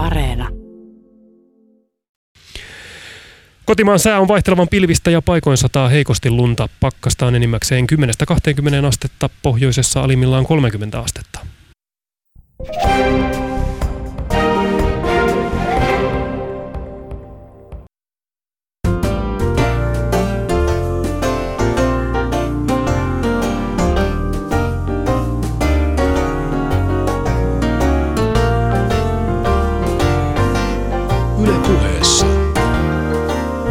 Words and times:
Areena. 0.00 0.48
Kotimaan 3.64 3.98
sää 3.98 4.20
on 4.20 4.28
vaihtelevan 4.28 4.68
pilvistä 4.68 5.10
ja 5.10 5.22
paikoin 5.22 5.56
sataa 5.56 5.88
heikosti 5.88 6.30
lunta. 6.30 6.68
Pakkastaan 6.80 7.34
enimmäkseen 7.34 7.86
10-20 8.82 8.86
astetta, 8.86 9.30
pohjoisessa 9.42 10.02
alimmillaan 10.02 10.46
30 10.46 11.00
astetta. 11.00 11.40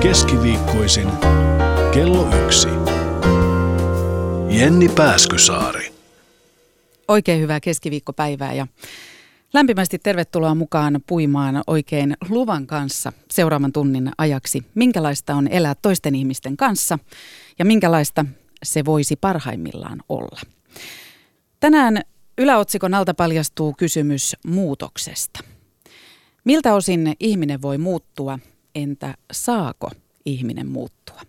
Keskiviikkoisin 0.10 1.08
kello 1.94 2.36
yksi. 2.46 2.68
Jenni 4.50 4.90
Pääskysaari. 4.90 5.94
Oikein 7.08 7.42
hyvää 7.42 7.60
keskiviikkopäivää 7.60 8.54
ja 8.54 8.68
lämpimästi 9.54 10.00
tervetuloa 10.00 10.56
mukaan 10.56 11.02
puimaan 11.08 11.62
oikein 11.68 12.18
luvan 12.30 12.68
kanssa 12.68 13.14
seuraavan 13.32 13.72
tunnin 13.72 14.12
ajaksi. 14.18 14.64
Minkälaista 14.76 15.36
on 15.36 15.48
elää 15.48 15.76
toisten 15.76 16.16
ihmisten 16.16 16.58
kanssa 16.58 17.00
ja 17.60 17.66
minkälaista 17.66 18.26
se 18.64 18.86
voisi 18.86 19.16
parhaimmillaan 19.16 20.00
olla. 20.10 20.42
Tänään 21.60 22.02
yläotsikon 22.38 22.94
alta 22.94 23.14
paljastuu 23.14 23.74
kysymys 23.78 24.36
muutoksesta. 24.48 25.40
Miltä 26.44 26.74
osin 26.74 27.14
ihminen 27.20 27.62
voi 27.62 27.78
muuttua, 27.78 28.40
entä 28.76 29.14
saako 29.32 29.92
ihminen 30.26 30.68
muuttua? 30.68 31.22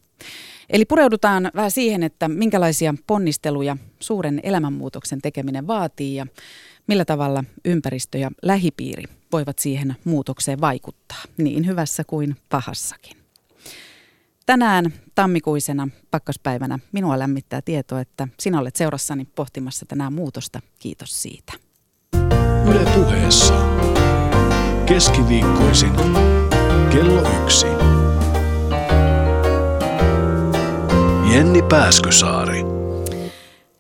Eli 0.71 0.85
pureudutaan 0.85 1.51
vähän 1.55 1.71
siihen, 1.71 2.03
että 2.03 2.29
minkälaisia 2.29 2.95
ponnisteluja 3.07 3.77
suuren 4.01 4.41
elämänmuutoksen 4.43 5.23
tekeminen 5.23 5.67
vaatii 5.67 6.15
ja 6.15 6.27
millä 6.87 7.05
tavalla 7.05 7.45
ympäristö 7.65 8.19
ja 8.19 8.31
lähipiiri 8.43 9.05
voivat 9.33 9.59
siihen 9.59 9.97
muutokseen 10.05 10.61
vaikuttaa, 10.61 11.23
niin 11.37 11.67
hyvässä 11.67 12.05
kuin 12.05 12.37
pahassakin. 12.49 13.17
Tänään 14.47 14.93
tammikuisena 15.15 15.89
pakkaspäivänä 16.11 16.79
minua 16.93 17.19
lämmittää 17.19 17.63
tieto, 17.63 17.99
että 17.99 18.29
sinä 18.41 18.61
olet 18.61 18.77
seurassani 18.77 19.25
pohtimassa 19.35 19.87
tänään 19.87 20.13
muutosta. 20.13 20.61
Kiitos 20.79 21.23
siitä. 21.23 21.53
Yle 22.71 22.91
puheessa. 22.95 23.55
Keskiviikkoisin 24.87 25.93
kello 26.93 27.43
yksi. 27.43 27.67
Jenni 31.35 31.63
Pääskysaari. 31.63 32.61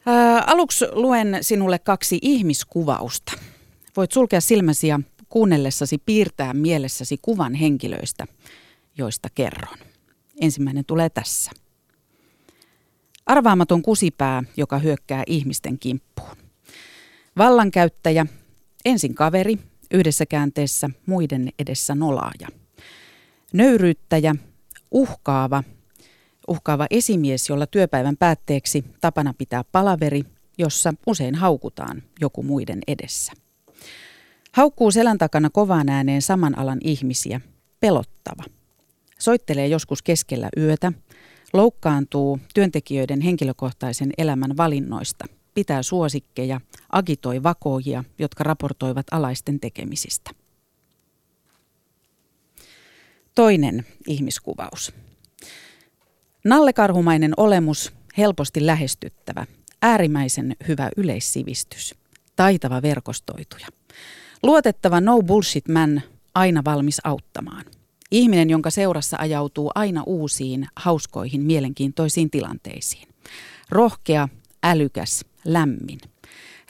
Ää, 0.07 0.45
aluksi 0.47 0.85
luen 0.93 1.39
sinulle 1.41 1.79
kaksi 1.79 2.19
ihmiskuvausta. 2.23 3.33
Voit 3.97 4.13
sulkea 4.13 4.41
silmäsi 4.41 4.89
ja 4.89 5.01
kuunnellessasi 5.29 5.99
piirtää 6.07 6.55
mielessäsi 6.55 7.19
kuvan 7.23 7.55
henkilöistä, 7.55 8.27
joista 8.99 9.29
kerron. 9.35 9.79
Ensimmäinen 10.41 10.85
tulee 10.85 11.09
tässä. 11.11 11.51
Arvaamaton 13.27 13.83
kusipää, 13.83 14.43
joka 14.57 14.79
hyökkää 14.79 15.23
ihmisten 15.27 15.79
kimppuun. 15.79 16.37
Vallankäyttäjä, 17.39 18.27
ensin 18.85 19.15
kaveri, 19.15 19.59
yhdessä 19.91 20.27
käänteessä 20.27 20.91
muiden 21.07 21.49
edessä 21.59 21.95
nolaaja. 21.95 22.60
Nöyryyttäjä, 23.53 24.35
uhkaava, 24.91 25.65
uhkaava 26.49 26.87
esimies, 26.91 27.49
jolla 27.49 27.67
työpäivän 27.67 28.17
päätteeksi 28.17 28.85
tapana 29.01 29.35
pitää 29.39 29.65
palaveri, 29.73 30.23
jossa 30.59 30.95
usein 31.07 31.35
haukutaan 31.35 32.03
joku 32.21 32.43
muiden 32.43 32.79
edessä. 32.87 33.33
Haukkuu 34.53 34.91
selän 34.91 35.19
takana 35.19 35.51
kovaan 35.51 35.89
ääneen 35.89 36.23
saman 36.23 36.59
alan 36.59 36.79
ihmisiä, 36.85 37.41
pelottava. 37.81 38.43
Soittelee 39.19 39.67
joskus 39.67 40.03
keskellä 40.03 40.49
yötä, 40.57 40.93
loukkaantuu 41.53 42.39
työntekijöiden 42.55 43.21
henkilökohtaisen 43.21 44.11
elämän 44.19 44.57
valinnoista, 44.57 45.25
pitää 45.55 45.83
suosikkeja, 45.83 46.61
agitoi 46.93 47.43
vakoojia, 47.43 48.05
jotka 48.19 48.45
raportoivat 48.45 49.07
alaisten 49.11 49.61
tekemisistä. 49.61 50.31
Toinen 53.35 53.87
ihmiskuvaus. 54.07 54.93
Nallekarhumainen 56.45 57.33
olemus, 57.37 57.93
helposti 58.19 58.67
lähestyttävä, 58.67 59.47
äärimmäisen 59.83 60.57
hyvä 60.69 60.91
yleissivistys, 60.97 61.95
taitava 62.37 62.83
verkostoituja. 62.83 63.67
Luotettava 64.43 65.01
no 65.01 65.23
bullshit 65.23 65.69
man, 65.69 66.03
aina 66.35 66.63
valmis 66.65 67.01
auttamaan. 67.05 67.65
Ihminen, 68.11 68.51
jonka 68.51 68.71
seurassa 68.71 69.17
ajautuu 69.21 69.71
aina 69.75 70.03
uusiin, 70.07 70.67
hauskoihin, 70.77 71.43
mielenkiintoisiin 71.43 72.31
tilanteisiin. 72.31 73.09
Rohkea, 73.69 74.29
älykäs, 74.63 75.25
lämmin. 75.45 76.01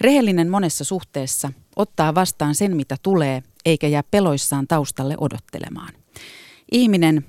Rehellinen 0.00 0.48
monessa 0.48 0.84
suhteessa, 0.84 1.52
ottaa 1.76 2.14
vastaan 2.14 2.54
sen 2.54 2.76
mitä 2.76 2.96
tulee, 3.02 3.42
eikä 3.64 3.88
jää 3.88 4.02
peloissaan 4.10 4.66
taustalle 4.66 5.14
odottelemaan. 5.18 5.99
Ihminen, 6.72 7.26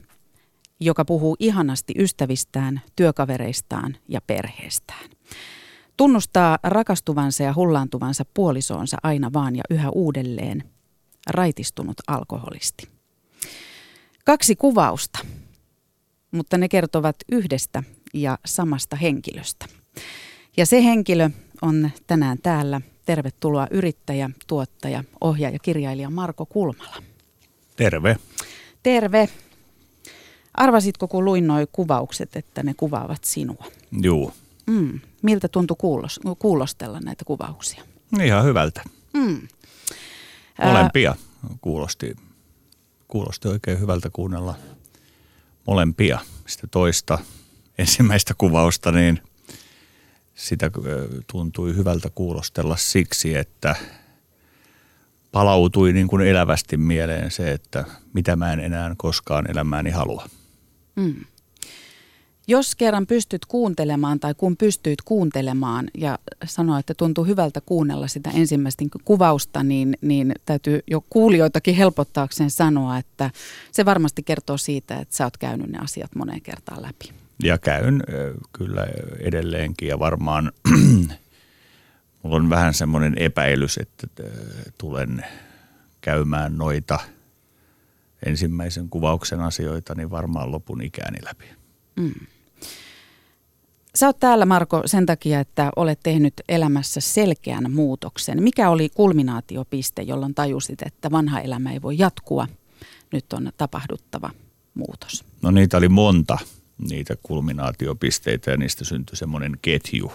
joka 0.80 1.06
puhuu 1.06 1.36
ihanasti 1.40 1.94
ystävistään, 1.98 2.82
työkavereistaan 2.96 3.98
ja 4.08 4.22
perheestään. 4.28 5.10
Tunnustaa 5.98 6.60
rakastuvansa 6.64 7.44
ja 7.44 7.54
hullaantuvansa 7.54 8.26
puolisoonsa 8.34 8.98
aina 9.04 9.34
vaan 9.34 9.56
ja 9.56 9.64
yhä 9.70 9.90
uudelleen. 9.90 10.64
Raitistunut 11.30 11.98
alkoholisti. 12.08 12.88
Kaksi 14.26 14.56
kuvausta, 14.56 15.20
mutta 16.32 16.58
ne 16.58 16.70
kertovat 16.70 17.16
yhdestä 17.32 17.84
ja 18.14 18.38
samasta 18.46 18.96
henkilöstä. 18.96 19.66
Ja 20.58 20.66
se 20.66 20.84
henkilö 20.84 21.30
on 21.62 21.90
tänään 22.08 22.38
täällä. 22.44 22.82
Tervetuloa 23.06 23.68
yrittäjä, 23.72 24.30
tuottaja, 24.48 25.04
ohjaaja, 25.22 25.60
kirjailija 25.60 26.10
Marko 26.10 26.46
Kulmala. 26.46 26.96
Terve. 27.76 28.18
Terve. 28.84 29.30
Arvasitko, 30.54 31.08
kun 31.08 31.26
luin 31.26 31.48
nuo 31.48 31.58
kuvaukset, 31.72 32.36
että 32.36 32.64
ne 32.64 32.74
kuvaavat 32.74 33.24
sinua? 33.24 33.66
Juu. 34.02 34.34
Mm. 34.68 35.00
Miltä 35.22 35.48
tuntui 35.48 35.78
kuulos, 35.80 36.20
kuulostella 36.40 37.00
näitä 37.00 37.26
kuvauksia? 37.26 37.84
Ihan 38.24 38.46
hyvältä. 38.46 38.82
Mm. 39.14 39.48
Molempia 40.64 41.16
kuulosti, 41.62 42.16
kuulosti 43.08 43.48
oikein 43.48 43.80
hyvältä 43.80 44.10
kuunnella 44.10 44.56
molempia. 45.68 46.20
Sitä 46.48 46.68
toista 46.72 47.20
ensimmäistä 47.78 48.34
kuvausta, 48.38 48.92
niin 48.92 49.22
sitä 50.36 50.72
tuntui 51.32 51.76
hyvältä 51.76 52.10
kuulostella 52.16 52.78
siksi, 52.78 53.36
että 53.36 53.76
palautui 55.32 55.94
niin 55.94 56.08
kuin 56.08 56.28
elävästi 56.28 56.78
mieleen 56.78 57.32
se, 57.32 57.52
että 57.52 57.86
mitä 58.14 58.36
mä 58.36 58.54
en 58.54 58.60
enää 58.60 58.96
koskaan 58.98 59.52
elämääni 59.52 59.90
halua. 59.90 60.26
Mm. 60.96 61.16
Jos 62.48 62.76
kerran 62.76 63.08
pystyt 63.08 63.46
kuuntelemaan 63.46 64.20
tai 64.20 64.34
kun 64.38 64.58
pystyit 64.58 65.02
kuuntelemaan 65.02 65.88
ja 65.98 66.20
sanoa, 66.46 66.80
että 66.80 66.94
tuntuu 66.94 67.26
hyvältä 67.26 67.62
kuunnella 67.62 68.08
sitä 68.08 68.30
ensimmäistä 68.30 68.86
kuvausta, 69.06 69.64
niin, 69.64 69.98
niin 70.02 70.36
täytyy 70.46 70.80
jo 70.88 71.04
kuulijoitakin 71.10 71.76
helpottaakseen 71.76 72.52
sanoa, 72.52 72.98
että 72.98 73.32
se 73.72 73.86
varmasti 73.86 74.24
kertoo 74.24 74.58
siitä, 74.58 75.00
että 75.00 75.16
sä 75.16 75.24
oot 75.24 75.38
käynyt 75.38 75.68
ne 75.68 75.80
asiat 75.80 76.16
moneen 76.16 76.42
kertaan 76.42 76.82
läpi. 76.82 77.12
Ja 77.44 77.58
käyn 77.58 78.04
kyllä 78.54 78.88
edelleenkin 79.20 79.88
ja 79.88 80.00
varmaan 80.00 80.52
mulla 82.24 82.36
on 82.36 82.50
vähän 82.50 82.74
semmoinen 82.74 83.18
epäilys, 83.18 83.78
että 83.78 84.08
tulen 84.78 85.26
käymään 86.02 86.58
noita 86.58 87.00
ensimmäisen 88.26 88.90
kuvauksen 88.90 89.40
asioita, 89.40 89.96
niin 89.96 90.10
varmaan 90.10 90.52
lopun 90.52 90.82
ikääni 90.82 91.18
läpi. 91.26 91.46
Mm. 91.96 92.14
Sä 93.96 94.06
oot 94.06 94.20
täällä 94.20 94.46
Marko 94.46 94.82
sen 94.86 95.06
takia, 95.06 95.40
että 95.40 95.72
olet 95.76 96.00
tehnyt 96.04 96.34
elämässä 96.50 97.02
selkeän 97.02 97.72
muutoksen. 97.72 98.44
Mikä 98.44 98.70
oli 98.70 98.90
kulminaatiopiste, 98.90 100.02
jolloin 100.02 100.36
tajusit, 100.36 100.82
että 100.82 101.12
vanha 101.12 101.40
elämä 101.40 101.72
ei 101.72 101.82
voi 101.82 101.98
jatkua? 101.98 102.48
Nyt 103.12 103.34
on 103.34 103.52
tapahduttava 103.58 104.30
muutos. 104.74 105.26
No 105.42 105.52
niitä 105.52 105.78
oli 105.78 105.90
monta, 105.90 106.38
niitä 106.90 107.16
kulminaatiopisteitä 107.24 108.52
ja 108.52 108.58
niistä 108.58 108.86
syntyi 108.86 109.16
semmoinen 109.16 109.58
ketju. 109.62 110.12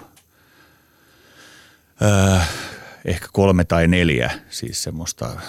Öö, 2.03 2.39
ehkä 3.05 3.27
kolme 3.33 3.65
tai 3.65 3.89
neljä, 3.89 4.31
siis 4.51 4.83
semmoista 4.83 5.41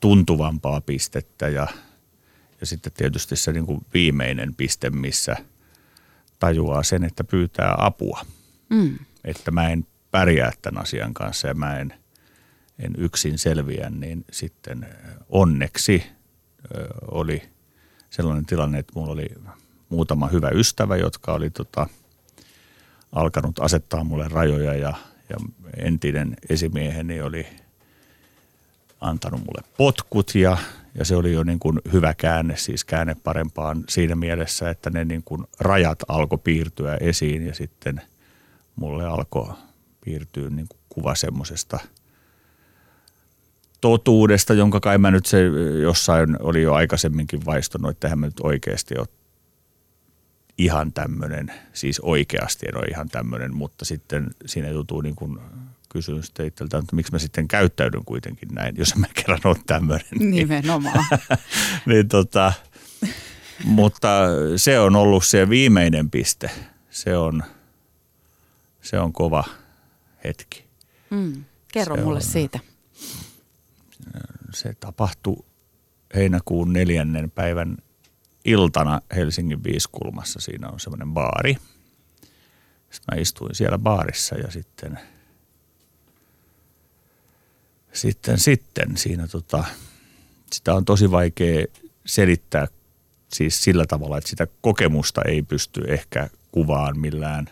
tuntuvampaa 0.00 0.80
pistettä 0.80 1.48
ja, 1.48 1.66
ja 2.60 2.66
sitten 2.66 2.92
tietysti 2.92 3.36
se 3.36 3.52
niin 3.52 3.66
kuin 3.66 3.86
viimeinen 3.94 4.54
piste, 4.54 4.90
missä 4.90 5.36
tajuaa 6.38 6.82
sen, 6.82 7.04
että 7.04 7.24
pyytää 7.24 7.74
apua. 7.78 8.26
Mm. 8.68 8.98
Että 9.24 9.50
mä 9.50 9.68
en 9.68 9.86
pärjää 10.10 10.52
tämän 10.62 10.82
asian 10.82 11.14
kanssa 11.14 11.48
ja 11.48 11.54
mä 11.54 11.78
en, 11.78 11.94
en 12.78 12.94
yksin 12.98 13.38
selviä, 13.38 13.90
niin 13.90 14.24
sitten 14.30 14.86
onneksi 15.28 16.02
ö, 16.74 16.88
oli 17.10 17.42
sellainen 18.10 18.46
tilanne, 18.46 18.78
että 18.78 18.92
mulla 18.96 19.12
oli 19.12 19.28
muutama 19.88 20.28
hyvä 20.28 20.48
ystävä, 20.48 20.96
jotka 20.96 21.32
oli 21.32 21.50
tota, 21.50 21.86
alkanut 23.12 23.58
asettaa 23.58 24.04
mulle 24.04 24.28
rajoja 24.28 24.74
ja, 24.74 24.94
ja 25.28 25.36
entinen 25.76 26.36
esimieheni 26.48 27.20
oli 27.20 27.46
antanut 29.00 29.40
mulle 29.40 29.62
potkut 29.76 30.34
ja, 30.34 30.56
ja 30.94 31.04
se 31.04 31.16
oli 31.16 31.32
jo 31.32 31.42
niin 31.42 31.58
kuin 31.58 31.80
hyvä 31.92 32.14
käänne, 32.14 32.56
siis 32.56 32.84
käänne 32.84 33.16
parempaan 33.24 33.84
siinä 33.88 34.14
mielessä, 34.14 34.70
että 34.70 34.90
ne 34.90 35.04
niin 35.04 35.22
kuin 35.24 35.44
rajat 35.60 35.98
alkoi 36.08 36.38
piirtyä 36.44 36.96
esiin 36.96 37.46
ja 37.46 37.54
sitten 37.54 38.02
mulle 38.76 39.06
alkoi 39.06 39.54
piirtyä 40.04 40.50
niin 40.50 40.68
kuin 40.68 40.80
kuva 40.88 41.14
semmoisesta 41.14 41.78
totuudesta, 43.80 44.54
jonka 44.54 44.80
kai 44.80 44.98
mä 44.98 45.10
nyt 45.10 45.26
se 45.26 45.42
jossain 45.82 46.36
oli 46.42 46.62
jo 46.62 46.74
aikaisemminkin 46.74 47.44
vaistunut, 47.46 47.90
että 47.90 48.06
eihän 48.06 48.18
mä 48.18 48.26
nyt 48.26 48.40
oikeasti 48.40 48.98
ole 48.98 49.08
ihan 50.58 50.92
tämmöinen, 50.92 51.52
siis 51.72 52.00
oikeasti 52.00 52.66
en 52.68 52.76
ole 52.76 52.86
ihan 52.86 53.08
tämmöinen, 53.08 53.54
mutta 53.54 53.84
sitten 53.84 54.30
siinä 54.46 54.68
joutuu 54.68 55.00
niin 55.00 55.16
kuin 55.16 55.38
kysyn 55.88 56.22
sitten 56.22 56.46
itseltään, 56.46 56.82
että 56.82 56.96
miksi 56.96 57.12
mä 57.12 57.18
sitten 57.18 57.48
käyttäydyn 57.48 58.04
kuitenkin 58.04 58.48
näin, 58.52 58.76
jos 58.76 58.96
mä 58.96 59.06
kerran 59.14 59.40
ole 59.44 59.56
tämmöinen. 59.66 60.06
Nimenomaan. 60.18 61.04
Niin, 61.10 61.38
niin 61.86 62.08
tota, 62.08 62.52
mutta 63.64 64.08
se 64.56 64.78
on 64.80 64.96
ollut 64.96 65.24
se 65.24 65.48
viimeinen 65.48 66.10
piste. 66.10 66.50
Se 66.90 67.16
on, 67.16 67.42
se 68.82 68.98
on 68.98 69.12
kova 69.12 69.44
hetki. 70.24 70.64
Mm. 71.10 71.44
Kerro 71.72 71.96
Se 71.96 72.02
mulle 72.02 72.16
on- 72.16 72.22
siitä. 72.22 72.58
Se 74.54 74.74
tapahtui 74.80 75.44
heinäkuun 76.14 76.72
neljännen 76.72 77.30
päivän 77.30 77.76
iltana 78.44 79.00
Helsingin 79.16 79.64
Viiskulmassa. 79.64 80.40
Siinä 80.40 80.68
on 80.68 80.80
semmoinen 80.80 81.12
baari. 81.12 81.56
Sitten 82.90 83.14
mä 83.14 83.20
istuin 83.20 83.54
siellä 83.54 83.78
baarissa 83.78 84.34
ja 84.38 84.50
sitten, 84.50 84.98
sitten, 87.92 88.38
sitten 88.38 88.96
siinä 88.96 89.26
tota, 89.26 89.64
sitä 90.52 90.74
on 90.74 90.84
tosi 90.84 91.10
vaikea 91.10 91.66
selittää 92.06 92.66
siis 93.32 93.64
sillä 93.64 93.86
tavalla, 93.86 94.18
että 94.18 94.30
sitä 94.30 94.46
kokemusta 94.60 95.22
ei 95.22 95.42
pysty 95.42 95.80
ehkä 95.88 96.28
kuvaan 96.52 96.98
millään 96.98 97.50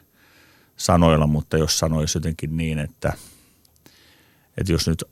sanoilla, 0.76 1.26
mutta 1.26 1.58
jos 1.58 1.78
sanoisi 1.78 2.18
jotenkin 2.18 2.56
niin, 2.56 2.78
että, 2.78 3.12
että 4.56 4.72
jos 4.72 4.88
nyt 4.88 5.04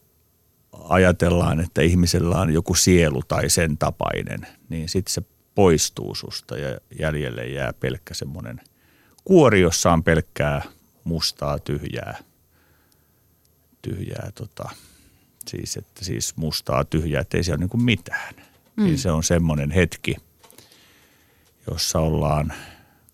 ajatellaan, 0.73 1.61
että 1.61 1.83
ihmisellä 1.83 2.41
on 2.41 2.53
joku 2.53 2.75
sielu 2.75 3.23
tai 3.29 3.51
sen 3.51 3.79
tapainen, 3.79 4.47
niin 4.69 4.89
sitten 4.89 5.15
se 5.15 5.23
poistuu 5.59 6.15
susta 6.15 6.57
ja 6.59 6.79
jäljelle 6.99 7.47
jää 7.47 7.73
pelkkä 7.73 8.15
semmoinen 8.15 8.61
kuori, 9.25 9.61
jossa 9.61 9.93
on 9.93 10.05
pelkkää 10.05 10.63
mustaa 11.05 11.59
tyhjää, 11.59 12.19
tyhjää 13.83 14.31
tota, 14.35 14.71
siis, 15.47 15.77
että 15.77 16.05
siis 16.05 16.37
mustaa 16.37 16.85
tyhjää, 16.85 17.21
että 17.21 17.37
ei 17.37 17.45
siellä 17.45 17.57
ole 17.57 17.63
niin 17.63 17.71
kuin 17.71 17.85
mitään. 17.85 18.35
Mm. 18.77 18.85
Niin 18.85 18.99
se 18.99 19.11
on 19.11 19.25
semmoinen 19.25 19.71
hetki, 19.71 20.17
jossa 21.71 21.99
ollaan 21.99 22.53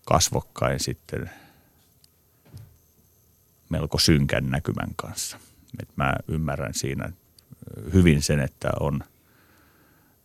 kasvokkain 0.05 0.79
sitten 0.79 1.29
melko 3.69 3.97
synkän 3.97 4.49
näkymän 4.49 4.89
kanssa. 4.95 5.39
Et 5.81 5.89
mä 5.95 6.13
ymmärrän 6.27 6.73
siinä 6.73 7.11
hyvin 7.93 8.21
sen, 8.21 8.39
että 8.39 8.69
on 8.79 9.03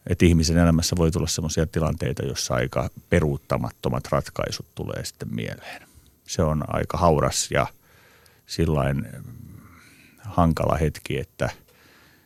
että 0.06 0.24
ihmisen 0.24 0.58
elämässä 0.58 0.96
voi 0.96 1.10
tulla 1.10 1.26
sellaisia 1.26 1.66
tilanteita, 1.66 2.26
jossa 2.26 2.54
aika 2.54 2.90
peruuttamattomat 3.08 4.08
ratkaisut 4.10 4.66
tulee 4.74 5.04
sitten 5.04 5.34
mieleen. 5.34 5.82
Se 6.26 6.42
on 6.42 6.64
aika 6.66 6.98
hauras 6.98 7.50
ja 7.50 7.66
sillain 8.46 9.06
hankala 10.18 10.76
hetki, 10.76 11.18
että 11.18 11.50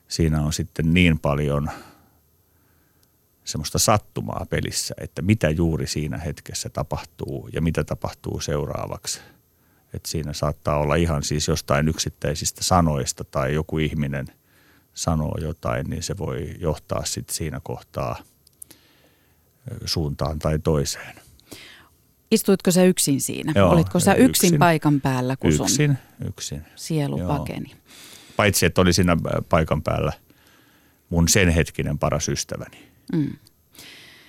siinä 0.09 0.43
on 0.43 0.53
sitten 0.53 0.95
niin 0.95 1.19
paljon 1.19 1.71
semmoista 3.45 3.79
sattumaa 3.79 4.47
pelissä, 4.51 4.95
että 5.01 5.23
mitä 5.23 5.51
juuri 5.51 5.87
siinä 5.87 6.19
hetkessä 6.19 6.69
tapahtuu 6.69 7.49
ja 7.53 7.63
mitä 7.63 7.85
tapahtuu 7.85 8.41
seuraavaksi. 8.41 9.21
Että 9.95 10.09
siinä 10.09 10.33
saattaa 10.33 10.79
olla 10.79 10.95
ihan 10.95 11.23
siis 11.23 11.49
jostain 11.49 11.89
yksittäisistä 11.89 12.65
sanoista 12.65 13.25
tai 13.25 13.55
joku 13.55 13.79
ihminen 13.79 14.27
sanoo 14.95 15.39
jotain, 15.41 15.87
niin 15.91 16.03
se 16.03 16.19
voi 16.19 16.55
johtaa 16.61 17.05
sitten 17.05 17.35
siinä 17.37 17.61
kohtaa 17.63 18.17
suuntaan 19.85 20.39
tai 20.39 20.59
toiseen. 20.59 21.17
Istuitko 22.31 22.71
sä 22.71 22.85
yksin 22.85 23.21
siinä? 23.21 23.53
Joo, 23.57 23.71
Olitko 23.71 24.01
sä 24.01 24.15
yksin, 24.15 24.29
yksin. 24.49 24.59
paikan 24.59 25.01
päällä, 25.01 25.37
kun 25.37 25.53
sun 25.53 25.67
Yksin, 25.67 25.99
yksin. 26.29 26.63
sielu 26.77 27.19
Joo. 27.19 27.29
pakeni? 27.39 27.73
Paitsi, 28.37 28.67
että 28.67 28.81
oli 28.81 28.93
siinä 28.93 29.17
paikan 29.49 29.83
päällä 29.83 30.13
mun 31.11 31.29
sen 31.29 31.49
hetkinen 31.49 31.99
paras 31.99 32.29
ystäväni. 32.29 32.79
Mm. 33.13 33.33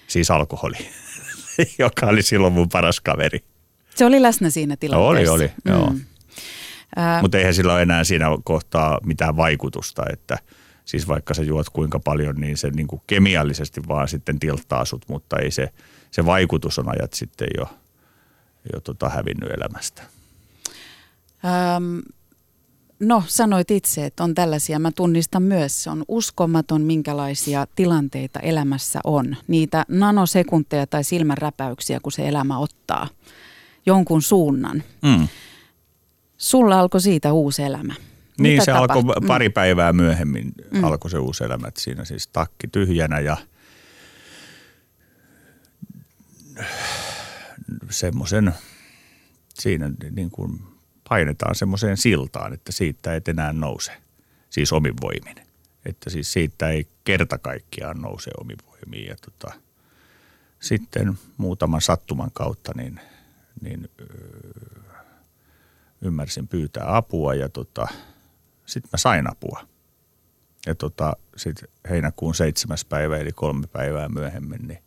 Siis 0.08 0.32
alkoholi, 0.32 0.78
joka 1.80 2.06
oli 2.06 2.22
silloin 2.22 2.54
mun 2.54 2.70
paras 2.70 3.00
kaveri. 3.00 3.44
Se 3.96 4.06
oli 4.06 4.22
läsnä 4.22 4.50
siinä 4.50 4.78
tilanteessa. 4.78 5.34
oli, 5.34 5.52
joo. 5.66 5.94
Mutta 7.22 7.38
eihän 7.38 7.54
sillä 7.54 7.74
ole 7.74 7.82
enää 7.82 8.04
siinä 8.04 8.26
kohtaa 8.44 9.00
mitään 9.06 9.38
vaikutusta, 9.38 10.04
että 10.14 10.38
siis 10.86 11.08
vaikka 11.08 11.34
sä 11.34 11.44
juot 11.44 11.70
kuinka 11.70 12.00
paljon, 12.00 12.36
niin 12.36 12.58
se 12.58 12.70
niin 12.70 12.88
kuin 12.88 13.02
kemiallisesti 13.08 13.82
vaan 13.88 14.08
sitten 14.08 14.40
tilttaa 14.40 14.86
sut, 14.86 15.06
mutta 15.08 15.38
ei 15.38 15.52
se, 15.52 15.70
se 16.12 16.26
vaikutus 16.26 16.80
on 16.80 16.90
ajat 16.90 17.14
sitten 17.14 17.48
jo, 17.58 17.66
jo 18.74 18.80
tota 18.80 19.10
hävinnyt 19.10 19.52
elämästä. 19.52 20.02
Ähm, 21.46 22.00
no, 23.00 23.24
sanoit 23.28 23.72
itse, 23.72 24.06
että 24.06 24.24
on 24.24 24.36
tällaisia. 24.36 24.80
Mä 24.80 24.92
tunnistan 24.92 25.44
myös, 25.44 25.84
se 25.84 25.90
on 25.90 26.06
uskomaton, 26.08 26.82
minkälaisia 26.82 27.68
tilanteita 27.76 28.40
elämässä 28.40 29.00
on. 29.04 29.36
Niitä 29.48 29.86
nanosekunteja 29.88 30.88
tai 30.88 31.04
silmänräpäyksiä, 31.04 32.00
kun 32.00 32.12
se 32.12 32.28
elämä 32.28 32.58
ottaa 32.58 33.08
jonkun 33.86 34.22
suunnan. 34.22 34.84
Mm. 35.02 35.28
Sulla 36.38 36.80
alkoi 36.80 37.02
siitä 37.02 37.34
uusi 37.34 37.64
elämä. 37.64 37.94
Niin 38.40 38.54
Mitä 38.54 38.66
se 38.66 38.72
alkoi 38.72 39.02
tapahtui? 39.02 39.22
Mm. 39.22 39.28
pari 39.28 39.50
päivää 39.50 39.94
myöhemmin, 39.94 40.52
mm. 40.72 40.84
alkoi 40.84 41.12
se 41.12 41.18
uusi 41.18 41.44
elämä. 41.44 41.68
että 41.68 41.82
Siinä 41.82 42.06
siis 42.06 42.28
takki 42.28 42.68
tyhjänä 42.68 43.20
ja 43.20 43.38
semmoisen, 47.90 48.54
siinä 49.54 49.92
niin 50.12 50.32
kuin 50.32 50.60
painetaan 51.10 51.56
semmoiseen 51.56 51.98
siltaan, 51.98 52.54
että 52.54 52.72
siitä 52.72 53.16
et 53.16 53.28
enää 53.28 53.54
nouse. 53.54 53.92
Siis 54.50 54.74
omin 54.74 54.94
voimin. 55.02 55.46
Että 55.86 56.10
siis 56.10 56.34
siitä 56.34 56.70
ei 56.70 56.88
kerta 57.04 57.38
kaikkiaan 57.38 58.02
nouse 58.02 58.32
omin 58.42 58.58
voimiin. 58.72 59.08
Ja 59.08 59.16
tota, 59.16 59.54
sitten 60.60 61.20
muutaman 61.38 61.82
sattuman 61.82 62.32
kautta 62.34 62.72
niin, 62.76 63.00
niin 63.62 63.90
öö, 64.02 64.86
ymmärsin 66.06 66.48
pyytää 66.48 66.96
apua 66.96 67.34
ja 67.34 67.50
tota, 67.50 67.88
sitten 68.66 68.90
mä 68.94 68.98
sain 68.98 69.32
apua. 69.32 69.68
Ja 70.66 70.76
tota, 70.76 71.16
sitten 71.36 71.70
heinäkuun 71.90 72.36
seitsemäs 72.36 72.86
päivä 72.86 73.18
eli 73.18 73.32
kolme 73.32 73.68
päivää 73.68 74.10
myöhemmin 74.10 74.68
niin 74.68 74.84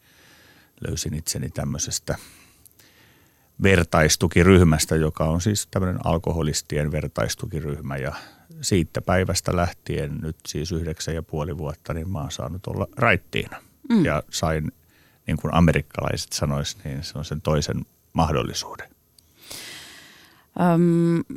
löysin 0.88 1.14
itseni 1.14 1.50
tämmöisestä 1.50 2.18
vertaistukiryhmästä, 3.62 4.96
joka 4.96 5.24
on 5.24 5.40
siis 5.40 5.68
tämmöinen 5.70 6.06
alkoholistien 6.06 6.92
vertaistukiryhmä 6.92 7.96
ja 7.96 8.14
siitä 8.60 9.00
päivästä 9.00 9.56
lähtien 9.56 10.18
nyt 10.22 10.36
siis 10.46 10.72
yhdeksän 10.72 11.14
ja 11.14 11.22
puoli 11.22 11.58
vuotta, 11.58 11.94
niin 11.94 12.10
mä 12.10 12.20
oon 12.20 12.30
saanut 12.30 12.66
olla 12.66 12.86
raittiina. 12.96 13.62
Mm. 13.88 14.04
Ja 14.04 14.22
sain, 14.30 14.72
niin 15.26 15.36
kuin 15.36 15.54
amerikkalaiset 15.54 16.32
sanois, 16.32 16.84
niin 16.84 17.04
se 17.04 17.18
on 17.18 17.24
sen 17.24 17.40
toisen 17.40 17.86
mahdollisuuden. 18.12 18.88
Öm, 20.60 21.36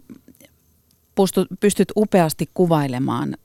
pustu, 1.15 1.45
pystyt 1.59 1.91
upeasti 1.95 2.49
kuvailemaan 2.53 3.37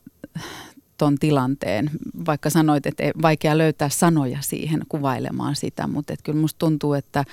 ton 0.98 1.18
tilanteen, 1.18 1.90
vaikka 2.26 2.50
sanoit, 2.50 2.86
että 2.86 3.04
vaikea 3.22 3.58
löytää 3.58 3.88
sanoja 3.88 4.38
siihen 4.40 4.82
kuvailemaan 4.88 5.56
sitä, 5.56 5.86
mutta 5.86 6.14
kyllä 6.24 6.40
musta 6.40 6.58
tuntuu, 6.58 6.94
että 6.94 7.24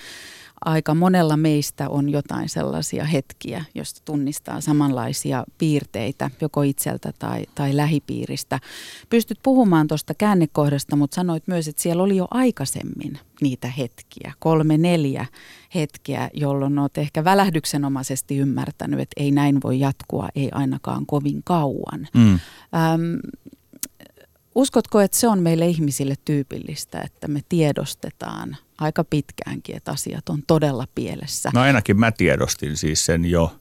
aika 0.65 0.95
monella 0.95 1.37
meistä 1.37 1.89
on 1.89 2.09
jotain 2.09 2.49
sellaisia 2.49 3.05
hetkiä, 3.05 3.65
joista 3.75 4.01
tunnistaa 4.05 4.61
samanlaisia 4.61 5.43
piirteitä 5.57 6.31
joko 6.41 6.61
itseltä 6.61 7.13
tai, 7.19 7.43
tai 7.55 7.75
lähipiiristä. 7.77 8.59
Pystyt 9.09 9.39
puhumaan 9.43 9.87
tuosta 9.87 10.13
käännekohdasta, 10.13 10.95
mutta 10.95 11.15
sanoit 11.15 11.43
myös, 11.47 11.67
että 11.67 11.81
siellä 11.81 12.03
oli 12.03 12.17
jo 12.17 12.27
aikaisemmin 12.31 13.19
niitä 13.41 13.67
hetkiä, 13.67 14.33
kolme, 14.39 14.77
neljä 14.77 15.25
hetkeä, 15.75 16.29
jolloin 16.33 16.79
olet 16.79 16.97
ehkä 16.97 17.23
välähdyksenomaisesti 17.23 18.37
ymmärtänyt, 18.37 18.99
että 18.99 19.23
ei 19.23 19.31
näin 19.31 19.59
voi 19.63 19.79
jatkua, 19.79 20.29
ei 20.35 20.49
ainakaan 20.51 21.05
kovin 21.05 21.41
kauan. 21.43 22.07
Mm. 22.13 22.31
Öm, 22.33 23.19
uskotko, 24.55 25.01
että 25.01 25.17
se 25.17 25.27
on 25.27 25.39
meille 25.39 25.67
ihmisille 25.67 26.15
tyypillistä, 26.25 27.01
että 27.01 27.27
me 27.27 27.41
tiedostetaan 27.49 28.57
aika 28.77 29.03
pitkäänkin, 29.03 29.75
että 29.75 29.91
asiat 29.91 30.29
on 30.29 30.43
todella 30.47 30.87
pielessä? 30.95 31.49
No 31.53 31.61
ainakin 31.61 31.99
mä 31.99 32.11
tiedostin 32.11 32.77
siis 32.77 33.05
sen 33.05 33.25
jo 33.25 33.55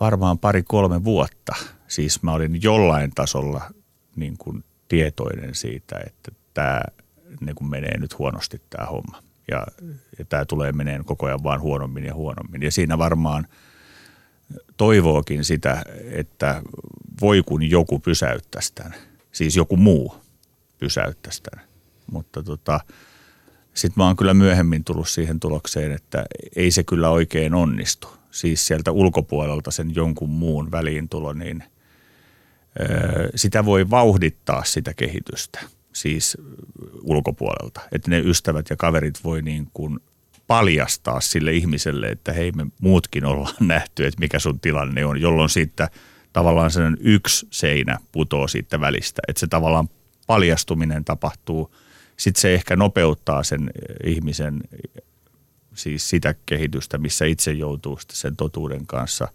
varmaan 0.00 0.38
pari-kolme 0.38 1.04
vuotta. 1.04 1.54
Siis 1.88 2.22
mä 2.22 2.32
olin 2.32 2.62
jollain 2.62 3.10
tasolla 3.14 3.62
niin 4.16 4.38
kuin 4.38 4.64
tietoinen 4.88 5.54
siitä, 5.54 6.00
että 6.06 6.32
tämä 6.54 6.80
niin 7.40 7.54
kuin 7.54 7.70
menee 7.70 7.98
nyt 7.98 8.18
huonosti 8.18 8.62
tämä 8.70 8.86
homma. 8.86 9.22
Ja, 9.50 9.66
ja 10.18 10.24
tämä 10.24 10.44
tulee 10.44 10.72
meneen 10.72 11.04
koko 11.04 11.26
ajan 11.26 11.42
vaan 11.42 11.60
huonommin 11.60 12.04
ja 12.04 12.14
huonommin. 12.14 12.62
Ja 12.62 12.70
siinä 12.70 12.98
varmaan 12.98 13.46
toivookin 14.76 15.44
sitä, 15.44 15.82
että 16.10 16.62
voi 17.20 17.42
kun 17.46 17.70
joku 17.70 17.98
pysäyttäisi 17.98 18.74
tämän. 18.74 18.94
Siis 19.32 19.56
joku 19.56 19.76
muu 19.76 20.14
pysäyttäisi 20.78 21.42
tämän. 21.42 21.69
Mutta 22.10 22.42
tota, 22.42 22.80
sitten 23.74 23.94
mä 23.96 24.06
oon 24.06 24.16
kyllä 24.16 24.34
myöhemmin 24.34 24.84
tullut 24.84 25.08
siihen 25.08 25.40
tulokseen, 25.40 25.92
että 25.92 26.24
ei 26.56 26.70
se 26.70 26.84
kyllä 26.84 27.10
oikein 27.10 27.54
onnistu. 27.54 28.08
Siis 28.30 28.66
sieltä 28.66 28.92
ulkopuolelta 28.92 29.70
sen 29.70 29.94
jonkun 29.94 30.30
muun 30.30 30.70
väliintulo, 30.70 31.32
niin 31.32 31.64
öö, 32.80 33.28
sitä 33.34 33.64
voi 33.64 33.90
vauhdittaa 33.90 34.64
sitä 34.64 34.94
kehitystä– 34.94 35.60
siis 35.92 36.36
ulkopuolelta. 37.02 37.80
Että 37.92 38.10
ne 38.10 38.18
ystävät 38.18 38.70
ja 38.70 38.76
kaverit 38.76 39.24
voi 39.24 39.42
niin 39.42 39.68
kuin 39.74 39.98
paljastaa 40.46 41.20
sille 41.20 41.52
ihmiselle, 41.52 42.06
että 42.06 42.32
hei 42.32 42.52
me 42.52 42.66
muutkin 42.80 43.24
ollaan 43.24 43.54
nähty, 43.74 44.06
että 44.06 44.20
mikä 44.20 44.38
sun 44.38 44.60
tilanne 44.60 45.04
on, 45.04 45.20
jolloin 45.20 45.50
siitä 45.50 45.90
tavallaan 46.32 46.70
sen 46.70 46.96
yksi 47.00 47.46
seinä 47.50 47.98
putoo 48.12 48.48
siitä 48.48 48.80
välistä. 48.80 49.22
Että 49.28 49.40
se 49.40 49.46
tavallaan 49.46 49.88
paljastuminen 50.26 51.04
tapahtuu, 51.04 51.74
sitten 52.20 52.40
se 52.40 52.54
ehkä 52.54 52.76
nopeuttaa 52.76 53.42
sen 53.42 53.70
ihmisen 54.04 54.60
siis 55.74 56.08
sitä 56.08 56.34
kehitystä, 56.46 56.98
missä 56.98 57.24
itse 57.24 57.52
joutuu 57.52 57.98
sen 58.12 58.36
totuuden 58.36 58.86
kanssa 58.86 59.28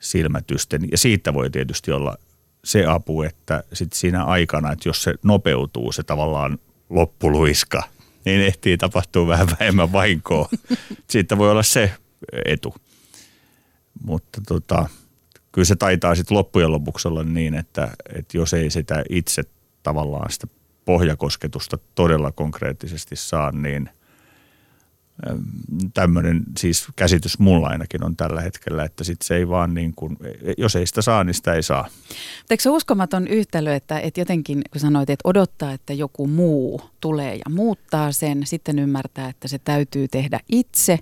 silmätysten. 0.00 0.88
Ja 0.90 0.98
siitä 0.98 1.34
voi 1.34 1.50
tietysti 1.50 1.92
olla 1.92 2.16
se 2.64 2.86
apu, 2.86 3.22
että 3.22 3.64
sit 3.72 3.92
siinä 3.92 4.24
aikana, 4.24 4.72
että 4.72 4.88
jos 4.88 5.02
se 5.02 5.14
nopeutuu, 5.22 5.92
se 5.92 6.02
tavallaan 6.02 6.58
loppuluiska, 6.90 7.82
niin 8.24 8.40
ehtii 8.40 8.78
tapahtua 8.78 9.26
vähän 9.26 9.48
vähemmän 9.60 9.92
vahinkoa. 9.92 10.48
Siitä 11.10 11.38
voi 11.38 11.50
olla 11.50 11.62
se 11.62 11.92
etu. 12.44 12.74
Mutta 14.02 14.40
tota, 14.48 14.88
kyllä 15.52 15.64
se 15.64 15.76
taitaa 15.76 16.14
sitten 16.14 16.36
loppujen 16.36 16.72
lopuksi 16.72 17.08
olla 17.08 17.22
niin, 17.22 17.54
että, 17.54 17.90
että 18.14 18.36
jos 18.36 18.54
ei 18.54 18.70
sitä 18.70 19.04
itse 19.10 19.42
tavallaan 19.82 20.30
sitä 20.30 20.46
pohjakosketusta 20.84 21.78
todella 21.94 22.32
konkreettisesti 22.32 23.16
saa, 23.16 23.52
niin– 23.52 23.90
tämmöinen 25.94 26.42
siis 26.58 26.86
käsitys 26.96 27.38
mulla 27.38 27.68
ainakin 27.68 28.04
on 28.04 28.16
tällä 28.16 28.40
hetkellä, 28.40 28.84
että 28.84 29.04
sit 29.04 29.22
se 29.22 29.36
ei 29.36 29.48
vaan 29.48 29.74
niin 29.74 29.92
kuin, 29.96 30.16
jos 30.58 30.76
ei 30.76 30.86
sitä 30.86 31.02
saa, 31.02 31.24
niin 31.24 31.34
sitä 31.34 31.54
ei 31.54 31.62
saa. 31.62 31.88
Eikö 32.50 32.62
se 32.62 32.70
uskomaton 32.70 33.28
yhtälö, 33.28 33.74
että, 33.74 34.00
että 34.00 34.20
jotenkin 34.20 34.62
kun 34.72 34.80
sanoit, 34.80 35.10
että 35.10 35.28
odottaa, 35.28 35.72
että 35.72 35.92
joku 35.92 36.26
muu 36.26 36.80
tulee 37.00 37.34
ja 37.34 37.50
muuttaa 37.50 38.12
sen, 38.12 38.46
sitten 38.46 38.78
ymmärtää, 38.78 39.28
että 39.28 39.48
se 39.48 39.58
täytyy 39.58 40.08
tehdä 40.08 40.40
itse, 40.48 40.98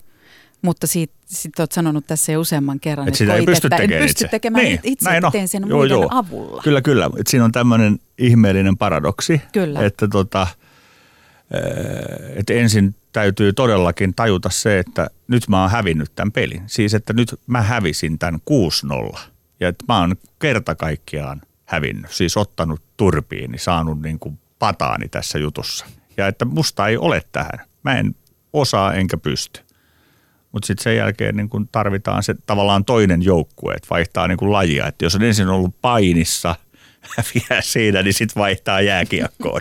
mutta 0.63 0.87
sitten 0.87 1.19
sit 1.27 1.59
olet 1.59 1.73
sanonut 1.73 2.07
tässä 2.07 2.33
jo 2.33 2.41
useamman 2.41 2.81
kerran, 2.81 3.09
että, 3.09 3.25
että 3.25 3.35
ei 3.35 3.47
pysty 3.47 3.67
että 3.67 3.77
tekemään 3.77 4.03
en 4.03 4.09
pysty 4.09 4.25
itse. 4.25 4.29
tekemään 4.29 4.65
niin, 4.65 4.81
itse, 4.83 5.11
näin 5.11 5.33
teen 5.33 5.49
sen 5.49 5.65
joo, 5.67 5.79
muiden 5.79 5.95
joo. 5.95 6.09
avulla. 6.11 6.63
Kyllä, 6.63 6.83
kyllä. 6.83 7.11
Et 7.19 7.27
siinä 7.27 7.45
on 7.45 7.53
tämmöinen 7.53 7.99
ihmeellinen 8.19 8.77
paradoksi, 8.77 9.43
Kyllä. 9.53 9.85
että 9.85 10.09
tota, 10.09 10.47
että 12.37 12.55
ensin 12.55 12.95
täytyy 13.13 13.53
todellakin 13.53 14.15
tajuta 14.15 14.51
se, 14.51 14.79
että 14.79 15.11
nyt 15.29 15.49
mä 15.49 15.61
oon 15.61 15.71
hävinnyt 15.71 16.13
tämän 16.17 16.33
pelin. 16.33 16.63
Siis, 16.67 16.95
että 16.95 17.13
nyt 17.13 17.41
mä 17.47 17.63
hävisin 17.63 18.19
tämän 18.19 18.41
6-0. 19.15 19.19
Ja 19.61 19.69
että 19.69 19.85
mä 19.89 20.01
oon 20.01 20.17
kerta 20.39 20.75
kaikkiaan 20.75 21.43
hävinnyt. 21.65 22.11
Siis 22.11 22.37
ottanut 22.37 22.83
turpiini, 22.97 23.59
saanut 23.59 24.03
niin 24.03 24.19
kuin 24.19 24.39
pataani 24.59 25.09
tässä 25.09 25.39
jutussa. 25.39 25.87
Ja 26.17 26.27
että 26.27 26.45
musta 26.45 26.89
ei 26.89 26.97
ole 26.97 27.23
tähän. 27.33 27.61
Mä 27.83 27.99
en 27.99 28.15
osaa 28.53 28.95
enkä 28.95 29.17
pysty. 29.17 29.61
Mutta 30.53 30.67
sitten 30.67 30.83
sen 30.83 30.97
jälkeen 30.97 31.37
niin 31.37 31.49
kun 31.49 31.69
tarvitaan 31.73 32.23
se 32.23 32.35
tavallaan 32.47 32.85
toinen 32.85 33.23
joukkue, 33.23 33.75
että 33.75 33.89
vaihtaa 33.91 34.29
niin 34.29 34.39
kuin 34.39 34.53
lajia. 34.53 34.87
Että 34.87 35.05
jos 35.05 35.15
on 35.15 35.23
ensin 35.23 35.49
ollut 35.49 35.75
painissa– 35.83 36.55
häviää 37.03 37.63
siinä, 37.63 38.03
niin 38.03 38.15
sitten 38.15 38.41
vaihtaa 38.41 38.81
jääkiekkoon. 38.81 39.61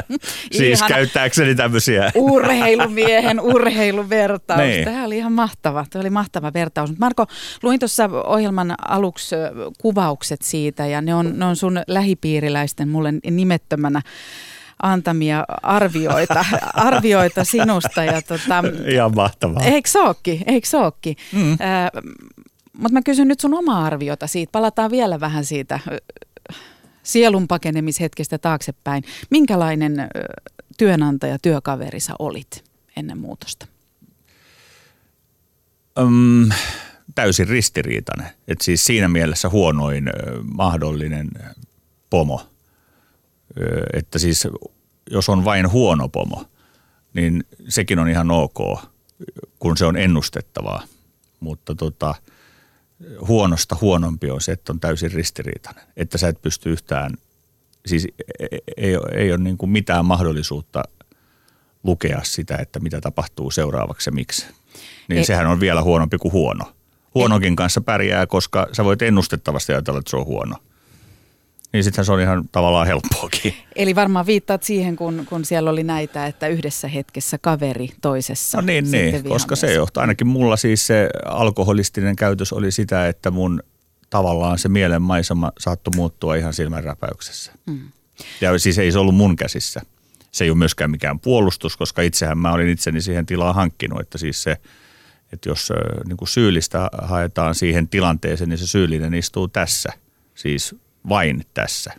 siis 0.58 0.82
käyttääkseni 0.82 1.54
tämmöisiä. 1.54 2.12
Urheilumiehen 2.14 3.40
urheiluvertaus. 3.54 4.60
Niin. 4.60 4.84
Tämä 4.84 5.04
oli 5.04 5.16
ihan 5.16 5.32
mahtava. 5.32 5.86
Tämä 5.90 6.00
oli 6.00 6.10
mahtava 6.10 6.52
vertaus. 6.52 6.90
Mut 6.90 6.98
Marko, 6.98 7.26
luin 7.62 7.78
tuossa 7.78 8.10
ohjelman 8.24 8.74
aluksi 8.88 9.36
kuvaukset 9.78 10.42
siitä 10.42 10.86
ja 10.86 11.00
ne 11.00 11.14
on, 11.14 11.38
ne 11.38 11.44
on 11.44 11.56
sun 11.56 11.80
lähipiiriläisten 11.86 12.88
mulle 12.88 13.14
nimettömänä 13.30 14.02
antamia 14.82 15.44
arvioita, 15.62 16.44
arvioita 16.74 17.44
sinusta. 17.44 18.04
Ja 18.04 18.22
tota, 18.22 18.64
Ihan 18.92 19.14
mahtavaa. 19.14 19.62
eikö 19.62 19.88
sookki? 19.88 20.42
Eikö 20.46 20.68
sookki? 20.68 21.16
Mm. 21.32 21.52
Äh, 21.52 21.58
mutta 22.72 22.92
mä 22.92 23.02
kysyn 23.02 23.28
nyt 23.28 23.40
sun 23.40 23.54
omaa 23.54 23.84
arviota 23.84 24.26
siitä. 24.26 24.52
Palataan 24.52 24.90
vielä 24.90 25.20
vähän 25.20 25.44
siitä 25.44 25.80
ö, 25.92 25.98
sielun 27.02 27.48
pakenemishetkestä 27.48 28.38
taaksepäin. 28.38 29.04
Minkälainen 29.30 30.00
ö, 30.00 30.06
työnantaja, 30.78 31.38
työkaveri 31.38 32.00
sä 32.00 32.12
olit 32.18 32.64
ennen 32.96 33.18
muutosta? 33.18 33.66
Öm, 35.98 36.48
täysin 37.14 37.48
ristiriitainen. 37.48 38.26
Et 38.48 38.60
siis 38.60 38.84
siinä 38.86 39.08
mielessä 39.08 39.48
huonoin 39.48 40.08
ö, 40.08 40.12
mahdollinen 40.56 41.28
pomo. 42.10 42.46
Että 43.92 44.18
siis 44.18 44.48
jos 45.10 45.28
on 45.28 45.44
vain 45.44 45.70
huono 45.70 46.08
pomo, 46.08 46.44
niin 47.14 47.44
sekin 47.68 47.98
on 47.98 48.08
ihan 48.08 48.30
ok, 48.30 48.80
kun 49.58 49.76
se 49.76 49.86
on 49.86 49.96
ennustettavaa. 49.96 50.82
Mutta 51.40 51.74
tota, 51.74 52.14
huonosta 53.28 53.76
huonompi 53.80 54.30
on 54.30 54.40
se, 54.40 54.52
että 54.52 54.72
on 54.72 54.80
täysin 54.80 55.12
ristiriitainen. 55.12 55.84
Että 55.96 56.18
sä 56.18 56.28
et 56.28 56.42
pysty 56.42 56.72
yhtään, 56.72 57.14
siis 57.86 58.06
ei, 58.40 58.60
ei, 58.76 58.96
ei 59.14 59.30
ole 59.32 59.38
niin 59.38 59.58
kuin 59.58 59.70
mitään 59.70 60.04
mahdollisuutta 60.04 60.82
lukea 61.82 62.20
sitä, 62.22 62.56
että 62.56 62.80
mitä 62.80 63.00
tapahtuu 63.00 63.50
seuraavaksi 63.50 64.10
ja 64.10 64.14
miksi. 64.14 64.46
Niin 65.08 65.18
Ei- 65.18 65.24
sehän 65.24 65.46
on 65.46 65.60
vielä 65.60 65.82
huonompi 65.82 66.18
kuin 66.18 66.32
huono. 66.32 66.64
Huonokin 67.14 67.56
kanssa 67.56 67.80
pärjää, 67.80 68.26
koska 68.26 68.66
sä 68.72 68.84
voit 68.84 69.02
ennustettavasti 69.02 69.72
ajatella, 69.72 69.98
että 69.98 70.10
se 70.10 70.16
on 70.16 70.26
huono. 70.26 70.56
Niin 71.72 71.84
sittenhän 71.84 72.04
se 72.04 72.12
on 72.12 72.20
ihan 72.20 72.48
tavallaan 72.52 72.86
helppoakin. 72.86 73.54
Eli 73.76 73.94
varmaan 73.94 74.26
viittaat 74.26 74.62
siihen, 74.62 74.96
kun, 74.96 75.26
kun 75.28 75.44
siellä 75.44 75.70
oli 75.70 75.82
näitä, 75.82 76.26
että 76.26 76.48
yhdessä 76.48 76.88
hetkessä 76.88 77.38
kaveri 77.38 77.88
toisessa. 78.00 78.58
No 78.58 78.66
niin, 78.66 78.86
sitten 78.86 79.12
niin 79.12 79.24
koska 79.24 79.56
se 79.56 79.74
johtaa. 79.74 80.00
Ainakin 80.00 80.26
mulla 80.26 80.56
siis 80.56 80.86
se 80.86 81.08
alkoholistinen 81.24 82.16
käytös 82.16 82.52
oli 82.52 82.70
sitä, 82.70 83.08
että 83.08 83.30
mun 83.30 83.62
tavallaan 84.10 84.58
se 84.58 84.68
mielenmaisema 84.68 85.52
saattoi 85.58 85.92
muuttua 85.96 86.34
ihan 86.34 86.54
silmänräpäyksessä. 86.54 87.52
Mm. 87.66 87.80
Ja 88.40 88.58
siis 88.58 88.78
ei 88.78 88.92
se 88.92 88.98
ollut 88.98 89.14
mun 89.14 89.36
käsissä. 89.36 89.80
Se 90.32 90.44
ei 90.44 90.50
ole 90.50 90.58
myöskään 90.58 90.90
mikään 90.90 91.20
puolustus, 91.20 91.76
koska 91.76 92.02
itsehän 92.02 92.38
mä 92.38 92.52
olin 92.52 92.68
itseni 92.68 93.00
siihen 93.00 93.26
tilaan 93.26 93.54
hankkinut, 93.54 94.00
että 94.00 94.18
siis 94.18 94.42
se, 94.42 94.56
että 95.32 95.48
jos 95.48 95.72
niin 96.06 96.16
kuin 96.16 96.28
syyllistä 96.28 96.88
haetaan 97.02 97.54
siihen 97.54 97.88
tilanteeseen, 97.88 98.50
niin 98.50 98.58
se 98.58 98.66
syyllinen 98.66 99.14
istuu 99.14 99.48
tässä, 99.48 99.92
siis 100.34 100.74
vain 101.08 101.44
tässä. 101.54 101.92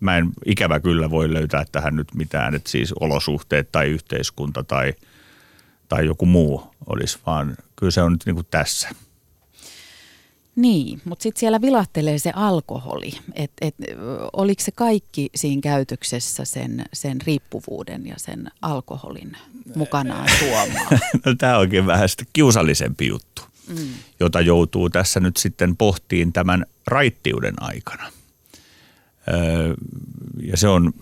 Mä 0.00 0.16
en 0.16 0.30
ikävä 0.46 0.80
kyllä 0.80 1.10
voi 1.10 1.34
löytää 1.34 1.64
tähän 1.72 1.96
nyt 1.96 2.14
mitään, 2.14 2.54
että 2.54 2.70
siis 2.70 2.92
olosuhteet 2.92 3.72
tai 3.72 3.88
yhteiskunta 3.88 4.64
tai, 4.64 4.92
tai 5.88 6.06
joku 6.06 6.26
muu 6.26 6.74
olisi, 6.86 7.18
vaan 7.26 7.56
kyllä 7.76 7.90
se 7.90 8.02
on 8.02 8.12
nyt 8.12 8.26
niin 8.26 8.34
kuin 8.34 8.46
tässä. 8.50 8.88
Niin, 10.56 11.00
mutta 11.04 11.22
sitten 11.22 11.40
siellä 11.40 11.60
vilahtelee 11.60 12.18
se 12.18 12.32
alkoholi. 12.34 13.12
Et, 13.34 13.50
et, 13.60 13.74
oliko 14.32 14.62
se 14.62 14.72
kaikki 14.72 15.30
siinä 15.34 15.60
käytöksessä 15.62 16.44
sen, 16.44 16.84
sen 16.92 17.20
riippuvuuden 17.20 18.06
ja 18.06 18.14
sen 18.18 18.50
alkoholin 18.62 19.36
mukanaan 19.76 20.28
tuomaan? 20.38 20.98
No, 21.26 21.34
tämä 21.38 21.58
onkin 21.58 21.86
vähän 21.86 22.08
sitten 22.08 22.26
kiusallisempi 22.32 23.06
juttu, 23.06 23.42
mm. 23.68 23.88
jota 24.20 24.40
joutuu 24.40 24.90
tässä 24.90 25.20
nyt 25.20 25.36
sitten 25.36 25.76
pohtiin 25.76 26.32
tämän 26.32 26.66
raittiuden 26.86 27.62
aikana. 27.62 28.12
Öö, 29.32 29.74
ja 30.42 30.56
se 30.56 30.68
on, 30.68 30.92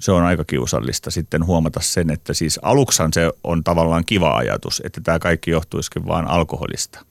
se 0.00 0.12
on 0.12 0.24
aika 0.24 0.44
kiusallista 0.44 1.10
sitten 1.10 1.46
huomata 1.46 1.80
sen, 1.80 2.10
että 2.10 2.34
siis 2.34 2.60
aluksan 2.62 3.12
se 3.12 3.32
on 3.44 3.64
tavallaan 3.64 4.04
kiva 4.06 4.36
ajatus, 4.36 4.82
että 4.84 5.00
tämä 5.00 5.18
kaikki 5.18 5.50
johtuisikin 5.50 6.06
vain 6.06 6.26
alkoholista 6.26 7.04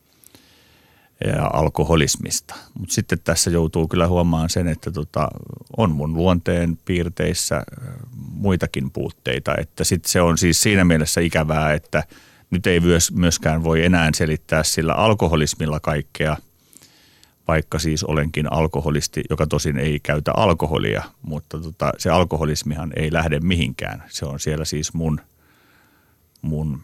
ja 1.25 1.50
alkoholismista. 1.53 2.56
Mutta 2.79 2.94
sitten 2.94 3.20
tässä 3.24 3.50
joutuu 3.50 3.88
kyllä 3.88 4.08
huomaamaan 4.08 4.50
sen, 4.50 4.68
että 4.68 4.91
tota, 4.91 5.27
on 5.77 5.91
mun 5.91 6.13
luonteen 6.13 6.77
piirteissä 6.86 7.63
muitakin 8.15 8.91
puutteita. 8.91 9.56
Että 9.58 9.84
sit 9.84 10.06
se 10.06 10.22
on 10.22 10.38
siis 10.38 10.62
siinä 10.62 10.84
mielessä 10.84 11.22
ikävää, 11.22 11.74
että 11.74 12.03
nyt 12.51 12.68
ei 12.68 12.82
myöskään 13.13 13.63
voi 13.63 13.86
enää 13.86 14.10
selittää 14.15 14.63
sillä 14.63 14.94
alkoholismilla 14.94 15.79
kaikkea, 15.79 16.38
vaikka 17.50 17.79
siis 17.79 18.03
olenkin 18.03 18.53
alkoholisti, 18.53 19.22
joka 19.29 19.48
tosin 19.48 19.77
ei 19.77 20.00
käytä 20.00 20.32
alkoholia, 20.38 21.03
mutta 21.22 21.60
tota, 21.60 21.91
se 21.98 22.10
alkoholismihan 22.10 22.91
ei 22.96 23.13
lähde 23.13 23.39
mihinkään. 23.39 24.03
Se 24.10 24.25
on 24.25 24.39
siellä 24.39 24.65
siis 24.65 24.94
mun, 24.94 25.22
mun 26.41 26.79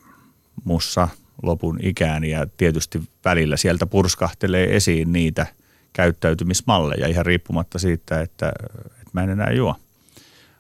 mussa– 0.64 1.08
lopun 1.44 1.80
ikään 1.82 2.24
ja 2.24 2.48
tietysti 2.58 3.02
välillä 3.26 3.58
sieltä 3.58 3.86
purskahtelee 3.86 4.76
esiin 4.76 5.14
niitä 5.14 5.48
käyttäytymismalleja 5.94 7.08
ihan 7.08 7.26
riippumatta 7.26 7.80
siitä, 7.80 8.22
että, 8.22 8.50
että 8.86 9.12
mä 9.14 9.24
en 9.24 9.30
enää 9.30 9.52
juo. 9.52 9.76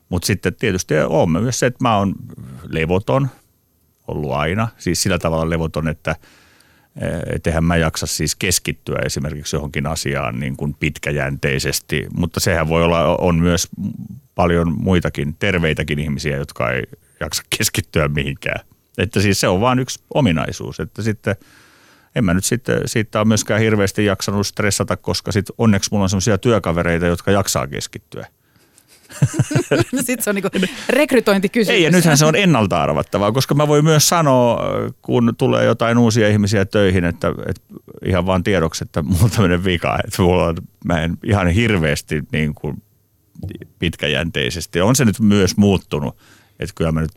Mutta 0.09 0.25
sitten 0.25 0.55
tietysti 0.55 0.93
on 0.97 1.31
myös 1.31 1.59
se, 1.59 1.65
että 1.65 1.83
mä 1.83 1.97
oon 1.97 2.15
levoton, 2.67 3.29
ollut 4.07 4.31
aina, 4.31 4.67
siis 4.77 5.03
sillä 5.03 5.19
tavalla 5.19 5.50
levoton, 5.50 5.88
että 5.88 6.15
eihän 7.45 7.63
mä 7.63 7.77
jaksa 7.77 8.05
siis 8.05 8.35
keskittyä 8.35 8.99
esimerkiksi 9.05 9.55
johonkin 9.55 9.87
asiaan 9.87 10.39
niin 10.39 10.57
kuin 10.57 10.73
pitkäjänteisesti, 10.73 12.07
mutta 12.17 12.39
sehän 12.39 12.67
voi 12.67 12.83
olla, 12.83 13.17
on 13.17 13.35
myös 13.39 13.67
paljon 14.35 14.75
muitakin 14.81 15.35
terveitäkin 15.39 15.99
ihmisiä, 15.99 16.37
jotka 16.37 16.71
ei 16.71 16.83
jaksa 17.19 17.43
keskittyä 17.57 18.07
mihinkään. 18.07 18.65
Että 18.97 19.19
siis 19.19 19.39
se 19.39 19.47
on 19.47 19.61
vain 19.61 19.79
yksi 19.79 19.99
ominaisuus, 20.13 20.79
että 20.79 21.01
sitten 21.01 21.35
en 22.15 22.25
mä 22.25 22.33
nyt 22.33 22.45
sitten 22.45 22.81
siitä 22.85 23.19
ole 23.19 23.27
myöskään 23.27 23.61
hirveästi 23.61 24.05
jaksanut 24.05 24.47
stressata, 24.47 24.97
koska 24.97 25.31
sit 25.31 25.45
onneksi 25.57 25.89
mulla 25.91 26.03
on 26.03 26.09
sellaisia 26.09 26.37
työkavereita, 26.37 27.05
jotka 27.05 27.31
jaksaa 27.31 27.67
keskittyä. 27.67 28.27
Sitten 29.95 30.21
se 30.21 30.29
on 30.29 30.35
niinku 30.35 30.50
rekrytointikysymys. 30.89 31.75
Ei, 31.77 31.83
ja 31.83 31.91
nythän 31.91 32.17
se 32.17 32.25
on 32.25 32.35
ennalta 32.35 32.83
arvattavaa, 32.83 33.31
koska 33.31 33.55
mä 33.55 33.67
voin 33.67 33.83
myös 33.83 34.09
sanoa, 34.09 34.59
kun 35.01 35.33
tulee 35.38 35.65
jotain 35.65 35.97
uusia 35.97 36.29
ihmisiä 36.29 36.65
töihin, 36.65 37.05
että, 37.05 37.27
että 37.47 37.62
ihan 38.05 38.25
vaan 38.25 38.43
tiedoksi, 38.43 38.83
että 38.83 39.01
mulla 39.01 39.24
on 39.24 39.31
tämmöinen 39.31 39.63
vika, 39.63 40.00
että 40.07 40.21
mulla 40.21 40.45
on, 40.45 40.55
mä 40.85 41.01
en 41.01 41.17
ihan 41.24 41.47
hirveästi 41.47 42.24
niin 42.31 42.55
kuin 42.55 42.83
pitkäjänteisesti. 43.79 44.81
On 44.81 44.95
se 44.95 45.05
nyt 45.05 45.19
myös 45.19 45.57
muuttunut, 45.57 46.17
että 46.59 46.75
kyllä 46.75 46.91
mä 46.91 47.01
nyt 47.01 47.12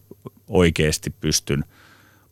oikeasti 0.49 1.11
pystyn 1.21 1.65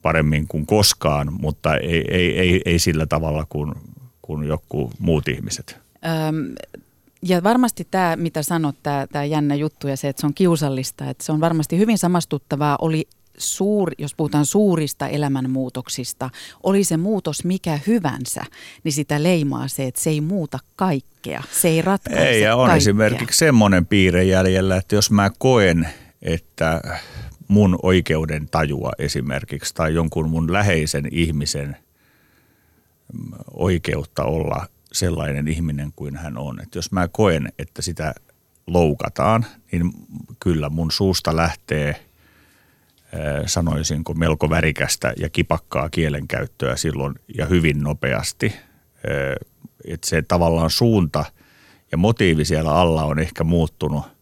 paremmin 0.03 0.49
kuin 0.49 0.67
koskaan, 0.67 1.33
mutta 1.41 1.77
ei, 1.77 2.05
ei, 2.09 2.39
ei, 2.39 2.63
ei 2.65 2.79
sillä 2.79 3.07
tavalla 3.07 3.47
kuin, 3.49 3.73
kuin 4.23 4.49
joku 4.49 4.93
muut 4.99 5.29
ihmiset. 5.29 5.81
Öm, 6.29 6.55
ja 7.23 7.43
varmasti 7.43 7.89
tämä, 7.91 8.17
mitä 8.17 8.43
sanot, 8.43 8.77
tämä, 8.83 9.07
tämä 9.13 9.25
jännä 9.25 9.55
juttu 9.55 9.89
ja 9.89 9.97
se, 9.97 10.09
että 10.09 10.21
se 10.21 10.27
on 10.27 10.35
kiusallista, 10.35 11.11
että 11.11 11.25
se 11.25 11.33
on 11.33 11.41
varmasti 11.41 11.79
hyvin 11.79 11.99
samastuttavaa, 11.99 12.79
oli 12.81 13.09
suur, 13.39 13.91
jos 13.99 14.15
puhutaan 14.15 14.47
suurista 14.47 15.09
elämänmuutoksista, 15.09 16.31
oli 16.63 16.85
se 16.85 16.97
muutos 16.97 17.45
mikä 17.45 17.79
hyvänsä, 17.87 18.45
niin 18.85 18.93
sitä 18.93 19.23
leimaa 19.23 19.69
se, 19.69 19.87
että 19.87 20.01
se 20.01 20.11
ei 20.11 20.21
muuta 20.21 20.59
kaikkea, 20.77 21.43
se 21.53 21.69
ei 21.69 21.83
ratkaise 21.83 22.29
Ei, 22.29 22.41
ja 22.41 22.57
on 22.57 22.67
kaikkea. 22.67 22.77
esimerkiksi 22.77 23.39
semmoinen 23.39 23.87
piirre 23.87 24.25
jäljellä, 24.25 24.77
että 24.77 24.95
jos 24.95 25.11
mä 25.11 25.31
koen, 25.39 25.89
että 26.23 26.81
mun 27.49 27.79
oikeuden 27.83 28.49
tajua 28.51 28.93
esimerkiksi 28.99 29.75
tai 29.75 29.95
jonkun 29.95 30.31
mun 30.31 30.53
läheisen 30.53 31.09
ihmisen 31.11 31.77
oikeutta 33.55 34.25
olla 34.25 34.67
sellainen 34.97 35.49
ihminen 35.49 35.93
kuin 35.97 36.17
hän 36.17 36.39
on. 36.39 36.61
Että 36.63 36.79
jos 36.79 36.93
mä 36.93 37.09
koen, 37.09 37.53
että 37.59 37.83
sitä 37.83 38.15
loukataan, 38.67 39.47
niin 39.73 39.91
kyllä 40.41 40.69
mun 40.69 40.91
suusta 40.91 41.37
lähtee, 41.37 42.07
sanoisinko, 43.47 44.15
melko 44.15 44.51
värikästä 44.51 45.13
ja 45.21 45.29
kipakkaa 45.29 45.89
kielenkäyttöä 45.89 46.77
silloin 46.77 47.15
ja 47.39 47.47
hyvin 47.47 47.83
nopeasti. 47.83 48.55
Että 49.85 50.09
se 50.09 50.23
tavallaan 50.23 50.71
suunta 50.71 51.25
ja 51.93 51.99
motiivi 51.99 52.45
siellä 52.45 52.73
alla 52.73 53.05
on 53.05 53.19
ehkä 53.19 53.45
muuttunut– 53.45 54.05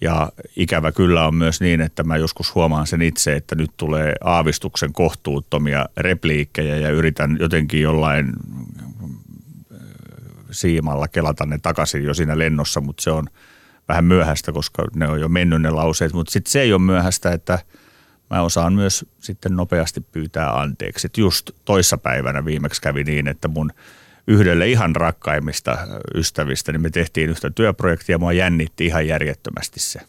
ja 0.00 0.32
ikävä 0.56 0.92
kyllä 0.92 1.26
on 1.26 1.34
myös 1.34 1.60
niin, 1.60 1.80
että 1.80 2.04
mä 2.04 2.16
joskus 2.16 2.54
huomaan 2.54 2.86
sen 2.86 3.02
itse, 3.02 3.36
että 3.36 3.54
nyt 3.54 3.70
tulee 3.76 4.14
aavistuksen 4.24 4.92
kohtuuttomia 4.92 5.86
repliikkejä 5.96 6.76
ja 6.76 6.90
yritän 6.90 7.36
jotenkin 7.40 7.80
jollain 7.80 8.32
siimalla 10.56 11.08
kelata 11.08 11.46
ne 11.46 11.58
takaisin 11.58 12.04
jo 12.04 12.14
siinä 12.14 12.38
lennossa, 12.38 12.80
mutta 12.80 13.02
se 13.02 13.10
on 13.10 13.26
vähän 13.88 14.04
myöhäistä, 14.04 14.52
koska 14.52 14.84
ne 14.94 15.08
on 15.08 15.20
jo 15.20 15.28
mennyt 15.28 15.62
ne 15.62 15.70
lauseet. 15.70 16.12
Mutta 16.12 16.32
sitten 16.32 16.50
se 16.50 16.60
ei 16.60 16.72
ole 16.72 16.82
myöhäistä, 16.82 17.32
että 17.32 17.58
mä 18.30 18.42
osaan 18.42 18.72
myös 18.72 19.06
sitten 19.18 19.56
nopeasti 19.56 20.00
pyytää 20.00 20.60
anteeksi. 20.60 21.06
Et 21.06 21.18
just 21.18 21.50
toissapäivänä 21.64 22.44
viimeksi 22.44 22.82
kävi 22.82 23.04
niin, 23.04 23.28
että 23.28 23.48
mun– 23.48 23.72
yhdelle 24.26 24.68
ihan 24.68 24.96
rakkaimmista 24.96 25.78
ystävistä, 26.14 26.72
niin 26.72 26.82
me 26.82 26.90
tehtiin 26.90 27.30
yhtä 27.30 27.50
työprojektia 27.50 28.14
ja 28.14 28.18
mua 28.18 28.32
jännitti 28.32 28.86
ihan 28.86 29.06
järjettömästi 29.06 29.80
se. 29.80 30.00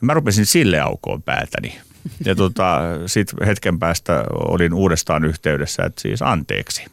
Mä 0.00 0.14
rupesin 0.14 0.46
sille 0.46 0.80
aukoon 0.80 1.22
päätäni. 1.22 1.80
Ja 2.24 2.34
tota, 2.34 2.80
sitten 3.06 3.46
hetken 3.46 3.78
päästä 3.78 4.24
olin 4.34 4.74
uudestaan 4.74 5.24
yhteydessä, 5.24 5.84
että 5.84 6.00
siis 6.00 6.22
anteeksi. 6.22 6.84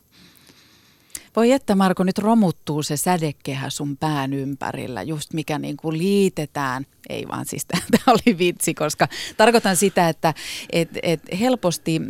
Voi 1.38 1.52
että 1.52 1.76
Marko, 1.76 2.04
nyt 2.04 2.18
romuttuu 2.18 2.84
se 2.84 2.98
sädekehä 2.98 3.70
sun 3.70 3.98
pään 3.98 4.34
ympärillä, 4.34 5.02
just 5.02 5.34
mikä 5.34 5.60
niin 5.60 5.78
kuin 5.78 5.98
liitetään. 5.98 6.86
Ei 7.10 7.28
vaan 7.28 7.46
siis 7.46 7.66
tämä 7.92 8.04
oli 8.08 8.38
vitsi, 8.38 8.74
koska 8.74 9.08
tarkoitan 9.38 9.76
sitä, 9.76 10.10
että 10.10 10.34
et, 10.72 10.90
et 11.04 11.22
helposti 11.40 12.02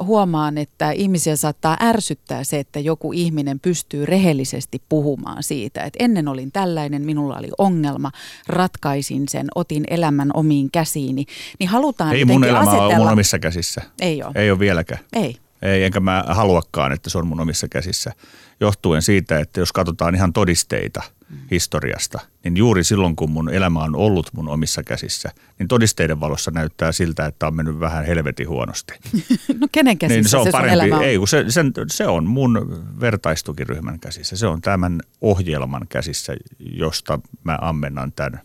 huomaan, 0.00 0.58
että 0.58 0.90
ihmisiä 0.90 1.36
saattaa 1.36 1.76
ärsyttää 1.80 2.44
se, 2.44 2.58
että 2.58 2.80
joku 2.80 3.12
ihminen 3.12 3.60
pystyy 3.60 4.06
rehellisesti 4.06 4.82
puhumaan 4.88 5.42
siitä, 5.42 5.82
että 5.82 6.04
ennen 6.04 6.28
olin 6.28 6.52
tällainen, 6.52 7.02
minulla 7.02 7.38
oli 7.38 7.50
ongelma, 7.58 8.10
ratkaisin 8.46 9.28
sen, 9.28 9.46
otin 9.54 9.84
elämän 9.90 10.30
omiin 10.34 10.70
käsiini. 10.70 11.24
Niin 11.58 11.68
halutaan 11.68 12.14
Ei 12.14 12.24
mun 12.24 12.44
elämä 12.44 12.58
asetella... 12.60 12.86
ole 12.86 12.96
mun 12.96 13.08
omissa 13.08 13.38
käsissä. 13.38 13.82
Ei 14.00 14.22
ole. 14.22 14.32
Ei 14.34 14.50
ole 14.50 14.58
vieläkään. 14.58 15.00
Ei. 15.12 15.36
Ei, 15.66 15.84
enkä 15.84 16.00
mä 16.00 16.24
haluakaan, 16.28 16.92
että 16.92 17.10
se 17.10 17.18
on 17.18 17.26
mun 17.26 17.40
omissa 17.40 17.68
käsissä. 17.68 18.12
Johtuen 18.60 19.02
siitä, 19.02 19.38
että 19.38 19.60
jos 19.60 19.72
katsotaan 19.72 20.14
ihan 20.14 20.32
todisteita 20.32 21.02
mm. 21.30 21.36
historiasta, 21.50 22.18
niin 22.44 22.56
juuri 22.56 22.84
silloin, 22.84 23.16
kun 23.16 23.30
mun 23.30 23.50
elämä 23.50 23.80
on 23.80 23.96
ollut 23.96 24.30
mun 24.32 24.48
omissa 24.48 24.82
käsissä, 24.82 25.30
niin 25.58 25.68
todisteiden 25.68 26.20
valossa 26.20 26.50
näyttää 26.50 26.92
siltä, 26.92 27.26
että 27.26 27.46
on 27.46 27.56
mennyt 27.56 27.80
vähän 27.80 28.06
helvetin 28.06 28.48
huonosti. 28.48 28.94
no 29.60 29.68
kenen 29.72 29.98
käsissä 29.98 30.20
niin 30.20 30.28
se 30.28 30.36
on 30.36 30.44
se 30.44 30.50
parempi. 30.50 30.92
on? 30.92 31.02
Ei, 31.02 31.18
kun 31.18 31.28
se, 31.28 31.44
sen, 31.48 31.72
se 31.90 32.06
on 32.06 32.26
mun 32.26 32.84
vertaistukiryhmän 33.00 34.00
käsissä. 34.00 34.36
Se 34.36 34.46
on 34.46 34.60
tämän 34.60 35.00
ohjelman 35.20 35.86
käsissä, 35.88 36.36
josta 36.58 37.20
mä 37.44 37.58
ammennan 37.60 38.12
tämän 38.12 38.40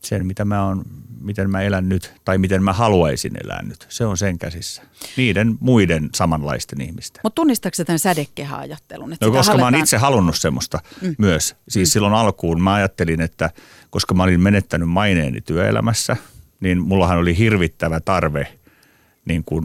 sen, 0.00 0.26
mitä 0.26 0.44
mä 0.44 0.66
on, 0.66 0.84
miten 1.20 1.50
mä 1.50 1.62
elän 1.62 1.88
nyt 1.88 2.14
tai 2.24 2.38
miten 2.38 2.62
mä 2.62 2.72
haluaisin 2.72 3.32
elää 3.44 3.62
nyt. 3.62 3.86
Se 3.88 4.06
on 4.06 4.16
sen 4.16 4.38
käsissä. 4.38 4.82
Niiden 5.16 5.56
muiden 5.60 6.08
samanlaisten 6.14 6.80
ihmisten. 6.80 7.20
Mutta 7.22 7.34
tunnistatko 7.34 7.84
tämän 7.84 7.98
sädekehä-ajattelun? 7.98 9.12
Että 9.12 9.26
no, 9.26 9.32
koska 9.32 9.52
haletaan... 9.52 9.72
mä 9.72 9.76
oon 9.76 9.82
itse 9.82 9.96
halunnut 9.96 10.36
semmoista 10.36 10.78
mm. 11.02 11.14
myös. 11.18 11.56
Siis 11.68 11.88
mm. 11.88 11.92
silloin 11.92 12.14
alkuun 12.14 12.62
mä 12.62 12.74
ajattelin, 12.74 13.20
että 13.20 13.50
koska 13.90 14.14
mä 14.14 14.22
olin 14.22 14.40
menettänyt 14.40 14.88
maineeni 14.88 15.40
työelämässä, 15.40 16.16
niin 16.60 16.82
mullahan 16.82 17.18
oli 17.18 17.38
hirvittävä 17.38 18.00
tarve– 18.00 18.46
niin 19.24 19.44
kuin 19.44 19.64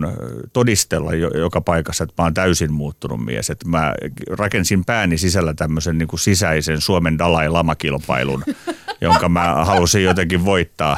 todistella 0.54 1.14
joka 1.14 1.62
paikassa, 1.62 2.04
että 2.04 2.14
mä 2.18 2.24
oon 2.24 2.34
täysin 2.34 2.74
muuttunut 2.74 3.26
mies. 3.26 3.50
Että 3.50 3.68
mä 3.68 3.94
rakensin 4.30 4.86
pääni 4.86 5.18
sisällä 5.18 5.54
tämmöisen 5.54 5.98
niin 5.98 6.08
kuin 6.08 6.20
sisäisen 6.20 6.82
Suomen 6.82 7.18
Dalai 7.18 7.50
Lama-kilpailun, 7.50 8.44
jonka 9.02 9.30
mä 9.30 9.66
halusin 9.66 10.04
jotenkin 10.04 10.46
voittaa. 10.46 10.98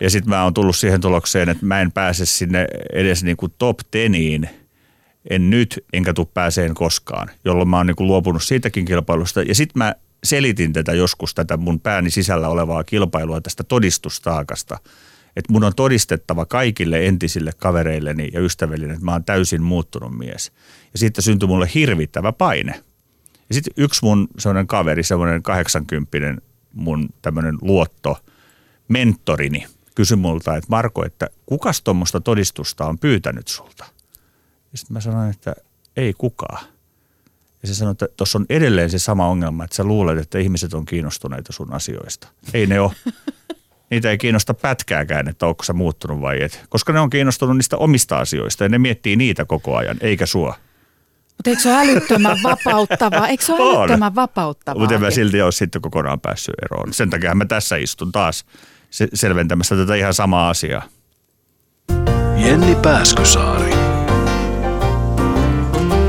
Ja 0.00 0.10
sitten 0.10 0.30
mä 0.30 0.44
oon 0.44 0.54
tullut 0.54 0.76
siihen 0.76 1.00
tulokseen, 1.00 1.48
että 1.48 1.66
mä 1.66 1.80
en 1.80 1.92
pääse 1.92 2.26
sinne 2.26 2.66
edes 2.92 3.24
niin 3.24 3.36
kuin 3.36 3.52
top 3.58 3.78
teniin, 3.90 4.48
en 5.30 5.50
nyt, 5.50 5.84
enkä 5.92 6.12
tuu 6.12 6.26
pääseen 6.26 6.74
koskaan, 6.74 7.30
jolloin 7.44 7.68
mä 7.68 7.76
oon 7.76 7.86
niin 7.86 7.96
kuin 7.96 8.06
luopunut 8.06 8.42
siitäkin 8.42 8.84
kilpailusta. 8.84 9.42
Ja 9.42 9.54
sitten 9.54 9.78
mä 9.78 9.94
selitin 10.24 10.72
tätä 10.72 10.92
joskus, 10.92 11.34
tätä 11.34 11.56
mun 11.56 11.80
pääni 11.80 12.10
sisällä 12.10 12.48
olevaa 12.48 12.84
kilpailua 12.84 13.40
tästä 13.40 13.64
todistustaakasta. 13.64 14.78
Että 15.36 15.52
mun 15.52 15.64
on 15.64 15.74
todistettava 15.76 16.46
kaikille 16.46 17.06
entisille 17.06 17.50
kavereilleni 17.56 18.30
ja 18.32 18.40
ystävilleni, 18.40 18.92
että 18.92 19.04
mä 19.04 19.12
oon 19.12 19.24
täysin 19.24 19.62
muuttunut 19.62 20.18
mies. 20.18 20.52
Ja 20.92 20.98
siitä 20.98 21.22
syntyi 21.22 21.48
mulle 21.48 21.70
hirvittävä 21.74 22.32
paine. 22.32 22.72
Ja 23.48 23.54
sitten 23.54 23.72
yksi 23.76 24.04
mun 24.04 24.28
sellainen 24.38 24.66
kaveri, 24.66 25.02
semmoinen 25.02 25.42
80 25.42 26.42
mun 26.72 27.08
tämmöinen 27.22 27.58
luotto, 27.60 28.18
mentorini, 28.88 29.66
kysyi 29.98 30.16
multa, 30.16 30.56
että 30.56 30.66
Marko, 30.70 31.04
että 31.06 31.28
kukas 31.46 31.82
tuommoista 31.82 32.20
todistusta 32.20 32.84
on 32.86 32.98
pyytänyt 32.98 33.48
sulta? 33.48 33.84
Ja 34.72 34.78
sitten 34.78 34.94
mä 34.94 35.00
sanoin, 35.00 35.30
että 35.30 35.54
ei 35.96 36.14
kukaan. 36.18 36.64
Ja 37.62 37.68
se 37.68 37.74
sanoi, 37.74 37.92
että 37.92 38.08
tuossa 38.16 38.38
on 38.38 38.46
edelleen 38.50 38.90
se 38.90 38.98
sama 38.98 39.26
ongelma, 39.28 39.64
että 39.64 39.76
sä 39.76 39.84
luulet, 39.84 40.18
että 40.18 40.38
ihmiset 40.38 40.74
on 40.74 40.84
kiinnostuneita 40.86 41.52
sun 41.52 41.72
asioista. 41.72 42.28
Ei 42.54 42.66
ne 42.66 42.80
ole. 42.80 42.92
Niitä 43.90 44.10
ei 44.10 44.18
kiinnosta 44.18 44.54
pätkääkään, 44.54 45.28
että 45.28 45.46
onko 45.46 45.64
sä 45.64 45.72
muuttunut 45.72 46.20
vai 46.20 46.42
et. 46.42 46.64
Koska 46.68 46.92
ne 46.92 47.00
on 47.00 47.10
kiinnostunut 47.10 47.56
niistä 47.56 47.76
omista 47.76 48.18
asioista 48.18 48.64
ja 48.64 48.68
ne 48.68 48.78
miettii 48.78 49.16
niitä 49.16 49.44
koko 49.44 49.76
ajan, 49.76 49.96
eikä 50.00 50.26
sua. 50.26 50.54
Mutta 51.36 51.50
eikö 51.50 51.62
se 51.62 51.68
ole 51.68 51.78
älyttömän 51.78 52.38
vapauttavaa? 52.50 53.28
Eikö 53.28 53.44
se 53.44 53.52
ole 53.52 53.62
On. 53.62 53.78
älyttömän 53.78 54.14
vapauttavaa? 54.14 54.80
Mutta 54.80 54.94
en 54.94 55.00
mä 55.00 55.10
silti 55.10 55.42
ole 55.42 55.52
sitten 55.52 55.82
kokonaan 55.82 56.20
päässyt 56.20 56.54
eroon. 56.62 56.94
Sen 56.94 57.10
takia 57.10 57.34
mä 57.34 57.44
tässä 57.44 57.76
istun 57.76 58.12
taas 58.12 58.38
se- 58.38 58.44
selventämässä 58.90 59.76
tätä 59.76 59.94
ihan 59.94 60.14
samaa 60.14 60.48
asiaa. 60.48 60.82
Jenni 62.36 62.74
Pääskysaari. 62.74 63.72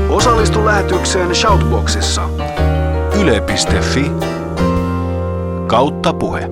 Osallistu 0.08 0.64
lähetykseen 0.64 1.34
Shoutboxissa. 1.34 2.28
Yle.fi 3.20 4.10
kautta 5.66 6.12
puhe. 6.12 6.48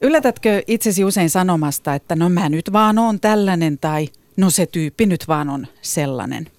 Yllätätkö 0.00 0.62
itsesi 0.66 1.04
usein 1.04 1.30
sanomasta, 1.30 1.94
että 1.94 2.16
no 2.16 2.28
mä 2.28 2.48
nyt 2.48 2.72
vaan 2.72 2.98
on 2.98 3.20
tällainen 3.20 3.78
tai 3.78 4.08
no 4.36 4.50
se 4.50 4.66
tyyppi 4.66 5.06
nyt 5.06 5.28
vaan 5.28 5.50
on 5.50 5.66
sellainen? 5.82 6.53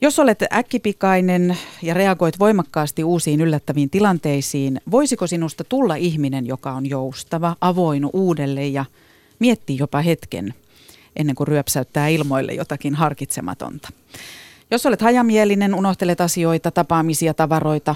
Jos 0.00 0.18
olet 0.18 0.42
äkkipikainen 0.52 1.56
ja 1.82 1.94
reagoit 1.94 2.38
voimakkaasti 2.38 3.04
uusiin 3.04 3.40
yllättäviin 3.40 3.90
tilanteisiin, 3.90 4.80
voisiko 4.90 5.26
sinusta 5.26 5.64
tulla 5.64 5.94
ihminen, 5.94 6.46
joka 6.46 6.72
on 6.72 6.90
joustava, 6.90 7.56
avoin 7.60 8.06
uudelle 8.12 8.66
ja 8.66 8.84
miettii 9.38 9.78
jopa 9.78 10.00
hetken 10.00 10.54
ennen 11.16 11.36
kuin 11.36 11.48
ryöpsäyttää 11.48 12.08
ilmoille 12.08 12.52
jotakin 12.52 12.94
harkitsematonta? 12.94 13.88
Jos 14.70 14.86
olet 14.86 15.00
hajamielinen, 15.00 15.74
unohtelet 15.74 16.20
asioita, 16.20 16.70
tapaamisia, 16.70 17.34
tavaroita, 17.34 17.94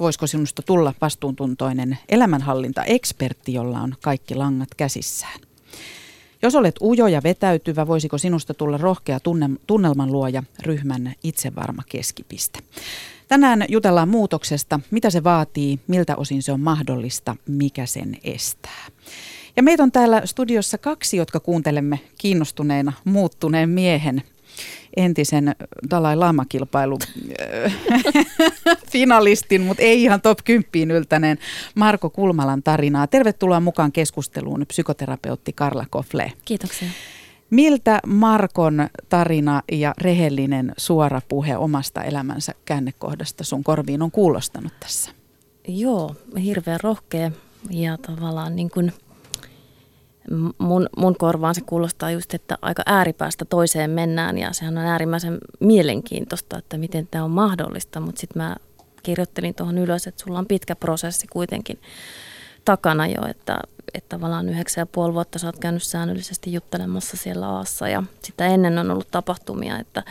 voisiko 0.00 0.26
sinusta 0.26 0.62
tulla 0.62 0.94
vastuuntuntoinen 1.00 1.98
elämänhallintaekspertti, 2.08 3.54
jolla 3.54 3.80
on 3.80 3.94
kaikki 4.02 4.34
langat 4.34 4.74
käsissään? 4.76 5.40
Jos 6.44 6.54
olet 6.54 6.74
ujo 6.82 7.06
ja 7.06 7.22
vetäytyvä, 7.22 7.86
voisiko 7.86 8.18
sinusta 8.18 8.54
tulla 8.54 8.76
rohkea 8.78 9.20
tunne, 9.20 9.50
tunnelmanluoja, 9.66 10.42
ryhmän 10.62 11.12
itsevarma 11.22 11.82
keskipiste? 11.88 12.58
Tänään 13.28 13.64
jutellaan 13.68 14.08
muutoksesta, 14.08 14.80
mitä 14.90 15.10
se 15.10 15.24
vaatii, 15.24 15.80
miltä 15.86 16.16
osin 16.16 16.42
se 16.42 16.52
on 16.52 16.60
mahdollista, 16.60 17.36
mikä 17.48 17.86
sen 17.86 18.16
estää. 18.24 18.86
Ja 19.56 19.62
meitä 19.62 19.82
on 19.82 19.92
täällä 19.92 20.22
studiossa 20.24 20.78
kaksi, 20.78 21.16
jotka 21.16 21.40
kuuntelemme 21.40 22.00
kiinnostuneena 22.18 22.92
muuttuneen 23.04 23.68
miehen 23.68 24.22
entisen 24.96 25.54
Dalai 25.90 26.16
Lama-kilpailu 26.16 26.98
finalistin, 28.92 29.60
mutta 29.60 29.82
ei 29.82 30.02
ihan 30.02 30.20
top 30.20 30.38
10 30.44 30.96
yltäneen 30.96 31.38
Marko 31.74 32.10
Kulmalan 32.10 32.62
tarinaa. 32.62 33.06
Tervetuloa 33.06 33.60
mukaan 33.60 33.92
keskusteluun 33.92 34.66
psykoterapeutti 34.68 35.52
Karla 35.52 35.86
Kofle. 35.90 36.32
Kiitoksia. 36.44 36.88
Miltä 37.50 38.00
Markon 38.06 38.88
tarina 39.08 39.62
ja 39.72 39.94
rehellinen 39.98 40.72
suora 40.76 41.20
puhe 41.28 41.56
omasta 41.56 42.02
elämänsä 42.02 42.52
käännekohdasta 42.64 43.44
sun 43.44 43.64
korviin 43.64 44.02
on 44.02 44.10
kuulostanut 44.10 44.72
tässä? 44.80 45.10
Joo, 45.68 46.16
hirveän 46.42 46.80
rohkea 46.82 47.30
ja 47.70 47.98
tavallaan 47.98 48.56
niin 48.56 48.70
kuin 48.70 48.92
mun, 50.58 50.88
mun 50.96 51.16
korvaan 51.16 51.54
se 51.54 51.60
kuulostaa 51.60 52.10
just, 52.10 52.34
että 52.34 52.58
aika 52.62 52.82
ääripäästä 52.86 53.44
toiseen 53.44 53.90
mennään 53.90 54.38
ja 54.38 54.52
sehän 54.52 54.78
on 54.78 54.84
äärimmäisen 54.84 55.38
mielenkiintoista, 55.60 56.58
että 56.58 56.78
miten 56.78 57.08
tämä 57.10 57.24
on 57.24 57.30
mahdollista, 57.30 58.00
mutta 58.00 58.20
sitten 58.20 58.42
mä 58.42 58.56
kirjoittelin 59.02 59.54
tuohon 59.54 59.78
ylös, 59.78 60.06
että 60.06 60.24
sulla 60.24 60.38
on 60.38 60.46
pitkä 60.46 60.76
prosessi 60.76 61.26
kuitenkin 61.26 61.78
takana 62.64 63.06
jo, 63.06 63.26
että, 63.28 63.58
että 63.94 64.08
tavallaan 64.08 64.48
yhdeksän 64.48 64.82
ja 64.82 64.86
puoli 64.86 65.14
vuotta 65.14 65.38
sä 65.38 65.46
oot 65.46 65.58
käynyt 65.58 65.82
säännöllisesti 65.82 66.52
juttelemassa 66.52 67.16
siellä 67.16 67.48
Aassa 67.48 67.88
ja 67.88 68.02
sitä 68.22 68.46
ennen 68.46 68.78
on 68.78 68.90
ollut 68.90 69.10
tapahtumia, 69.10 69.78
että, 69.78 70.02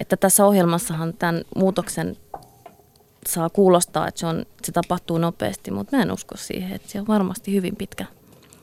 että 0.00 0.16
tässä 0.16 0.46
ohjelmassahan 0.46 1.14
tämän 1.14 1.42
muutoksen 1.56 2.16
saa 3.26 3.50
kuulostaa, 3.50 4.08
että 4.08 4.20
se, 4.20 4.26
on, 4.26 4.46
se 4.62 4.72
tapahtuu 4.72 5.18
nopeasti, 5.18 5.70
mutta 5.70 5.96
mä 5.96 6.02
en 6.02 6.12
usko 6.12 6.36
siihen, 6.36 6.72
että 6.72 6.88
se 6.88 7.00
on 7.00 7.06
varmasti 7.06 7.54
hyvin 7.54 7.76
pitkä 7.76 8.06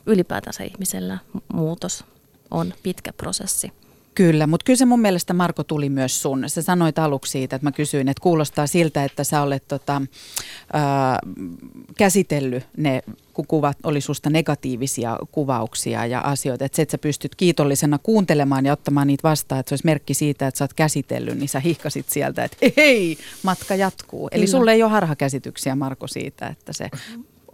ylipäätänsä 0.06 0.64
ihmisellä 0.64 1.18
muutos 1.52 2.04
on 2.50 2.74
pitkä 2.82 3.12
prosessi. 3.12 3.72
Kyllä, 4.16 4.46
mutta 4.46 4.64
kyllä 4.64 4.76
se 4.76 4.84
mun 4.84 5.00
mielestä 5.00 5.34
Marko 5.34 5.64
tuli 5.64 5.88
myös 5.88 6.22
sun. 6.22 6.44
Sä 6.46 6.62
sanoit 6.62 6.98
aluksi 6.98 7.32
siitä, 7.32 7.56
että 7.56 7.66
mä 7.66 7.72
kysyin, 7.72 8.08
että 8.08 8.22
kuulostaa 8.22 8.66
siltä, 8.66 9.04
että 9.04 9.24
sä 9.24 9.42
olet 9.42 9.68
tota, 9.68 10.02
ää, 10.72 11.18
käsitellyt 11.96 12.66
ne, 12.76 13.02
kun 13.34 13.46
kuvat 13.46 13.76
oli 13.82 14.00
susta 14.00 14.30
negatiivisia 14.30 15.18
kuvauksia 15.32 16.06
ja 16.06 16.20
asioita, 16.20 16.64
että 16.64 16.76
se, 16.76 16.82
että 16.82 16.90
sä 16.90 16.98
pystyt 16.98 17.34
kiitollisena 17.34 17.98
kuuntelemaan 18.02 18.66
ja 18.66 18.72
ottamaan 18.72 19.06
niitä 19.06 19.28
vastaan, 19.28 19.60
että 19.60 19.70
se 19.70 19.72
olisi 19.72 19.86
merkki 19.86 20.14
siitä, 20.14 20.46
että 20.46 20.58
sä 20.58 20.64
oot 20.64 20.74
käsitellyt, 20.74 21.38
niin 21.38 21.48
sä 21.48 21.60
hihkasit 21.60 22.08
sieltä, 22.08 22.44
että 22.44 22.56
hei, 22.76 23.18
matka 23.42 23.74
jatkuu. 23.74 24.28
Eli 24.32 24.44
Kyllä. 24.44 24.58
sulle 24.58 24.72
ei 24.72 24.82
ole 24.82 24.90
harhakäsityksiä, 24.90 25.74
Marko, 25.74 26.06
siitä, 26.06 26.46
että 26.46 26.72
se 26.72 26.90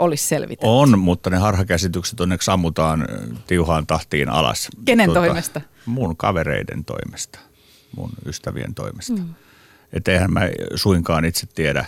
olisi 0.02 0.26
selvitetty. 0.26 0.66
On, 0.66 0.98
mutta 0.98 1.30
ne 1.30 1.36
harhakäsitykset 1.36 2.20
onneksi 2.20 2.50
ammutaan 2.50 3.06
tiuhaan 3.46 3.86
tahtiin 3.86 4.28
alas. 4.28 4.68
Kenen 4.84 5.12
toimesta? 5.12 5.60
Mun 5.86 6.16
kavereiden 6.16 6.84
toimesta, 6.84 7.38
mun 7.96 8.10
ystävien 8.26 8.74
toimesta. 8.74 9.12
Mm. 9.12 9.34
Että 9.92 10.12
eihän 10.12 10.32
mä 10.32 10.40
suinkaan 10.74 11.24
itse 11.24 11.46
tiedä, 11.46 11.86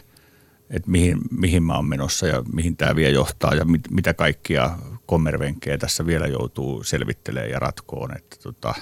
että 0.71 0.91
mihin, 0.91 1.19
mihin 1.31 1.63
mä 1.63 1.75
oon 1.75 1.89
menossa 1.89 2.27
ja 2.27 2.43
mihin 2.53 2.77
tämä 2.77 2.97
vielä 2.97 3.15
johtaa 3.15 3.55
ja 3.55 3.65
mit, 3.65 3.91
mitä 3.91 4.15
kaikkia 4.15 4.79
kommervenkkejä 5.07 5.79
tässä 5.79 6.07
vielä 6.07 6.27
joutuu 6.27 6.85
selvittelemään 6.85 7.51
ja 7.51 7.59
ratkoon. 7.59 8.17
Että 8.17 8.37
tota, 8.43 8.75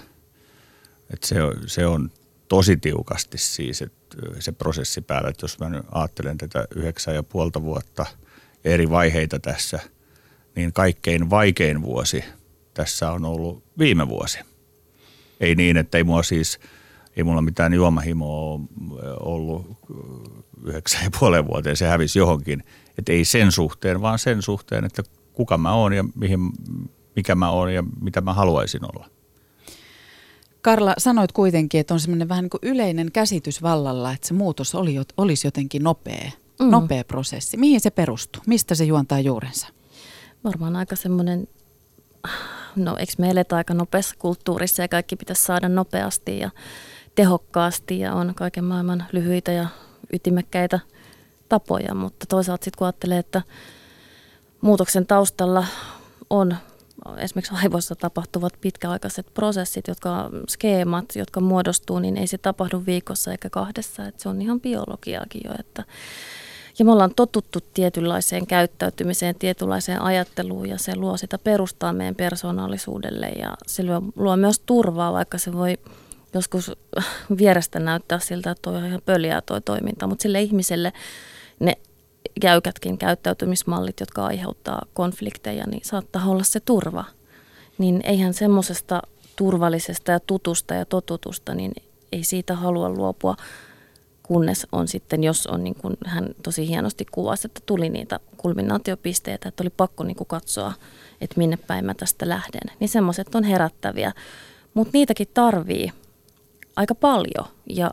että 1.11 1.27
se, 1.27 1.43
on, 1.43 1.55
se 1.67 1.87
on 1.87 2.11
tosi 2.49 2.77
tiukasti 2.77 3.39
siis 3.39 3.83
että 3.83 4.17
se 4.39 4.53
prosessi 4.53 5.01
päällä, 5.01 5.29
että 5.29 5.45
jos 5.45 5.59
mä 5.59 5.69
nyt 5.69 5.83
ajattelen 5.93 6.39
tätä 6.39 6.65
yhdeksän 6.77 7.15
ja 7.15 7.23
puolta 7.23 7.63
vuotta 7.63 8.07
eri 8.65 8.91
vaiheita 8.91 9.39
tässä, 9.39 9.81
niin 10.57 10.73
kaikkein 10.73 11.31
vaikein 11.31 11.83
vuosi 11.83 12.25
tässä 12.75 13.13
on 13.13 13.25
ollut 13.25 13.65
viime 13.79 14.09
vuosi. 14.09 14.39
Ei 15.41 15.55
niin, 15.55 15.77
että 15.77 15.99
ei 15.99 16.05
mulla 16.05 16.23
siis, 16.23 16.61
ei 17.17 17.25
mulla 17.25 17.43
mitään 17.43 17.75
juomahimoa 17.75 18.61
ollut 19.21 19.67
yhdeksän 20.65 21.05
ja 21.05 21.11
puolen 21.21 21.47
vuoteen, 21.47 21.77
se 21.77 21.87
hävisi 21.87 22.19
johonkin. 22.19 22.65
Että 22.99 23.13
ei 23.13 23.25
sen 23.25 23.53
suhteen, 23.53 24.03
vaan 24.03 24.19
sen 24.19 24.43
suhteen, 24.43 24.85
että 24.85 25.03
kuka 25.33 25.59
mä 25.59 25.75
oon 25.75 25.93
ja 25.93 26.05
mihin, 26.15 26.41
mikä 27.17 27.35
mä 27.35 27.51
oon 27.51 27.75
ja 27.75 27.85
mitä 28.01 28.21
mä 28.21 28.33
haluaisin 28.33 28.85
olla. 28.85 29.09
Karla, 30.63 30.95
sanoit 30.99 31.33
kuitenkin, 31.33 31.81
että 31.81 31.95
on 31.95 32.01
semmoinen 32.01 32.29
vähän 32.29 32.45
niin 32.45 32.51
kuin 32.51 32.61
yleinen 32.63 33.13
käsitys 33.13 33.63
vallalla, 33.63 34.13
että 34.13 34.29
se 34.29 34.35
muutos 34.35 34.75
oli, 34.75 34.97
olisi 35.17 35.47
jotenkin 35.47 35.83
nopea, 35.83 36.31
mm. 36.61 36.71
Nopea 36.71 37.05
prosessi. 37.05 37.57
Mihin 37.57 37.81
se 37.81 37.91
perustuu? 37.91 38.43
Mistä 38.47 38.75
se 38.75 38.85
juontaa 38.85 39.21
juurensa? 39.21 39.69
Varmaan 40.45 40.77
aika 40.77 40.97
semmoinen, 40.97 41.49
no 42.77 42.97
eikö 42.97 43.13
me 43.19 43.31
eletä 43.31 43.57
aika 43.57 43.75
nopeassa 43.75 44.15
kulttuurissa 44.19 44.83
ja 44.83 44.89
kaikki 44.89 45.17
pitäisi 45.17 45.43
saada 45.43 45.69
nopeasti 45.69 46.39
ja 46.39 46.51
tehokkaasti 47.15 47.99
ja 47.99 48.15
on 48.15 48.33
kaiken 48.35 48.65
maailman 48.65 49.05
lyhyitä 49.13 49.53
ja 49.53 49.67
ytimekkäitä 50.13 50.81
tapoja, 51.49 51.95
mutta 51.95 52.27
toisaalta 52.27 52.65
sitten 52.65 52.79
kun 52.79 52.87
ajattelee, 52.87 53.19
että 53.19 53.43
muutoksen 54.61 55.07
taustalla 55.07 55.67
on 56.31 56.57
esimerkiksi 57.19 57.55
aivoissa 57.55 57.95
tapahtuvat 57.95 58.53
pitkäaikaiset 58.61 59.27
prosessit, 59.35 59.89
jotka 59.89 60.31
skeemat, 60.49 61.17
jotka 61.17 61.41
muodostuu, 61.41 61.99
niin 61.99 62.17
ei 62.17 62.27
se 62.27 62.39
tapahdu 62.39 62.83
viikossa 62.87 63.33
eikä 63.33 63.51
kahdessa, 63.51 64.07
että 64.07 64.23
se 64.23 64.29
on 64.29 64.43
ihan 64.43 64.61
biologiaakin 64.61 65.41
jo, 65.45 65.53
että 65.59 65.85
ja 66.79 66.85
me 66.85 66.93
ollaan 66.93 67.15
totuttu 67.17 67.59
tietynlaiseen 67.75 68.47
käyttäytymiseen, 68.47 69.35
tietynlaiseen 69.35 70.03
ajatteluun 70.03 70.69
ja 70.69 70.79
se 70.79 70.97
luo 70.97 71.17
sitä 71.17 71.39
perustaa 71.39 71.93
meidän 71.93 72.15
persoonallisuudelle 72.15 73.27
ja 73.27 73.57
se 73.67 73.83
luo, 73.85 74.03
luo 74.17 74.37
myös 74.37 74.61
turvaa, 74.67 75.13
vaikka 75.13 75.39
se 75.39 75.53
voi 75.53 75.79
joskus 76.35 76.73
vierestä 77.39 77.79
näyttää 77.79 78.19
siltä, 78.19 78.51
että 78.51 78.63
toi 78.63 78.77
on 78.77 78.87
ihan 78.87 79.03
pöliää 79.07 79.41
toi 79.41 79.61
toiminta, 79.61 80.07
mutta 80.07 80.23
sille 80.23 80.43
ihmiselle 80.43 80.93
ne 81.61 81.79
jäykätkin 82.43 82.99
käyttäytymismallit, 82.99 84.01
jotka 84.01 84.27
aiheuttaa 84.27 84.87
konflikteja, 84.95 85.65
niin 85.67 85.85
saattaa 85.85 86.27
olla 86.27 86.43
se 86.43 86.61
turva. 86.61 87.05
Niin 87.79 88.01
eihän 88.05 88.35
semmoisesta 88.35 89.03
turvallisesta 89.37 90.13
ja 90.13 90.21
tutusta 90.21 90.75
ja 90.75 90.85
totutusta, 90.85 91.55
niin 91.55 91.73
ei 92.13 92.25
siitä 92.25 92.55
halua 92.55 92.89
luopua, 92.89 93.37
kunnes 94.23 94.67
on 94.73 94.89
sitten, 94.89 95.25
jos 95.25 95.47
on 95.47 95.65
niin 95.65 95.75
kuin 95.75 95.97
hän 96.07 96.29
tosi 96.43 96.69
hienosti 96.69 97.07
kuvasi, 97.13 97.47
että 97.47 97.61
tuli 97.67 97.89
niitä 97.89 98.21
kulminaatiopisteitä, 98.37 99.49
että 99.49 99.63
oli 99.63 99.71
pakko 99.71 100.05
niin 100.05 100.17
kuin 100.17 100.29
katsoa, 100.29 100.73
että 101.21 101.35
minne 101.39 101.57
päin 101.57 101.85
mä 101.85 101.95
tästä 101.95 102.29
lähden. 102.29 102.77
Niin 102.81 102.89
semmoiset 102.89 103.35
on 103.35 103.45
herättäviä, 103.45 104.13
mutta 104.75 104.91
niitäkin 104.93 105.29
tarvii 105.35 105.93
aika 106.77 106.95
paljon 106.95 107.47
ja 107.67 107.91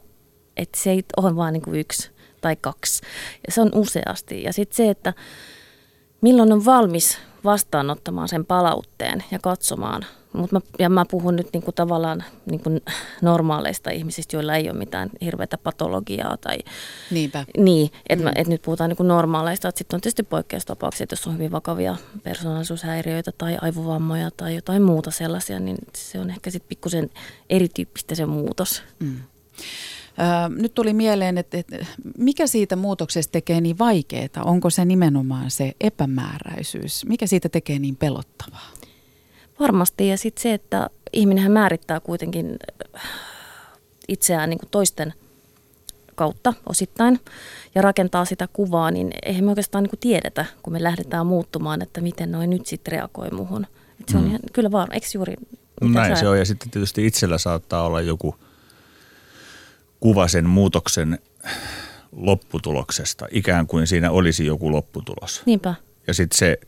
että 0.58 0.80
se 0.80 0.92
ei 0.92 1.04
ole 1.18 1.36
vain 1.36 1.54
niin 1.54 1.62
kuin 1.62 1.80
yksi 1.80 2.12
tai 2.42 2.56
kaksi. 2.56 3.02
Ja 3.48 3.54
se 3.54 3.62
on 3.62 3.72
useasti. 3.76 4.44
Ja 4.44 4.54
sitten 4.54 4.76
se, 4.76 4.90
että 4.90 5.14
milloin 6.22 6.52
on 6.52 6.66
valmis 6.66 7.18
vastaanottamaan 7.44 8.28
sen 8.28 8.46
palautteen 8.46 9.24
ja 9.32 9.40
katsomaan. 9.40 10.06
Mut 10.34 10.52
mä, 10.52 10.60
ja 10.80 10.90
mä 10.90 11.06
puhun 11.12 11.36
nyt 11.36 11.48
niinku 11.54 11.72
tavallaan 11.72 12.24
niinku 12.46 12.70
normaaleista 13.22 13.90
ihmisistä, 13.90 14.36
joilla 14.36 14.56
ei 14.56 14.70
ole 14.70 14.78
mitään 14.78 15.10
hirveätä 15.22 15.58
patologiaa. 15.58 16.38
Tai, 16.38 16.58
Niinpä. 17.12 17.46
Niin, 17.58 17.92
että 18.10 18.26
mm. 18.26 18.32
et 18.36 18.48
nyt 18.48 18.62
puhutaan 18.62 18.90
niinku 18.90 19.04
normaaleista. 19.04 19.72
Sitten 19.76 19.98
on 19.98 20.02
tietysti 20.02 20.24
poikkeustapauksia, 20.24 21.04
että 21.04 21.14
jos 21.14 21.28
on 21.28 21.34
hyvin 21.34 21.52
vakavia 21.52 21.96
persoonallisuushäiriöitä 22.24 23.32
tai 23.38 23.58
aivovammoja 23.62 24.32
tai 24.38 24.56
jotain 24.56 24.82
muuta 24.82 25.12
sellaisia, 25.12 25.60
niin 25.60 25.78
se 25.96 26.20
on 26.20 26.30
ehkä 26.30 26.52
sitten 26.52 26.70
pikkusen 26.70 27.10
erityyppistä 27.50 28.16
se 28.16 28.26
muutos. 28.26 28.84
Mm. 29.00 29.16
Nyt 30.50 30.74
tuli 30.74 30.94
mieleen, 30.94 31.38
että, 31.38 31.58
että 31.58 31.86
mikä 32.18 32.48
siitä 32.48 32.76
muutoksesta 32.76 33.32
tekee 33.32 33.62
niin 33.62 33.78
vaikeaa? 33.78 34.44
Onko 34.44 34.70
se 34.70 34.86
nimenomaan 34.86 35.52
se 35.52 35.74
epämääräisyys? 35.82 37.06
Mikä 37.06 37.28
siitä 37.28 37.50
tekee 37.50 37.80
niin 37.80 37.96
pelottavaa? 37.96 38.72
Varmasti 39.60 40.08
ja 40.08 40.18
sitten 40.18 40.42
se, 40.42 40.54
että 40.54 40.90
ihminenhän 41.14 41.52
määrittää 41.52 42.00
kuitenkin 42.00 42.58
itseään 44.08 44.50
niin 44.50 44.60
kuin 44.60 44.70
toisten 44.70 45.14
kautta 46.16 46.54
osittain 46.70 47.20
ja 47.76 47.82
rakentaa 47.82 48.26
sitä 48.26 48.48
kuvaa, 48.54 48.92
niin 48.92 49.12
eihän 49.26 49.44
me 49.44 49.52
oikeastaan 49.52 49.84
niin 49.84 49.90
kuin 49.90 50.00
tiedetä, 50.00 50.46
kun 50.64 50.74
me 50.74 50.84
lähdetään 50.84 51.28
muuttumaan, 51.28 51.82
että 51.82 52.02
miten 52.02 52.32
noin 52.32 52.50
nyt 52.50 52.66
sitten 52.66 52.92
reagoi 52.92 53.30
muuhun. 53.32 53.68
Et 54.02 54.10
se 54.10 54.18
on 54.18 54.24
mm. 54.24 54.30
ihan, 54.30 54.40
kyllä 54.54 54.72
vaan, 54.72 54.94
eikö 54.94 55.08
juuri? 55.14 55.36
Näin 55.82 56.16
sä... 56.16 56.20
se 56.20 56.28
on 56.28 56.40
ja 56.40 56.46
sitten 56.46 56.72
tietysti 56.72 57.06
itsellä 57.06 57.38
saattaa 57.38 57.84
olla 57.84 58.02
joku– 58.02 58.36
kuva 60.00 60.28
sen 60.28 60.50
muutoksen 60.50 61.20
lopputuloksesta, 62.12 63.28
ikään 63.32 63.68
kuin 63.68 63.88
siinä 63.88 64.12
olisi 64.12 64.46
joku 64.46 64.72
lopputulos. 64.72 65.42
Niinpä. 65.46 65.76
Ja 66.08 66.14
sitten 66.14 66.38
se 66.38 66.60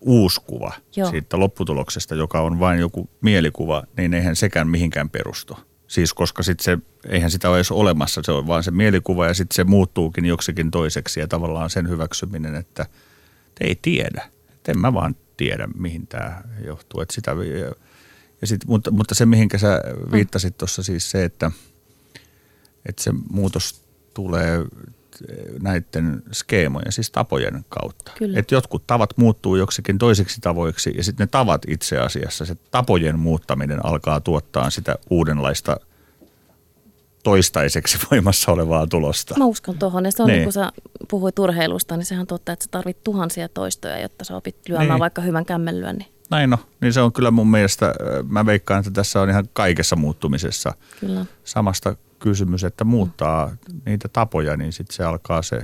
uusi 0.00 0.40
kuva 0.46 0.72
Joo. 0.96 1.10
siitä 1.10 1.40
lopputuloksesta, 1.40 2.14
joka 2.14 2.40
on 2.40 2.60
vain 2.60 2.80
joku 2.80 3.10
mielikuva, 3.20 3.84
niin 3.96 4.14
eihän 4.14 4.36
sekään 4.36 4.68
mihinkään 4.68 5.10
perustu. 5.10 5.56
Siis 5.86 6.14
koska 6.14 6.42
sitten 6.42 6.64
se, 6.64 6.78
eihän 7.08 7.30
sitä 7.30 7.48
ole 7.48 7.56
edes 7.56 7.70
olemassa, 7.70 8.20
se 8.24 8.32
on 8.32 8.46
vaan 8.46 8.62
se 8.62 8.70
mielikuva 8.70 9.26
ja 9.26 9.34
sitten 9.34 9.54
se 9.54 9.64
muuttuukin 9.64 10.24
joksikin 10.24 10.70
toiseksi 10.70 11.20
ja 11.20 11.28
tavallaan 11.28 11.70
sen 11.70 11.88
hyväksyminen, 11.88 12.54
että 12.54 12.86
te 13.54 13.64
ei 13.64 13.78
tiedä. 13.82 14.28
Et 14.54 14.68
en 14.68 14.78
mä 14.78 14.94
vaan 14.94 15.16
tiedä, 15.36 15.68
mihin 15.74 16.06
tämä 16.06 16.42
johtuu. 16.64 17.00
Et 17.00 17.10
sitä, 17.10 17.30
ja, 18.40 18.46
sit, 18.46 18.60
mutta, 18.66 18.90
mutta 18.90 19.14
se, 19.14 19.26
mihinkä 19.26 19.58
sä 19.58 19.80
viittasit 20.12 20.58
tuossa 20.58 20.82
siis 20.82 21.10
se, 21.10 21.24
että– 21.24 21.50
että 22.86 23.02
se 23.02 23.12
muutos 23.30 23.84
tulee 24.14 24.58
näiden 25.62 26.22
skeemojen, 26.32 26.92
siis 26.92 27.10
tapojen 27.10 27.64
kautta. 27.68 28.12
Että 28.34 28.54
jotkut 28.54 28.86
tavat 28.86 29.10
muuttuu 29.16 29.56
joksikin 29.56 29.98
toisiksi 29.98 30.40
tavoiksi 30.40 30.92
ja 30.96 31.04
sitten 31.04 31.24
ne 31.24 31.28
tavat 31.30 31.62
itse 31.68 31.98
asiassa, 31.98 32.44
se 32.44 32.56
tapojen 32.70 33.18
muuttaminen 33.18 33.86
alkaa 33.86 34.20
tuottaa 34.20 34.70
sitä 34.70 34.96
uudenlaista 35.10 35.76
toistaiseksi 37.22 37.98
voimassa 38.10 38.52
olevaa 38.52 38.86
tulosta. 38.86 39.34
Mä 39.38 39.44
uskon 39.44 39.78
tuohon. 39.78 40.04
Ja 40.04 40.12
se 40.12 40.22
on 40.22 40.26
niin. 40.26 40.36
niin 40.36 40.44
kun 40.44 40.52
sä 40.52 40.72
puhuit 41.10 41.38
urheilusta, 41.38 41.96
niin 41.96 42.06
sehän 42.06 42.20
on 42.20 42.26
totta, 42.26 42.52
että 42.52 42.64
sä 42.64 42.70
tarvit 42.70 43.04
tuhansia 43.04 43.48
toistoja, 43.48 43.98
jotta 43.98 44.24
sä 44.24 44.36
opit 44.36 44.56
lyömään 44.68 44.88
niin. 44.88 44.98
vaikka 44.98 45.22
hyvän 45.22 45.44
kämmenlyönnin. 45.44 46.06
Näin 46.30 46.50
no, 46.50 46.58
niin 46.80 46.92
se 46.92 47.00
on 47.00 47.12
kyllä 47.12 47.30
mun 47.30 47.50
mielestä, 47.50 47.94
mä 48.28 48.46
veikkaan, 48.46 48.78
että 48.78 48.90
tässä 48.90 49.20
on 49.20 49.30
ihan 49.30 49.48
kaikessa 49.52 49.96
muuttumisessa 49.96 50.74
kyllä. 51.00 51.26
samasta 51.44 51.96
kysymys, 52.18 52.64
että 52.64 52.84
muuttaa 52.84 53.50
niitä 53.86 54.08
tapoja, 54.08 54.56
niin 54.56 54.72
sitten 54.72 54.96
se 54.96 55.04
alkaa 55.04 55.42
se 55.42 55.62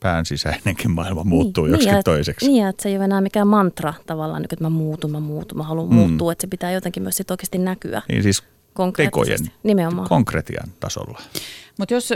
pään 0.00 0.26
sisäinenkin 0.26 0.90
maailma 0.90 1.24
muuttuu 1.24 1.64
niin, 1.64 1.72
joksikin 1.72 1.94
niin, 1.94 2.04
toiseksi. 2.04 2.46
Niin, 2.46 2.66
että 2.66 2.82
se 2.82 2.88
ei 2.88 2.96
ole 2.96 3.04
enää 3.04 3.20
mikään 3.20 3.48
mantra 3.48 3.94
tavallaan, 4.06 4.44
että 4.44 4.56
mä 4.60 4.70
muutun, 4.70 5.10
mä 5.10 5.20
muutun, 5.20 5.58
mä 5.58 5.64
haluan 5.64 5.88
mm. 5.88 5.94
muuttua, 5.94 6.32
että 6.32 6.42
se 6.42 6.46
pitää 6.46 6.72
jotenkin 6.72 7.02
myös 7.02 7.16
sit 7.16 7.30
oikeasti 7.30 7.58
näkyä. 7.58 8.02
Niin 8.08 8.22
siis 8.22 8.42
tekojen, 8.96 9.50
nimenomaan. 9.62 10.08
konkretian 10.08 10.68
tasolla. 10.80 11.18
Mutta 11.78 11.94
jos 11.94 12.10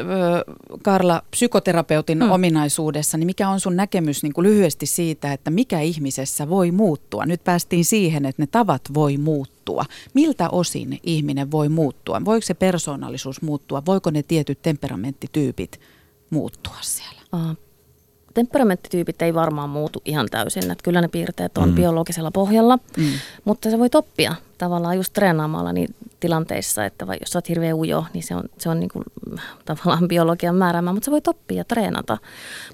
Karla, 0.82 1.22
psykoterapeutin 1.30 2.18
mm. 2.18 2.30
ominaisuudessa, 2.30 3.18
niin 3.18 3.26
mikä 3.26 3.48
on 3.48 3.60
sun 3.60 3.76
näkemys 3.76 4.22
niin 4.22 4.32
kuin 4.32 4.46
lyhyesti 4.46 4.86
siitä, 4.86 5.32
että 5.32 5.50
mikä 5.50 5.80
ihmisessä 5.80 6.48
voi 6.48 6.70
muuttua? 6.70 7.26
Nyt 7.26 7.44
päästiin 7.44 7.84
siihen, 7.84 8.26
että 8.26 8.42
ne 8.42 8.46
tavat 8.46 8.82
voi 8.94 9.16
muuttua. 9.16 9.84
Miltä 10.14 10.48
osin 10.48 11.00
ihminen 11.02 11.50
voi 11.50 11.68
muuttua? 11.68 12.24
Voiko 12.24 12.46
se 12.46 12.54
persoonallisuus 12.54 13.42
muuttua? 13.42 13.82
Voiko 13.86 14.10
ne 14.10 14.22
tietyt 14.22 14.62
temperamenttityypit 14.62 15.80
muuttua 16.30 16.76
siellä? 16.80 17.22
Temperamenttityypit 18.34 19.22
ei 19.22 19.34
varmaan 19.34 19.70
muutu 19.70 20.02
ihan 20.04 20.28
täysin. 20.30 20.70
Että 20.70 20.84
kyllä 20.84 21.00
ne 21.00 21.08
piirteet 21.08 21.58
on 21.58 21.68
mm. 21.68 21.74
biologisella 21.74 22.30
pohjalla, 22.30 22.78
mm. 22.96 23.12
mutta 23.44 23.70
se 23.70 23.78
voi 23.78 23.88
oppia 23.94 24.34
tavallaan 24.58 24.96
just 24.96 25.12
treenaamalla 25.12 25.72
niin 25.72 25.94
tilanteissa, 26.20 26.84
että 26.84 27.06
vai 27.06 27.16
jos 27.20 27.36
olet 27.36 27.48
hirveän 27.48 27.74
ujo, 27.74 28.04
niin 28.12 28.22
se 28.22 28.34
on, 28.34 28.44
se 28.58 28.68
on 28.68 28.80
niin 28.80 28.90
kuin, 28.90 29.04
tavallaan 29.64 30.08
biologian 30.08 30.56
määräämä, 30.56 30.92
mutta 30.92 31.04
sä 31.04 31.10
voit 31.10 31.28
oppia 31.28 31.56
ja 31.56 31.64
treenata. 31.64 32.18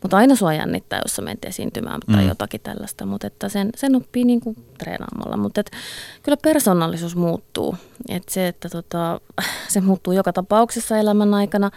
Mutta 0.02 0.16
aina 0.16 0.34
sua 0.34 0.54
jännittää, 0.54 1.00
jos 1.04 1.16
sä 1.16 1.22
menet 1.22 1.44
esiintymään 1.44 2.00
tai 2.12 2.22
mm. 2.22 2.28
jotakin 2.28 2.60
tällaista, 2.60 3.06
mutta 3.06 3.26
että 3.26 3.48
sen, 3.48 3.70
sen 3.76 3.96
oppii 3.96 4.24
niin 4.24 4.40
kuin 4.40 4.56
treenaamalla. 4.78 5.36
Mutta 5.36 5.60
että 5.60 5.76
kyllä 6.22 6.36
persoonallisuus 6.42 7.16
muuttuu. 7.16 7.76
Että 8.08 8.32
se, 8.32 8.48
että 8.48 8.68
tota, 8.68 9.20
se 9.68 9.80
muuttuu 9.80 10.12
joka 10.12 10.32
tapauksessa 10.32 10.98
elämän 10.98 11.34
aikana. 11.34 11.70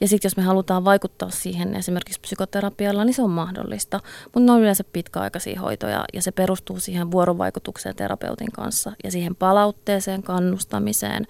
Ja 0.00 0.08
sitten 0.08 0.28
jos 0.28 0.36
me 0.36 0.42
halutaan 0.42 0.84
vaikuttaa 0.84 1.30
siihen 1.30 1.74
esimerkiksi 1.74 2.20
psykoterapialla, 2.20 3.04
niin 3.04 3.14
se 3.14 3.22
on 3.22 3.30
mahdollista. 3.30 4.00
Mutta 4.24 4.40
ne 4.40 4.52
on 4.52 4.60
yleensä 4.60 4.84
pitkäaikaisia 4.84 5.60
hoitoja 5.60 6.04
ja 6.12 6.22
se 6.22 6.32
perustuu 6.32 6.80
siihen 6.80 7.10
vuorovaikutukseen 7.10 7.96
terapeutin 7.96 8.52
kanssa 8.52 8.92
ja 9.04 9.10
siihen 9.10 9.36
palautteeseen, 9.36 10.22
kannustamiseen, 10.22 11.26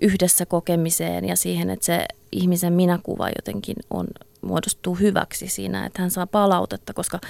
yhdessä 0.00 0.46
kokemiseen 0.46 1.28
ja 1.28 1.36
siihen, 1.36 1.70
että 1.70 1.86
se 1.86 2.06
ihmisen 2.32 2.72
minäkuva 2.72 3.28
jotenkin 3.28 3.76
on, 3.90 4.06
muodostuu 4.42 4.94
hyväksi 4.94 5.48
siinä, 5.48 5.86
että 5.86 6.02
hän 6.02 6.10
saa 6.10 6.26
palautetta, 6.26 6.94
koska 6.94 7.20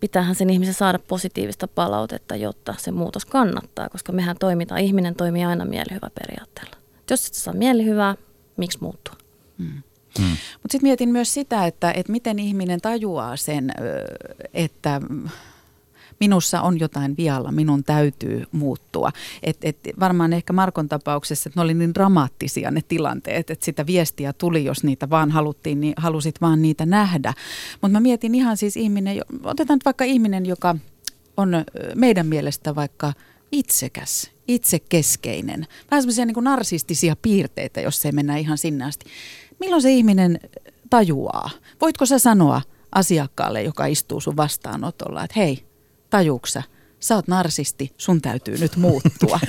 pitäähän 0.00 0.34
sen 0.34 0.50
ihmisen 0.50 0.74
saada 0.74 0.98
positiivista 0.98 1.68
palautetta, 1.68 2.36
jotta 2.36 2.74
se 2.78 2.90
muutos 2.90 3.24
kannattaa, 3.24 3.88
koska 3.88 4.12
mehän 4.12 4.36
toimitaan, 4.38 4.80
ihminen 4.80 5.14
toimii 5.14 5.44
aina 5.44 5.64
mielihyvä 5.64 6.10
periaatteella. 6.14 6.76
Jos 7.10 7.26
et 7.26 7.34
saa 7.34 7.54
mielihyvää, 7.54 8.16
miksi 8.56 8.78
muuttua? 8.80 9.21
Mm. 9.58 9.82
Hmm. 10.18 10.28
Mutta 10.28 10.72
sitten 10.72 10.88
mietin 10.88 11.08
myös 11.08 11.34
sitä, 11.34 11.66
että, 11.66 11.92
että 11.92 12.12
miten 12.12 12.38
ihminen 12.38 12.80
tajuaa 12.80 13.36
sen, 13.36 13.72
että 14.54 15.00
minussa 16.20 16.62
on 16.62 16.80
jotain 16.80 17.16
vialla, 17.16 17.52
minun 17.52 17.84
täytyy 17.84 18.44
muuttua. 18.52 19.10
Et, 19.42 19.56
et 19.62 19.78
varmaan 20.00 20.32
ehkä 20.32 20.52
Markon 20.52 20.88
tapauksessa, 20.88 21.48
että 21.48 21.60
ne 21.60 21.64
oli 21.64 21.74
niin 21.74 21.94
dramaattisia 21.94 22.70
ne 22.70 22.80
tilanteet, 22.88 23.50
että 23.50 23.64
sitä 23.64 23.86
viestiä 23.86 24.32
tuli, 24.32 24.64
jos 24.64 24.84
niitä 24.84 25.10
vaan 25.10 25.30
haluttiin, 25.30 25.80
niin 25.80 25.94
halusit 25.96 26.40
vaan 26.40 26.62
niitä 26.62 26.86
nähdä. 26.86 27.34
Mutta 27.72 27.92
mä 27.92 28.00
mietin 28.00 28.34
ihan 28.34 28.56
siis 28.56 28.76
ihminen, 28.76 29.20
otetaan 29.44 29.76
nyt 29.76 29.84
vaikka 29.84 30.04
ihminen, 30.04 30.46
joka 30.46 30.76
on 31.36 31.64
meidän 31.94 32.26
mielestä 32.26 32.74
vaikka 32.74 33.12
itsekäs, 33.52 34.30
itsekeskeinen. 34.48 35.66
Vähän 35.90 36.02
semmoisia 36.02 36.26
niin 36.26 36.44
narsistisia 36.44 37.16
piirteitä, 37.22 37.80
jos 37.80 38.06
ei 38.06 38.12
mennä 38.12 38.36
ihan 38.36 38.58
sinne 38.58 38.84
asti. 38.84 39.04
Milloin 39.60 39.82
se 39.82 39.90
ihminen 39.90 40.40
tajuaa? 40.90 41.50
Voitko 41.80 42.06
sä 42.06 42.18
sanoa 42.18 42.62
asiakkaalle, 42.94 43.62
joka 43.62 43.86
istuu 43.86 44.20
sun 44.20 44.36
vastaanotolla, 44.36 45.24
että 45.24 45.34
hei, 45.36 45.64
tajuuksä, 46.10 46.62
sä 47.00 47.14
oot 47.14 47.28
narsisti, 47.28 47.92
sun 47.96 48.22
täytyy 48.22 48.58
nyt 48.58 48.76
muuttua. 48.76 49.40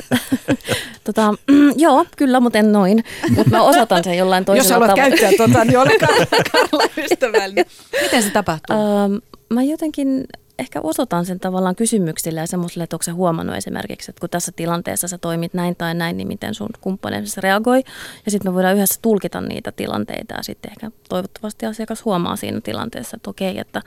tota, 1.03 1.33
joo, 1.75 2.05
kyllä, 2.17 2.39
mutta 2.39 2.59
en 2.59 2.71
noin. 2.71 3.03
Mutta 3.29 3.49
mä 3.49 3.63
osoitan 3.63 4.03
sen 4.03 4.17
jollain 4.17 4.45
toisella 4.45 4.65
Jos 4.65 4.71
haluat 4.71 4.89
tavalla. 4.89 5.17
käyttää 5.17 5.47
tota, 5.47 5.65
niin 5.65 5.79
ole 5.79 5.97
Karla, 5.99 6.25
Karla 6.51 6.83
ystävällinen. 6.97 7.65
Miten 8.01 8.23
se 8.23 8.29
tapahtuu? 8.29 8.75
Uh, 8.75 9.21
mä 9.49 9.63
jotenkin 9.63 10.23
ehkä 10.59 10.81
osoitan 10.83 11.25
sen 11.25 11.39
tavallaan 11.39 11.75
kysymyksillä 11.75 12.41
ja 12.41 12.47
semmoiselle, 12.47 12.83
että 12.83 12.95
onko 12.95 13.03
sä 13.03 13.13
huomannut 13.13 13.55
esimerkiksi, 13.55 14.11
että 14.11 14.19
kun 14.19 14.29
tässä 14.29 14.51
tilanteessa 14.55 15.07
sä 15.07 15.17
toimit 15.17 15.53
näin 15.53 15.75
tai 15.75 15.93
näin, 15.93 16.17
niin 16.17 16.27
miten 16.27 16.53
sun 16.53 16.69
kumppani 16.81 17.17
reagoi. 17.37 17.83
Ja 18.25 18.31
sitten 18.31 18.51
me 18.51 18.55
voidaan 18.55 18.75
yhdessä 18.75 18.99
tulkita 19.01 19.41
niitä 19.41 19.71
tilanteita 19.71 20.33
ja 20.33 20.43
sitten 20.43 20.71
ehkä 20.71 20.91
toivottavasti 21.09 21.65
asiakas 21.65 22.05
huomaa 22.05 22.35
siinä 22.35 22.61
tilanteessa, 22.61 23.17
että 23.17 23.29
okei, 23.29 23.59
että 23.59 23.81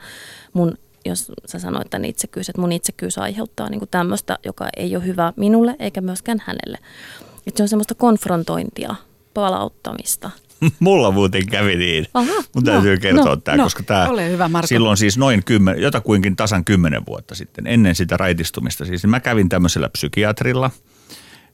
mun 0.53 0.77
jos 1.05 1.31
sä 1.45 1.59
sanoit 1.59 1.89
tämän 1.89 2.05
itsekyys, 2.05 2.49
että 2.49 2.61
mun 2.61 2.71
itsekyys 2.71 3.17
aiheuttaa 3.17 3.69
niin 3.69 3.81
tämmöistä, 3.91 4.39
joka 4.45 4.67
ei 4.77 4.95
ole 4.95 5.05
hyvä 5.05 5.33
minulle 5.35 5.75
eikä 5.79 6.01
myöskään 6.01 6.43
hänelle. 6.45 6.77
Että 7.47 7.57
se 7.57 7.63
on 7.63 7.69
semmoista 7.69 7.95
konfrontointia, 7.95 8.95
palauttamista, 9.33 10.29
Mulla 10.79 11.11
muuten 11.11 11.47
kävi 11.47 11.75
niin. 11.75 12.07
Aha, 12.13 12.33
Mun 12.55 12.63
täytyy 12.63 12.95
no, 12.95 13.01
kertoa 13.01 13.25
no, 13.25 13.35
tämä, 13.35 13.57
no, 13.57 13.63
koska 13.63 13.83
tämä 13.83 14.07
hyvä, 14.29 14.49
Marko. 14.49 14.67
silloin 14.67 14.97
siis 14.97 15.17
noin 15.17 15.43
kymmen, 15.43 15.81
jotakuinkin 15.81 16.35
tasan 16.35 16.65
kymmenen 16.65 17.05
vuotta 17.05 17.35
sitten, 17.35 17.67
ennen 17.67 17.95
sitä 17.95 18.17
raitistumista. 18.17 18.85
Siis 18.85 19.05
mä 19.05 19.19
kävin 19.19 19.49
tämmöisellä 19.49 19.89
psykiatrilla, 19.89 20.71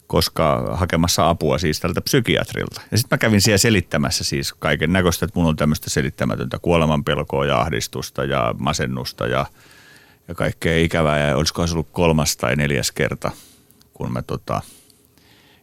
koska 0.08 0.70
hakemassa 0.74 1.30
apua 1.30 1.58
siis 1.58 1.80
tältä 1.80 2.02
psykiatrilta. 2.02 2.82
Ja 2.92 2.98
sitten 2.98 3.16
mä 3.16 3.18
kävin 3.18 3.42
siellä 3.42 3.58
selittämässä 3.58 4.24
siis 4.24 4.54
kaiken 4.54 4.94
näköistä, 4.94 5.26
että 5.26 5.40
mulla 5.40 5.50
on 5.50 5.56
tämmöistä 5.56 5.90
selittämätöntä 5.90 6.60
kuolemanpelkoa 6.62 7.46
ja 7.46 7.62
ahdistusta 7.62 8.24
ja 8.24 8.56
masennusta 8.58 9.28
ja, 9.28 9.46
ja 10.28 10.36
kaikkea 10.36 10.78
ikävää. 10.78 11.20
Ja 11.20 11.38
olisikohan 11.38 11.68
se 11.68 11.74
ollut 11.74 11.90
kolmas 11.92 12.38
tai 12.38 12.56
neljäs 12.56 12.92
kerta, 12.92 13.32
kun 13.94 14.14
mä 14.14 14.22
tota, 14.22 14.62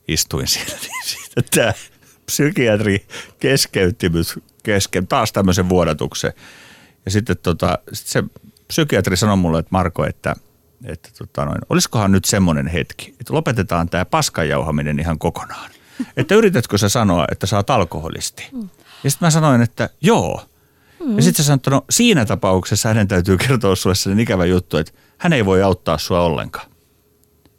istuin 0.09 0.46
siellä. 0.55 0.74
Niin 0.83 1.05
siitä 1.05 1.42
tämä 1.57 1.72
psykiatri 2.30 3.06
keskeytti 3.40 4.10
kesken 4.62 5.06
taas 5.06 5.32
tämmöisen 5.32 5.68
vuodatuksen. 5.68 6.32
Ja 7.04 7.10
sitten 7.10 7.36
tota, 7.42 7.78
sit 7.92 8.06
se 8.06 8.24
psykiatri 8.68 9.16
sanoi 9.16 9.36
mulle, 9.36 9.58
että 9.58 9.70
Marko, 9.70 10.06
että, 10.06 10.34
että 10.84 11.08
tota 11.18 11.44
noin, 11.44 11.58
olisikohan 11.68 12.12
nyt 12.12 12.24
semmoinen 12.24 12.66
hetki, 12.66 13.14
että 13.20 13.34
lopetetaan 13.34 13.88
tämä 13.88 14.04
paskanjauhaminen 14.04 15.00
ihan 15.00 15.18
kokonaan. 15.18 15.70
Että 16.16 16.34
yritätkö 16.34 16.78
sä 16.78 16.88
sanoa, 16.88 17.24
että 17.32 17.46
sä 17.46 17.56
oot 17.56 17.70
alkoholisti? 17.70 18.48
Mm. 18.52 18.68
Ja 19.04 19.10
sitten 19.10 19.26
mä 19.26 19.30
sanoin, 19.30 19.62
että 19.62 19.90
joo. 20.00 20.44
Mm. 21.04 21.16
Ja 21.16 21.22
sitten 21.22 21.44
sä 21.44 21.46
sanoit, 21.46 21.58
että 21.58 21.70
no 21.70 21.84
siinä 21.90 22.24
tapauksessa 22.24 22.88
hänen 22.88 23.08
täytyy 23.08 23.36
kertoa 23.36 23.76
sulle 23.76 23.94
sellainen 23.94 24.22
ikävä 24.22 24.44
juttu, 24.44 24.76
että 24.76 24.92
hän 25.18 25.32
ei 25.32 25.46
voi 25.46 25.62
auttaa 25.62 25.98
sua 25.98 26.20
ollenkaan. 26.20 26.70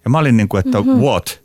Ja 0.04 0.10
mä 0.10 0.18
olin 0.18 0.38
niin 0.38 0.50
kuin, 0.50 0.60
että 0.60 0.78
mm-hmm. 0.78 1.02
what? 1.02 1.41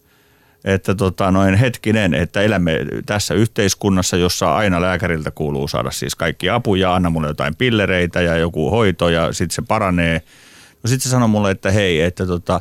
Että 0.67 0.95
tota, 0.95 1.31
noin 1.31 1.55
hetkinen, 1.55 2.15
että 2.15 2.43
elämme 2.43 2.79
tässä 3.07 3.35
yhteiskunnassa, 3.35 4.17
jossa 4.17 4.57
aina 4.57 4.81
lääkäriltä 4.81 5.31
kuuluu 5.31 5.69
saada 5.69 5.91
siis 5.91 6.15
kaikki 6.15 6.51
apuja, 6.51 6.95
anna 6.95 7.11
mulle 7.11 7.29
jotain 7.29 7.57
pillereitä 7.57 8.23
ja 8.23 8.37
joku 8.37 8.71
hoito 8.71 9.09
ja 9.09 9.33
sitten 9.33 9.55
se 9.55 9.63
paranee. 9.69 10.23
No 10.83 10.89
sitten 10.89 11.03
se 11.03 11.11
sanoi 11.11 11.29
mulle, 11.29 11.51
että 11.51 11.71
hei, 11.71 12.01
että 12.01 12.27
tota, 12.27 12.61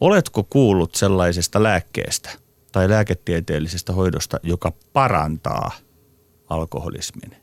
oletko 0.00 0.42
kuullut 0.42 0.94
sellaisesta 0.94 1.62
lääkkeestä 1.62 2.30
tai 2.72 2.88
lääketieteellisestä 2.88 3.92
hoidosta, 3.92 4.40
joka 4.42 4.72
parantaa 4.92 5.70
alkoholismin? 6.48 7.36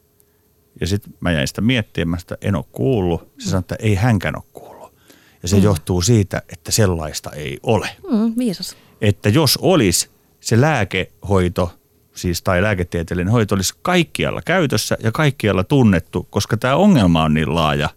Ja 0.82 0.88
sitten 0.88 1.13
mä 1.19 1.32
jäin 1.32 1.47
sitä 1.47 1.62
miettimään, 1.62 2.21
että 2.21 2.38
en 2.41 2.56
ole 2.56 2.65
kuullut. 2.71 3.32
Se 3.39 3.50
sanoi, 3.50 3.60
että 3.60 3.76
ei 3.80 3.95
hänkään 3.95 4.36
ole 4.36 4.43
kuullut. 4.54 4.93
Ja 5.41 5.47
se 5.47 5.56
mm. 5.56 5.63
johtuu 5.63 6.02
siitä, 6.02 6.41
että 6.50 6.71
sellaista 6.71 7.32
ei 7.32 7.60
ole. 7.63 7.89
Mm, 8.12 8.34
viisas 8.38 8.76
että 9.01 9.29
jos 9.29 9.57
olisi 9.61 10.09
se 10.39 10.61
lääkehoito, 10.61 11.79
siis 12.13 12.41
tai 12.41 12.61
lääketieteellinen 12.61 13.31
hoito 13.31 13.55
olisi 13.55 13.73
kaikkialla 13.81 14.41
käytössä 14.41 14.97
ja 15.03 15.11
kaikkialla 15.11 15.63
tunnettu, 15.63 16.27
koska 16.29 16.57
tämä 16.57 16.75
ongelma 16.75 17.23
on 17.23 17.33
niin 17.33 17.55
laaja, 17.55 17.89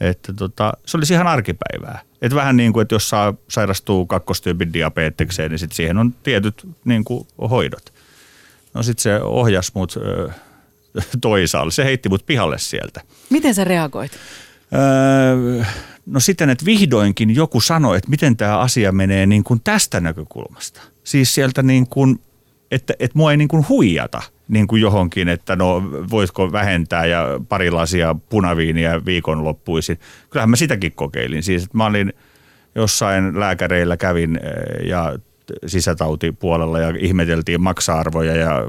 että 0.00 0.32
tota, 0.32 0.72
se 0.86 0.96
olisi 0.96 1.14
ihan 1.14 1.26
arkipäivää. 1.26 2.00
Että 2.22 2.36
vähän 2.36 2.56
niin 2.56 2.72
kuin, 2.72 2.82
että 2.82 2.94
jos 2.94 3.08
saa, 3.08 3.34
sairastuu 3.48 4.06
kakkostyypin 4.06 4.72
diabetekseen, 4.72 5.50
niin 5.50 5.58
sit 5.58 5.72
siihen 5.72 5.98
on 5.98 6.14
tietyt 6.22 6.68
niin 6.84 7.04
kuin, 7.04 7.26
hoidot. 7.50 7.92
No 8.74 8.82
sitten 8.82 9.02
se 9.02 9.20
ohjas 9.22 9.74
mut 9.74 9.96
ö, 9.96 10.30
toisaalle. 11.20 11.72
Se 11.72 11.84
heitti 11.84 12.08
mut 12.08 12.26
pihalle 12.26 12.58
sieltä. 12.58 13.00
Miten 13.30 13.54
sä 13.54 13.64
reagoit? 13.64 14.12
Öö, 14.74 15.64
No 16.06 16.20
sitten, 16.20 16.50
että 16.50 16.64
vihdoinkin 16.64 17.34
joku 17.34 17.60
sanoi, 17.60 17.96
että 17.96 18.10
miten 18.10 18.36
tämä 18.36 18.58
asia 18.58 18.92
menee 18.92 19.26
niin 19.26 19.44
kuin 19.44 19.60
tästä 19.64 20.00
näkökulmasta. 20.00 20.80
Siis 21.04 21.34
sieltä 21.34 21.62
niin 21.62 21.86
kuin, 21.86 22.20
että, 22.70 22.94
että 22.98 23.18
mua 23.18 23.30
ei 23.30 23.36
niin 23.36 23.48
kuin 23.48 23.68
huijata 23.68 24.22
niin 24.48 24.66
kuin 24.66 24.82
johonkin, 24.82 25.28
että 25.28 25.56
no 25.56 25.82
voitko 26.10 26.52
vähentää 26.52 27.06
ja 27.06 27.40
pari 27.48 27.70
lasia 27.70 28.16
punaviiniä 28.28 29.04
viikonloppuisin. 29.04 29.98
Kyllähän 30.30 30.50
mä 30.50 30.56
sitäkin 30.56 30.92
kokeilin. 30.92 31.42
Siis, 31.42 31.62
että 31.62 31.76
mä 31.76 31.86
olin 31.86 32.12
jossain 32.74 33.40
lääkäreillä 33.40 33.96
kävin 33.96 34.40
eh, 34.42 34.88
ja 34.88 35.18
sisätautipuolella 35.66 36.78
ja 36.78 36.94
ihmeteltiin 36.98 37.60
maksa-arvoja 37.60 38.36
ja 38.36 38.62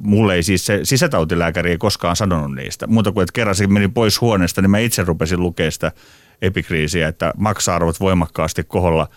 mulle 0.00 0.34
ei 0.34 0.42
siis 0.42 0.66
se 0.66 0.80
sisätautilääkäri 0.82 1.70
ei 1.70 1.78
koskaan 1.78 2.16
sanonut 2.16 2.54
niistä. 2.54 2.86
Muuta 2.86 3.12
kuin, 3.12 3.22
että 3.22 3.32
kerran 3.32 3.54
se 3.54 3.66
meni 3.66 3.88
pois 3.88 4.20
huoneesta, 4.20 4.62
niin 4.62 4.70
mä 4.70 4.78
itse 4.78 5.02
rupesin 5.02 5.40
lukemaan 5.40 5.72
sitä 5.72 5.92
epikriisiä, 6.42 7.08
että 7.08 7.32
maksa-arvot 7.36 8.00
voimakkaasti 8.00 8.64
koholla 8.64 9.08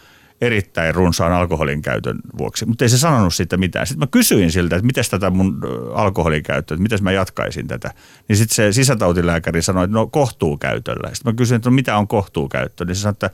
erittäin 0.41 0.95
runsaan 0.95 1.34
alkoholin 1.34 1.82
käytön 1.82 2.19
vuoksi. 2.38 2.65
Mutta 2.65 2.86
ei 2.86 2.89
se 2.89 2.97
sanonut 2.97 3.34
siitä 3.34 3.58
mitään. 3.58 3.88
Sitten 3.88 3.99
mä 3.99 4.12
kysyin 4.12 4.51
siltä, 4.51 4.75
että 4.75 4.86
miten 4.86 5.03
tätä 5.12 5.29
mun 5.29 5.62
alkoholin 5.93 6.43
käyttöä, 6.43 6.75
että 6.75 6.84
miten 6.84 7.03
mä 7.03 7.12
jatkaisin 7.12 7.67
tätä. 7.67 7.93
Niin 8.27 8.38
sitten 8.38 8.55
se 8.55 8.71
sisätautilääkäri 8.71 9.62
sanoi, 9.62 9.84
että 9.84 9.97
no 9.97 10.08
kohtuukäytöllä. 10.08 11.10
Sitten 11.13 11.34
mä 11.34 11.38
kysyin, 11.38 11.55
että 11.55 11.69
no 11.69 11.75
mitä 11.75 11.97
on 11.97 12.08
kohtuukäyttö. 12.08 12.86
Niin 12.86 12.95
se 12.95 13.01
sanoi, 13.01 13.12
että 13.12 13.29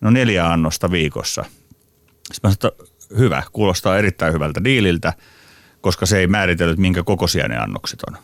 no 0.00 0.10
neljä 0.10 0.52
annosta 0.52 0.90
viikossa. 0.90 1.44
Sitten 2.32 2.50
mä 2.50 2.54
sanoin, 2.54 2.54
että 2.54 2.94
hyvä, 3.18 3.42
kuulostaa 3.52 3.98
erittäin 3.98 4.34
hyvältä 4.34 4.64
diililtä, 4.64 5.12
koska 5.80 6.06
se 6.06 6.18
ei 6.18 6.26
määritellyt, 6.26 6.78
minkä 6.78 7.02
kokoisia 7.02 7.48
ne 7.48 7.56
annokset 7.56 8.02
on. 8.02 8.16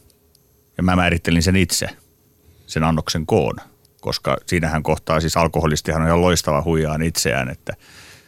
Ja 0.76 0.82
mä 0.82 0.96
määrittelin 0.96 1.42
sen 1.42 1.56
itse, 1.56 1.88
sen 2.66 2.84
annoksen 2.84 3.26
koon 3.26 3.56
koska 4.02 4.36
siinähän 4.46 4.82
kohtaa 4.82 5.20
siis 5.20 5.36
alkoholistihan 5.36 6.02
on 6.02 6.08
ihan 6.08 6.20
loistava 6.20 6.62
huijaan 6.62 7.02
itseään, 7.02 7.48
että 7.48 7.72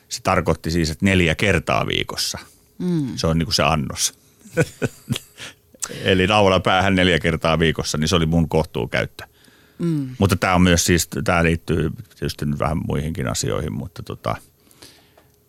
se 0.09 0.23
tarkoitti 0.23 0.71
siis, 0.71 0.91
että 0.91 1.05
neljä 1.05 1.35
kertaa 1.35 1.87
viikossa. 1.87 2.39
Mm. 2.79 3.17
Se 3.17 3.27
on 3.27 3.39
niin 3.39 3.47
kuin 3.47 3.55
se 3.55 3.63
annos. 3.63 4.15
Eli 6.05 6.27
naula 6.27 6.61
päähän 6.61 6.95
neljä 6.95 7.19
kertaa 7.19 7.59
viikossa, 7.59 7.99
niin 7.99 8.09
se 8.09 8.17
oli 8.17 8.27
mun 8.27 8.49
kohtuukäyttö. 8.49 9.25
Mm. 9.79 10.09
Mutta 10.19 10.37
tämä 10.37 10.55
on 10.55 10.63
myös 10.63 10.85
siis, 10.85 11.09
tämä 11.25 11.45
liittyy 11.45 11.91
tietysti 12.19 12.47
vähän 12.59 12.79
muihinkin 12.87 13.29
asioihin, 13.29 13.73
mutta 13.73 14.03
tota, 14.03 14.37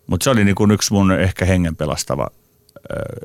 mutta 0.08 0.24
se 0.24 0.30
oli 0.30 0.44
niin 0.44 0.56
kuin 0.56 0.72
yksi 0.72 0.94
mun 0.94 1.12
ehkä 1.12 1.46
hengen 1.46 1.76
pelastava, 1.76 2.28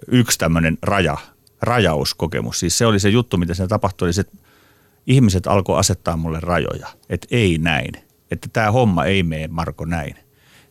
yksi 0.07 0.39
tämmöinen 0.39 0.79
raja, 0.83 1.17
rajauskokemus. 1.63 2.61
Siis 2.61 2.79
se 2.79 2.87
oli 2.87 3.01
se 3.01 3.09
juttu, 3.09 3.37
mitä 3.37 3.55
siinä 3.55 3.69
tapahtui, 3.69 4.07
oli 4.07 4.13
se, 4.13 4.21
että 4.21 4.37
ihmiset 5.11 5.47
alkoi 5.47 5.79
asettaa 5.79 6.17
mulle 6.17 6.41
rajoja, 6.41 6.89
että 7.09 7.27
ei 7.31 7.59
näin, 7.59 7.93
että 8.31 8.49
tämä 8.53 8.71
homma 8.71 9.05
ei 9.05 9.23
mene 9.23 9.49
Marko 9.49 9.85
näin. 9.85 10.15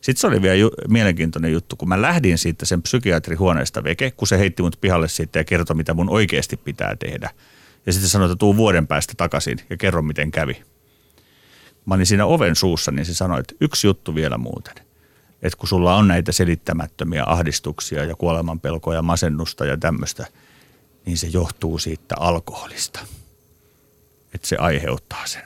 Sitten 0.00 0.20
se 0.20 0.26
oli 0.26 0.42
vielä 0.42 0.54
ju- 0.54 0.74
mielenkiintoinen 0.88 1.52
juttu, 1.52 1.76
kun 1.76 1.88
mä 1.88 2.02
lähdin 2.02 2.38
siitä 2.38 2.66
sen 2.66 2.82
psykiatrihuoneesta 2.82 3.84
veke, 3.84 4.10
kun 4.10 4.28
se 4.28 4.38
heitti 4.38 4.62
mut 4.62 4.78
pihalle 4.80 5.08
siitä 5.08 5.38
ja 5.38 5.44
kertoi, 5.44 5.76
mitä 5.76 5.94
mun 5.94 6.10
oikeasti 6.10 6.56
pitää 6.56 6.96
tehdä. 6.96 7.30
Ja 7.86 7.92
sitten 7.92 8.10
sanoi, 8.10 8.26
että 8.26 8.36
tuu 8.36 8.56
vuoden 8.56 8.86
päästä 8.86 9.12
takaisin 9.16 9.58
ja 9.70 9.76
kerro, 9.76 10.02
miten 10.02 10.30
kävi. 10.30 10.62
Mä 11.86 11.94
olin 11.94 12.06
siinä 12.06 12.26
oven 12.26 12.56
suussa, 12.56 12.90
niin 12.90 13.06
se 13.06 13.14
sanoi, 13.14 13.40
että 13.40 13.54
yksi 13.60 13.86
juttu 13.86 14.14
vielä 14.14 14.38
muuten. 14.38 14.74
Että 15.42 15.58
kun 15.58 15.68
sulla 15.68 15.96
on 15.96 16.08
näitä 16.08 16.32
selittämättömiä 16.32 17.24
ahdistuksia 17.26 18.04
ja 18.04 18.14
kuolemanpelkoja, 18.14 18.98
ja 18.98 19.02
masennusta 19.02 19.64
ja 19.64 19.76
tämmöistä, 19.76 20.26
niin 21.06 21.16
se 21.16 21.26
johtuu 21.26 21.78
siitä 21.78 22.14
alkoholista– 22.18 23.00
että 24.34 24.48
se 24.48 24.56
aiheuttaa 24.56 25.26
sen. 25.26 25.42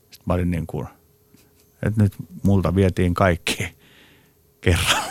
Sitten 0.00 0.22
mä 0.26 0.34
olin 0.34 0.50
niin 0.50 0.66
kuin, 0.66 0.86
että 1.86 2.02
nyt 2.02 2.12
multa 2.42 2.74
vietiin 2.74 3.14
kaikki 3.14 3.68
kerran. 4.60 5.02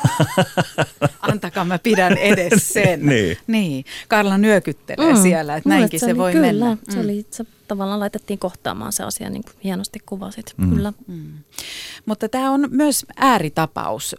Antakaa 1.22 1.66
mä 1.66 1.80
pidän 1.80 2.18
edes 2.18 2.70
sen. 2.74 3.06
niin. 3.06 3.38
niin. 3.48 3.86
Karla 4.08 4.38
nyökyttelee 4.38 5.14
mm. 5.14 5.22
siellä, 5.22 5.56
että 5.56 5.70
näinkin 5.70 6.00
se, 6.00 6.06
se 6.06 6.18
voi 6.18 6.32
kyllä, 6.32 6.48
mennä. 6.48 6.76
Mm. 6.76 6.94
Se, 6.94 7.00
oli, 7.00 7.26
se 7.32 7.46
tavallaan 7.68 8.00
laitettiin 8.00 8.40
kohtaamaan 8.40 8.94
se 8.94 9.04
asia, 9.04 9.30
niin 9.30 9.44
kuin 9.44 9.56
hienosti 9.64 10.00
kuvasit. 10.06 10.54
Mm. 10.58 10.76
Kyllä. 10.76 10.94
Mm. 11.08 11.34
Mutta 12.06 12.30
tämä 12.30 12.52
on 12.52 12.68
myös 12.72 13.06
ääritapaus, 13.16 14.16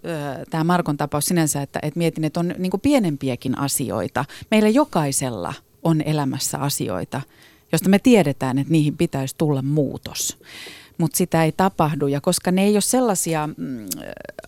tämä 0.51 0.65
Markon 0.65 0.97
tapaus 0.97 1.27
sinänsä, 1.27 1.63
että, 1.63 1.79
että 1.83 1.99
mietin, 1.99 2.25
että 2.25 2.41
on 2.41 2.55
niin 2.59 2.71
kuin 2.71 2.81
pienempiäkin 2.81 3.59
asioita. 3.59 4.25
Meillä 4.51 4.69
jokaisella 4.69 5.55
on 5.83 6.01
elämässä 6.01 6.59
asioita, 6.59 7.21
josta 7.73 7.89
me 7.89 7.99
tiedetään, 7.99 8.59
että 8.59 8.73
niihin 8.73 8.97
pitäisi 8.97 9.35
tulla 9.39 9.63
muutos. 9.63 10.39
Mutta 10.99 11.17
sitä 11.17 11.45
ei 11.45 11.53
tapahdu 11.53 12.07
ja 12.07 12.21
koska 12.21 12.51
ne 12.51 12.65
ei 12.65 12.73
ole 12.73 12.81
sellaisia 12.81 13.47
mm, 13.57 13.87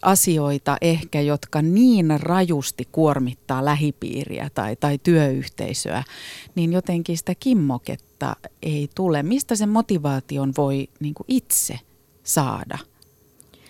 asioita 0.03 0.77
ehkä, 0.81 1.20
jotka 1.20 1.62
niin 1.62 2.20
rajusti 2.20 2.89
kuormittaa 2.93 3.64
lähipiiriä 3.64 4.51
tai, 4.55 4.77
tai 4.77 4.99
työyhteisöä, 4.99 6.03
niin 6.55 6.73
jotenkin 6.73 7.18
sitä 7.18 7.35
kimmoketta 7.41 8.37
ei 8.62 8.89
tule. 8.95 9.23
Mistä 9.23 9.57
sen 9.57 9.68
motivaation 9.68 10.53
voi 10.57 10.89
niin 11.01 11.14
itse 11.29 11.79
saada 12.23 12.79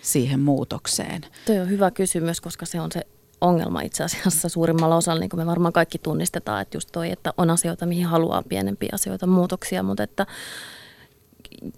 siihen 0.02 0.40
muutokseen? 0.40 1.22
Tuo 1.46 1.60
on 1.60 1.70
hyvä 1.70 1.90
kysymys, 1.90 2.40
koska 2.40 2.66
se 2.66 2.80
on 2.80 2.92
se 2.92 3.06
ongelma 3.42 3.80
itse 3.80 4.04
asiassa 4.04 4.48
suurimmalla 4.48 4.96
osalla, 4.96 5.20
niin 5.20 5.30
kuin 5.30 5.40
me 5.40 5.46
varmaan 5.46 5.72
kaikki 5.72 5.98
tunnistetaan, 5.98 6.62
että 6.62 6.76
just 6.76 6.88
toi, 6.92 7.10
että 7.10 7.32
on 7.36 7.50
asioita, 7.50 7.86
mihin 7.86 8.06
haluaa 8.06 8.42
pienempiä 8.48 8.90
asioita, 8.92 9.26
muutoksia, 9.26 9.82
mutta 9.82 10.02
että 10.02 10.26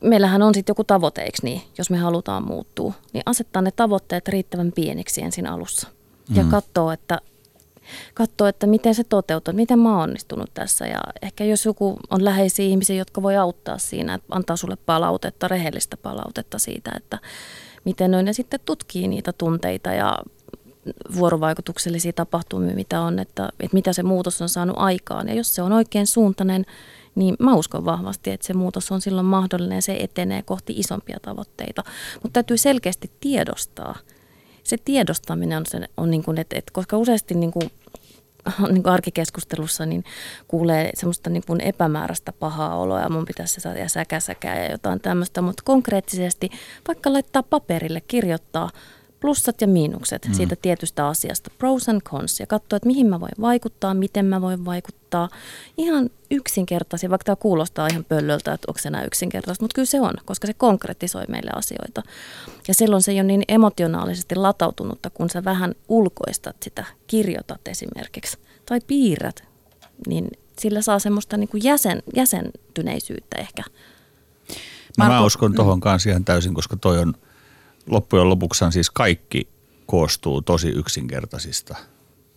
meillähän 0.03 0.43
on 0.43 0.55
sitten 0.55 0.71
joku 0.71 0.85
tavoite, 0.85 1.23
eikö 1.23 1.39
niin, 1.43 1.63
jos 1.79 1.91
me 1.91 1.97
halutaan 1.97 2.47
muuttua, 2.47 2.93
niin 3.13 3.23
asettaa 3.27 3.63
ne 3.63 3.71
tavoitteet 3.71 4.29
riittävän 4.29 4.73
pieniksi 4.73 5.23
ensin 5.23 5.47
alussa 5.47 5.89
ja 6.35 6.43
mm. 6.43 6.51
katsoo, 6.51 6.91
että 6.91 7.21
katsoa, 8.15 8.49
että 8.49 8.67
miten 8.67 8.95
se 8.95 9.05
toteutuu, 9.05 9.55
miten 9.55 9.79
mä 9.79 9.91
oon 9.93 10.03
onnistunut 10.03 10.51
tässä. 10.55 10.87
Ja 10.87 11.01
ehkä 11.23 11.45
jos 11.45 11.65
joku 11.65 11.97
on 12.11 12.25
läheisiä 12.25 12.67
ihmisiä, 12.67 12.97
jotka 12.97 13.23
voi 13.23 13.37
auttaa 13.37 13.79
siinä, 13.79 14.15
että 14.15 14.27
antaa 14.31 14.57
sulle 14.57 14.77
palautetta, 14.87 15.49
rehellistä 15.49 15.97
palautetta 15.97 16.59
siitä, 16.59 16.93
että 16.97 17.19
miten 17.85 18.11
noin 18.11 18.25
ne 18.25 18.33
sitten 18.33 18.61
tutkii 18.65 19.09
niitä 19.09 19.33
tunteita 19.33 19.93
ja 19.93 20.19
vuorovaikutuksellisia 21.17 22.13
tapahtumia, 22.13 22.75
mitä 22.75 23.01
on, 23.01 23.19
että, 23.19 23.49
että 23.61 23.75
mitä 23.75 23.93
se 23.93 24.03
muutos 24.03 24.43
on 24.43 24.49
saanut 24.49 24.77
aikaan. 24.79 25.29
Ja 25.29 25.35
jos 25.35 25.55
se 25.55 25.63
on 25.63 25.73
oikein 25.73 26.07
suuntainen, 26.07 26.67
niin 27.15 27.37
mä 27.39 27.55
uskon 27.55 27.85
vahvasti, 27.85 28.31
että 28.31 28.47
se 28.47 28.55
muutos 28.55 28.93
on 28.93 29.01
silloin 29.01 29.27
mahdollinen 29.27 29.77
ja 29.77 29.83
se 29.83 29.97
etenee 30.01 30.43
kohti 30.43 30.73
isompia 30.77 31.19
tavoitteita. 31.23 31.85
Mutta 32.23 32.33
täytyy 32.33 32.57
selkeästi 32.57 33.11
tiedostaa. 33.21 33.97
Se 34.63 34.77
tiedostaminen 34.85 35.59
on, 35.59 35.67
se, 35.67 35.81
on 35.97 36.11
niin 36.11 36.23
kuin, 36.23 36.39
että, 36.39 36.59
että 36.59 36.73
koska 36.73 36.97
useasti 36.99 37.35
niin 37.35 37.53
kuin, 37.53 37.71
niin 38.73 38.83
kuin 38.83 38.93
arkikeskustelussa 38.93 39.87
niin 39.87 40.05
kuulee 40.49 40.91
semmoista 40.95 41.31
niin 41.31 41.43
kuin 41.47 41.61
epämääräistä 41.61 42.33
pahaa 42.33 42.77
oloa 42.77 43.01
ja 43.01 43.09
mun 43.09 43.25
pitäisi 43.25 43.61
saada 43.61 43.89
säkäsäkää 43.89 44.65
ja 44.65 44.71
jotain 44.71 45.01
tämmöistä, 45.01 45.43
mutta 45.43 45.63
konkreettisesti 45.67 46.51
vaikka 46.89 47.13
laittaa 47.13 47.43
paperille, 47.43 48.01
kirjoittaa– 48.01 48.71
plussat 49.25 49.61
ja 49.61 49.67
miinukset 49.67 50.29
mm. 50.29 50.35
siitä 50.35 50.57
tietystä 50.63 51.09
asiasta, 51.09 51.51
pros 51.59 51.89
and 51.89 52.01
cons, 52.01 52.41
ja 52.41 52.47
katsoa, 52.47 52.77
että 52.77 52.87
mihin 52.87 53.07
mä 53.07 53.21
voin 53.21 53.33
vaikuttaa, 53.41 53.95
miten 53.95 54.27
mä 54.27 54.41
voin 54.41 54.65
vaikuttaa. 54.65 55.29
Ihan 55.77 56.11
yksinkertaisia, 56.31 57.11
vaikka 57.11 57.25
tämä 57.25 57.37
kuulostaa 57.37 57.87
ihan 57.87 58.05
pöllöltä, 58.05 58.53
että 58.53 58.65
onko 58.69 58.79
se 58.79 58.89
enää 58.89 59.05
yksinkertaista, 59.05 59.65
mutta 59.65 59.75
kyllä 59.75 59.87
se 59.87 60.01
on, 60.01 60.13
koska 60.25 60.47
se 60.47 60.55
konkretisoi 60.55 61.25
meille 61.29 61.51
asioita. 61.55 62.03
Ja 62.69 62.75
silloin 62.75 63.03
se 63.03 63.13
ei 63.13 63.19
ole 63.19 63.27
niin 63.27 63.43
emotionaalisesti 63.49 64.35
latautunutta, 64.35 65.11
kun 65.11 65.31
sä 65.31 65.45
vähän 65.45 65.75
ulkoistat 65.89 66.57
sitä, 66.63 66.85
kirjoitat 67.07 67.69
esimerkiksi, 67.69 68.39
tai 68.67 68.81
piirrät, 68.87 69.45
niin 70.07 70.29
sillä 70.59 70.83
saa 70.83 70.99
semmoista 70.99 71.37
niin 71.37 71.49
kuin 71.49 71.65
jäsen, 71.65 72.03
jäsentyneisyyttä 72.17 73.37
ehkä. 73.39 73.63
Marko, 74.99 75.15
mä 75.15 75.25
uskon 75.25 75.55
tuohon 75.55 75.81
kanssa 75.81 76.11
ihan 76.11 76.25
täysin, 76.25 76.55
koska 76.55 76.77
toi 76.77 76.99
on– 76.99 77.15
loppujen 77.87 78.29
lopuksi 78.29 78.65
siis 78.71 78.91
kaikki 78.91 79.49
koostuu 79.87 80.43
tosi 80.43 80.69
yksinkertaisista 80.69 81.77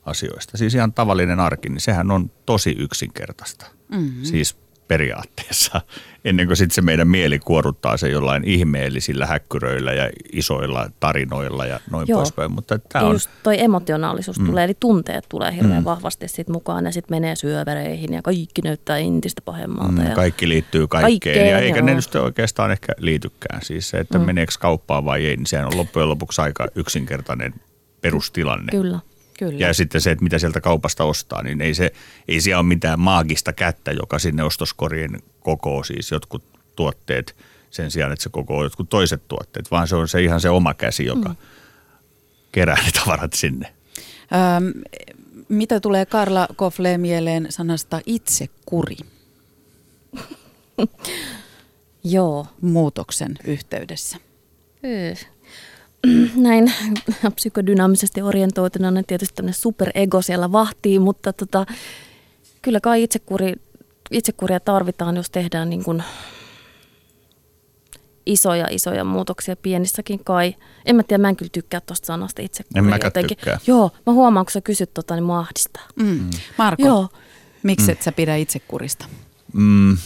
asioista. 0.05 0.57
Siis 0.57 0.75
ihan 0.75 0.93
tavallinen 0.93 1.39
arki, 1.39 1.69
niin 1.69 1.81
sehän 1.81 2.11
on 2.11 2.31
tosi 2.45 2.75
yksinkertaista. 2.79 3.65
Mm-hmm. 3.89 4.23
Siis 4.23 4.57
periaatteessa, 4.87 5.81
ennen 6.25 6.47
kuin 6.47 6.57
sitten 6.57 6.75
se 6.75 6.81
meidän 6.81 7.07
mieli 7.07 7.39
kuoruttaa 7.39 7.97
se 7.97 8.09
jollain 8.09 8.43
ihmeellisillä 8.43 9.25
häkkyröillä 9.25 9.93
ja 9.93 10.09
isoilla 10.33 10.89
tarinoilla 10.99 11.65
ja 11.65 11.79
noin 11.91 12.07
Joo. 12.07 12.19
poispäin. 12.19 12.51
Mutta 12.51 12.79
tämä 12.79 13.05
on... 13.05 13.13
just 13.13 13.29
toi 13.43 13.61
emotionaalisuus 13.61 14.39
mm. 14.39 14.45
tulee, 14.45 14.63
eli 14.63 14.77
tunteet 14.79 15.25
tulee 15.29 15.55
hirveän 15.55 15.81
mm. 15.81 15.85
vahvasti 15.85 16.27
sit 16.27 16.49
mukaan 16.49 16.85
ja 16.85 16.91
sitten 16.91 17.15
menee 17.15 17.35
syövereihin 17.35 18.13
ja 18.13 18.21
kaikki 18.21 18.61
näyttää 18.63 18.97
entistä 18.97 19.41
pahemmalta. 19.45 19.91
Mm, 19.91 20.07
ja... 20.07 20.15
Kaikki 20.15 20.49
liittyy 20.49 20.87
kaikkeen, 20.87 21.11
kaikkeen 21.11 21.51
ja 21.51 21.59
eikä 21.59 21.79
joo. 21.79 21.85
ne 21.85 21.93
nyt 21.93 22.15
oikeastaan 22.15 22.71
ehkä 22.71 22.93
liitykään. 22.97 23.61
Siis 23.63 23.89
se, 23.89 23.97
että 23.97 24.19
mm. 24.19 24.25
meneekö 24.25 24.53
kauppaan 24.59 25.05
vai 25.05 25.25
ei, 25.25 25.37
niin 25.37 25.45
sehän 25.45 25.67
on 25.67 25.77
loppujen 25.77 26.09
lopuksi 26.09 26.41
aika 26.41 26.67
yksinkertainen 26.75 27.53
perustilanne. 28.01 28.71
Kyllä. 28.71 28.99
Kyllä. 29.37 29.67
Ja 29.67 29.73
sitten 29.73 30.01
se, 30.01 30.11
että 30.11 30.23
mitä 30.23 30.39
sieltä 30.39 30.61
kaupasta 30.61 31.03
ostaa, 31.03 31.43
niin 31.43 31.61
ei, 31.61 31.73
se, 31.73 31.93
ei 32.27 32.41
siellä 32.41 32.59
ole 32.59 32.67
mitään 32.67 32.99
maagista 32.99 33.53
kättä, 33.53 33.91
joka 33.91 34.19
sinne 34.19 34.43
ostoskorien 34.43 35.19
kokoo 35.39 35.83
siis 35.83 36.11
jotkut 36.11 36.43
tuotteet 36.75 37.35
sen 37.71 37.91
sijaan, 37.91 38.11
että 38.11 38.23
se 38.23 38.29
kokoo 38.29 38.63
jotkut 38.63 38.89
toiset 38.89 39.27
tuotteet, 39.27 39.71
vaan 39.71 39.87
se 39.87 39.95
on 39.95 40.07
se 40.07 40.23
ihan 40.23 40.41
se 40.41 40.49
oma 40.49 40.73
käsi, 40.73 41.05
joka 41.05 41.29
mm. 41.29 41.35
kerää 42.51 42.83
ne 42.85 42.91
tavarat 42.91 43.33
sinne. 43.33 43.73
Öm, 44.57 44.71
mitä 45.49 45.79
tulee 45.79 46.05
Karla 46.05 46.47
Kofle 46.55 46.97
mieleen 46.97 47.47
sanasta 47.49 48.01
itsekuri? 48.05 48.97
Joo. 52.03 52.47
Muutoksen 52.61 53.35
yhteydessä. 53.43 54.17
näin 56.35 56.73
psykodynaamisesti 57.35 58.21
orientoituna 58.21 58.87
on 58.87 59.03
tietysti 59.07 59.35
tämmöinen 59.35 59.53
superego 59.53 60.21
siellä 60.21 60.51
vahtii, 60.51 60.99
mutta 60.99 61.33
tota, 61.33 61.65
kyllä 62.61 62.79
kai 62.79 63.03
itsekuri, 63.03 63.53
itsekuria 64.11 64.59
tarvitaan, 64.59 65.15
jos 65.15 65.29
tehdään 65.29 65.69
niin 65.69 65.83
kuin 65.83 66.03
isoja, 68.25 68.67
isoja 68.71 69.03
muutoksia 69.03 69.55
pienissäkin 69.55 70.23
kai. 70.23 70.55
En 70.85 70.95
mä 70.95 71.03
tiedä, 71.03 71.21
mä 71.21 71.29
en 71.29 71.35
kyllä 71.35 71.49
tykkää 71.53 71.81
tuosta 71.81 72.05
sanasta 72.05 72.41
itsekuria. 72.41 72.79
En 72.79 72.85
mäkään 72.85 73.07
jotenkin. 73.07 73.37
tykkää. 73.37 73.59
Joo, 73.67 73.91
mä 74.05 74.13
huomaan, 74.13 74.45
kun 74.45 74.51
sä 74.51 74.61
kysyt 74.61 74.93
tota, 74.93 75.15
niin 75.15 75.23
mua 75.23 75.39
ahdistaa. 75.39 75.83
Mm. 75.95 76.05
mm. 76.05 76.29
Marko, 76.57 76.85
Joo. 76.85 77.09
miksi 77.63 77.87
mm. 77.87 77.91
et 77.91 78.01
sä 78.01 78.11
pidä 78.11 78.35
itsekurista? 78.35 79.05
Mm, 79.53 79.97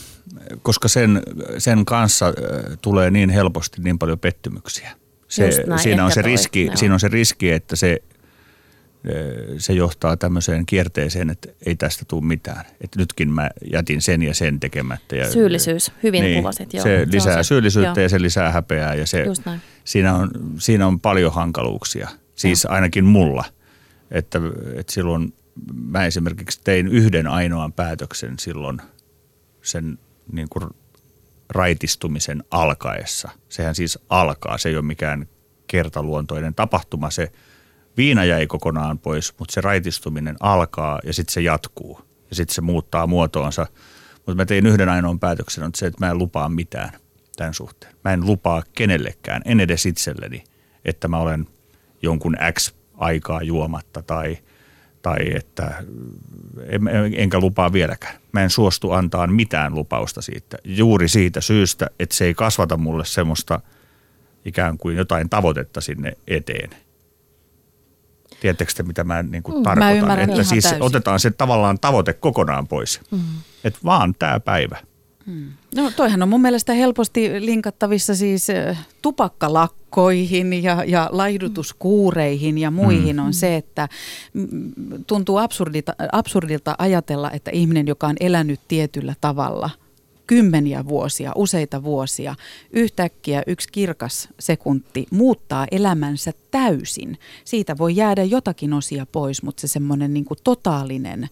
koska 0.62 0.88
sen, 0.88 1.22
sen 1.58 1.86
kanssa 1.86 2.28
äh, 2.28 2.34
tulee 2.82 3.12
niin 3.12 3.30
helposti 3.30 3.82
niin 3.82 4.00
paljon 4.00 4.20
pettymyksiä 4.20 5.01
se, 5.32 5.64
näin, 5.68 5.80
siinä, 5.80 6.06
on 6.06 6.12
se 6.12 6.22
riski, 6.22 6.70
siinä 6.76 6.94
on 6.94 7.00
se 7.00 7.08
riski, 7.08 7.52
että 7.52 7.76
se, 7.76 8.00
se 9.58 9.74
johtaa 9.74 10.18
tämmöiseen 10.18 10.66
kierteeseen, 10.66 11.30
että 11.30 11.50
ei 11.66 11.76
tästä 11.76 12.06
tule 12.08 12.26
mitään. 12.26 12.66
Että 12.82 13.00
nytkin 13.00 13.30
mä 13.30 13.50
jätin 13.72 14.02
sen 14.02 14.22
ja 14.22 14.34
sen 14.34 14.60
tekemättä. 14.60 15.16
Ja, 15.16 15.32
Syyllisyys, 15.32 15.92
hyvin 16.04 16.24
niin, 16.24 16.38
kuvasit. 16.38 16.74
Joo. 16.74 16.84
Se 16.84 17.08
lisää 17.12 17.44
se, 17.44 17.48
syyllisyyttä 17.48 18.00
joo. 18.00 18.04
ja 18.04 18.10
se 18.10 18.22
lisää 18.22 18.52
häpeää 18.52 18.96
ja 18.96 19.08
se, 19.08 19.26
siinä, 19.86 20.16
on, 20.16 20.32
siinä 20.60 20.88
on 20.88 21.00
paljon 21.00 21.34
hankaluuksia. 21.34 22.10
Siis 22.36 22.64
joo. 22.64 22.74
ainakin 22.74 23.06
mulla. 23.06 23.46
Että, 24.12 24.40
että 24.76 24.94
silloin 24.94 25.34
mä 25.74 26.06
esimerkiksi 26.06 26.62
tein 26.64 26.88
yhden 26.88 27.28
ainoan 27.28 27.74
päätöksen 27.74 28.40
silloin 28.40 28.82
sen 29.62 30.00
niin 30.32 30.48
kuin 30.50 30.64
raitistumisen 31.52 32.44
alkaessa. 32.52 33.30
Sehän 33.50 33.76
siis 33.76 34.00
alkaa, 34.10 34.58
se 34.58 34.70
ei 34.70 34.76
ole 34.76 34.86
mikään 34.86 35.28
kertaluontoinen 35.68 36.56
tapahtuma. 36.56 37.10
Se 37.10 37.32
viina 37.98 38.26
jäi 38.26 38.48
kokonaan 38.48 39.00
pois, 39.00 39.34
mutta 39.40 39.54
se 39.54 39.62
raitistuminen 39.62 40.36
alkaa 40.40 41.00
ja 41.04 41.14
sitten 41.14 41.34
se 41.34 41.42
jatkuu. 41.42 42.02
Ja 42.30 42.36
sitten 42.36 42.56
se 42.56 42.62
muuttaa 42.62 43.08
muotoonsa. 43.08 43.68
Mutta 44.16 44.36
mä 44.36 44.46
tein 44.46 44.66
yhden 44.66 44.90
ainoan 44.90 45.20
päätöksen, 45.20 45.64
on 45.64 45.72
se, 45.76 45.86
että 45.86 46.06
mä 46.06 46.12
en 46.12 46.18
lupaa 46.18 46.50
mitään 46.50 46.92
tämän 47.36 47.54
suhteen. 47.54 47.96
Mä 48.04 48.14
en 48.14 48.26
lupaa 48.26 48.64
kenellekään, 48.74 49.42
en 49.46 49.60
edes 49.60 49.86
itselleni, 49.86 50.44
että 50.86 51.08
mä 51.08 51.18
olen 51.18 51.48
jonkun 52.02 52.38
X 52.60 52.74
aikaa 52.94 53.42
juomatta 53.42 54.02
tai– 54.02 54.38
tai 55.02 55.36
että 55.36 55.84
en, 56.66 56.82
enkä 57.16 57.40
lupaa 57.40 57.74
vieläkään. 57.74 58.16
Mä 58.32 58.44
en 58.44 58.50
suostu 58.50 58.92
antaa 58.92 59.28
mitään 59.28 59.76
lupausta 59.76 60.22
siitä. 60.22 60.58
Juuri 60.64 61.08
siitä 61.08 61.42
syystä, 61.42 61.88
että 62.00 62.16
se 62.16 62.26
ei 62.26 62.34
kasvata 62.34 62.78
mulle 62.78 63.06
semmoista 63.06 63.60
ikään 64.46 64.78
kuin 64.78 64.98
jotain 64.98 65.30
tavoitetta 65.30 65.82
sinne 65.82 66.18
eteen. 66.28 66.70
Tiedättekö 68.40 68.72
te, 68.76 68.84
mitä 68.84 69.04
mä 69.04 69.24
niin 69.24 69.44
kuin 69.44 69.58
mm, 69.58 69.64
tarkoitan? 69.64 70.08
Mä 70.08 70.22
että 70.22 70.44
siis 70.44 70.64
täysin. 70.64 70.84
otetaan 70.84 71.20
se 71.20 71.32
tavallaan 71.32 71.80
tavoite 71.80 72.14
kokonaan 72.14 72.68
pois. 72.68 73.02
Mm. 73.12 73.20
Että 73.64 73.80
vaan 73.86 74.16
tämä 74.20 74.40
päivä. 74.40 74.78
Mm. 75.26 75.48
No 75.76 75.92
toihan 75.96 76.24
on 76.24 76.30
mun 76.30 76.42
mielestä 76.42 76.74
helposti 76.74 77.46
linkattavissa 77.46 78.16
siis 78.16 78.48
tupakkalakkoihin 79.02 80.64
ja, 80.64 80.84
ja 80.88 81.10
laihdutuskuureihin 81.12 82.58
ja 82.58 82.72
muihin 82.72 83.16
mm. 83.16 83.26
on 83.26 83.34
se, 83.34 83.56
että 83.56 83.90
tuntuu 85.08 85.38
absurdilta, 85.38 85.96
absurdilta 86.12 86.76
ajatella, 86.78 87.32
että 87.32 87.52
ihminen, 87.52 87.88
joka 87.88 88.08
on 88.08 88.16
elänyt 88.20 88.60
tietyllä 88.68 89.16
tavalla 89.22 89.70
kymmeniä 90.32 90.88
vuosia, 90.88 91.32
useita 91.36 91.84
vuosia, 91.84 92.36
yhtäkkiä 92.72 93.44
yksi 93.48 93.68
kirkas 93.72 94.30
sekunti 94.40 95.06
muuttaa 95.12 95.68
elämänsä 95.72 96.32
täysin. 96.52 97.18
Siitä 97.46 97.78
voi 97.78 97.96
jäädä 97.96 98.24
jotakin 98.24 98.74
osia 98.74 99.06
pois, 99.06 99.44
mutta 99.44 99.62
se 99.62 99.68
semmoinen 99.68 100.14
niin 100.14 100.26
totaalinen 100.44 101.30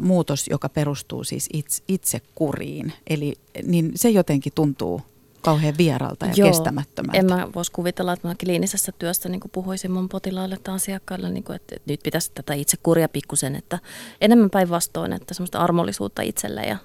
muutos, 0.00 0.48
joka 0.50 0.68
perustuu 0.68 1.24
siis 1.24 1.48
itse, 1.52 1.82
itsekuriin. 1.88 2.92
Eli 3.06 3.34
niin 3.66 3.92
se 3.94 4.10
jotenkin 4.10 4.52
tuntuu 4.54 5.00
kauhean 5.42 5.74
vieralta 5.78 6.26
ja 6.26 6.32
Joo, 6.36 6.48
kestämättömältä. 6.48 7.18
En 7.18 7.26
mä 7.26 7.48
voisi 7.54 7.72
kuvitella, 7.72 8.12
että 8.12 8.28
mä 8.28 8.34
kliinisessä 8.34 8.92
työssä 8.98 9.28
niin 9.28 9.40
puhuisin 9.52 9.90
mun 9.90 10.08
potilaille 10.08 10.58
tai 10.64 10.74
asiakkaille, 10.74 11.30
niin 11.30 11.44
kuin, 11.44 11.56
että 11.56 11.76
nyt 11.86 12.00
pitäisi 12.02 12.30
tätä 12.34 12.54
itsekuria 12.54 13.08
pikkusen, 13.08 13.54
että 13.56 13.78
enemmän 14.20 14.50
päinvastoin, 14.50 15.12
että 15.12 15.34
semmoista 15.34 15.58
armollisuutta 15.58 16.22
itselle 16.22 16.62
ja 16.62 16.76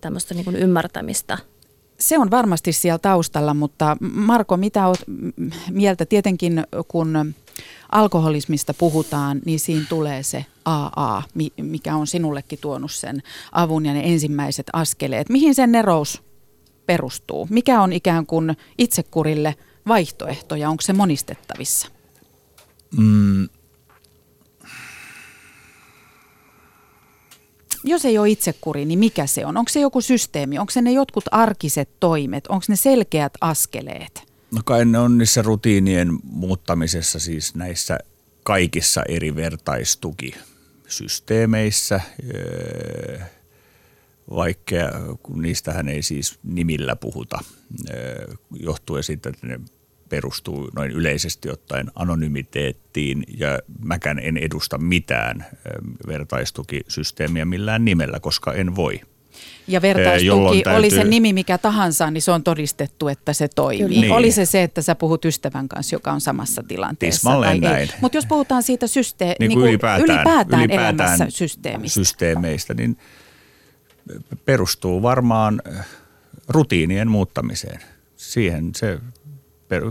tämmöistä 0.00 0.34
niin 0.34 0.44
kuin 0.44 0.56
ymmärtämistä. 0.56 1.38
se 2.00 2.18
on 2.18 2.30
varmasti 2.30 2.72
siellä 2.72 2.98
taustalla, 2.98 3.54
mutta 3.54 3.96
Marko, 4.00 4.56
mitä 4.56 4.86
olet 4.86 5.04
mieltä? 5.70 6.06
Tietenkin 6.06 6.64
kun 6.88 7.34
alkoholismista 7.92 8.74
puhutaan, 8.74 9.40
niin 9.44 9.60
siinä 9.60 9.86
tulee 9.88 10.22
se 10.22 10.46
AA, 10.64 11.22
mikä 11.62 11.96
on 11.96 12.06
sinullekin 12.06 12.58
tuonut 12.58 12.92
sen 12.92 13.22
avun 13.52 13.86
ja 13.86 13.94
ne 13.94 14.00
ensimmäiset 14.04 14.66
askeleet. 14.72 15.28
Mihin 15.28 15.54
sen 15.54 15.72
nerous 15.72 16.22
perustuu? 16.86 17.46
Mikä 17.50 17.82
on 17.82 17.92
ikään 17.92 18.26
kuin 18.26 18.56
itsekurille 18.78 19.54
vaihtoehto 19.88 20.56
ja 20.56 20.70
onko 20.70 20.80
se 20.80 20.92
monistettavissa? 20.92 21.88
Mm, 22.96 23.48
jos 27.86 28.04
ei 28.04 28.18
ole 28.18 28.30
itsekuri, 28.30 28.84
niin 28.84 28.98
mikä 28.98 29.26
se 29.26 29.46
on? 29.46 29.56
Onko 29.56 29.68
se 29.68 29.80
joku 29.80 30.00
systeemi? 30.00 30.58
Onko 30.58 30.70
se 30.70 30.82
ne 30.82 30.92
jotkut 30.92 31.24
arkiset 31.30 31.88
toimet? 32.00 32.46
Onko 32.46 32.64
ne 32.68 32.76
selkeät 32.76 33.32
askeleet? 33.40 34.22
No 34.50 34.60
kai 34.64 34.84
ne 34.84 34.98
on 34.98 35.18
niissä 35.18 35.42
rutiinien 35.42 36.18
muuttamisessa 36.22 37.18
siis 37.18 37.54
näissä 37.54 37.98
kaikissa 38.42 39.02
eri 39.08 39.36
vertaistukisysteemeissä, 39.36 42.00
öö, 42.34 43.18
vaikka 44.30 44.76
niistähän 45.34 45.88
ei 45.88 46.02
siis 46.02 46.38
nimillä 46.42 46.96
puhuta, 46.96 47.38
öö, 47.90 48.34
johtuen 48.60 49.02
siitä, 49.02 49.28
että 49.28 49.46
ne 49.46 49.60
perustuu 50.08 50.70
noin 50.76 50.90
yleisesti 50.90 51.50
ottaen 51.50 51.90
anonymiteettiin 51.94 53.24
ja 53.38 53.58
mäkään 53.84 54.18
en 54.18 54.36
edusta 54.36 54.78
mitään 54.78 55.46
vertaistukisysteemiä 56.06 57.44
millään 57.44 57.84
nimellä, 57.84 58.20
koska 58.20 58.52
en 58.52 58.76
voi. 58.76 59.00
Ja 59.68 59.82
vertaistuki, 59.82 60.62
täytyy... 60.62 60.78
oli 60.78 60.90
se 60.90 61.04
nimi 61.04 61.32
mikä 61.32 61.58
tahansa, 61.58 62.10
niin 62.10 62.22
se 62.22 62.30
on 62.30 62.42
todistettu, 62.42 63.08
että 63.08 63.32
se 63.32 63.48
toimii. 63.48 64.00
Niin. 64.00 64.12
Oli 64.12 64.32
se 64.32 64.46
se, 64.46 64.62
että 64.62 64.82
sä 64.82 64.94
puhut 64.94 65.24
ystävän 65.24 65.68
kanssa, 65.68 65.96
joka 65.96 66.12
on 66.12 66.20
samassa 66.20 66.62
tilanteessa. 66.62 67.30
tai 67.30 67.58
näin. 67.58 67.88
Mutta 68.00 68.18
jos 68.18 68.26
puhutaan 68.26 68.62
siitä 68.62 68.86
syste- 68.86 69.34
niin 69.40 69.48
niin 69.48 69.58
ylipäätään, 69.58 70.10
ylipäätään, 70.10 70.62
ylipäätään 70.62 71.08
elämässä 71.08 71.26
systeemistä. 71.30 71.94
systeemeistä, 71.94 72.74
niin 72.74 72.98
perustuu 74.44 75.02
varmaan 75.02 75.62
rutiinien 76.48 77.10
muuttamiseen. 77.10 77.80
Siihen 78.16 78.70
se 78.74 78.98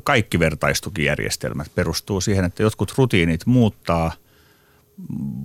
kaikki 0.03 0.39
vertaistukijärjestelmät 0.39 1.71
perustuu 1.75 2.21
siihen, 2.21 2.45
että 2.45 2.63
jotkut 2.63 2.93
rutiinit 2.97 3.45
muuttaa, 3.45 4.11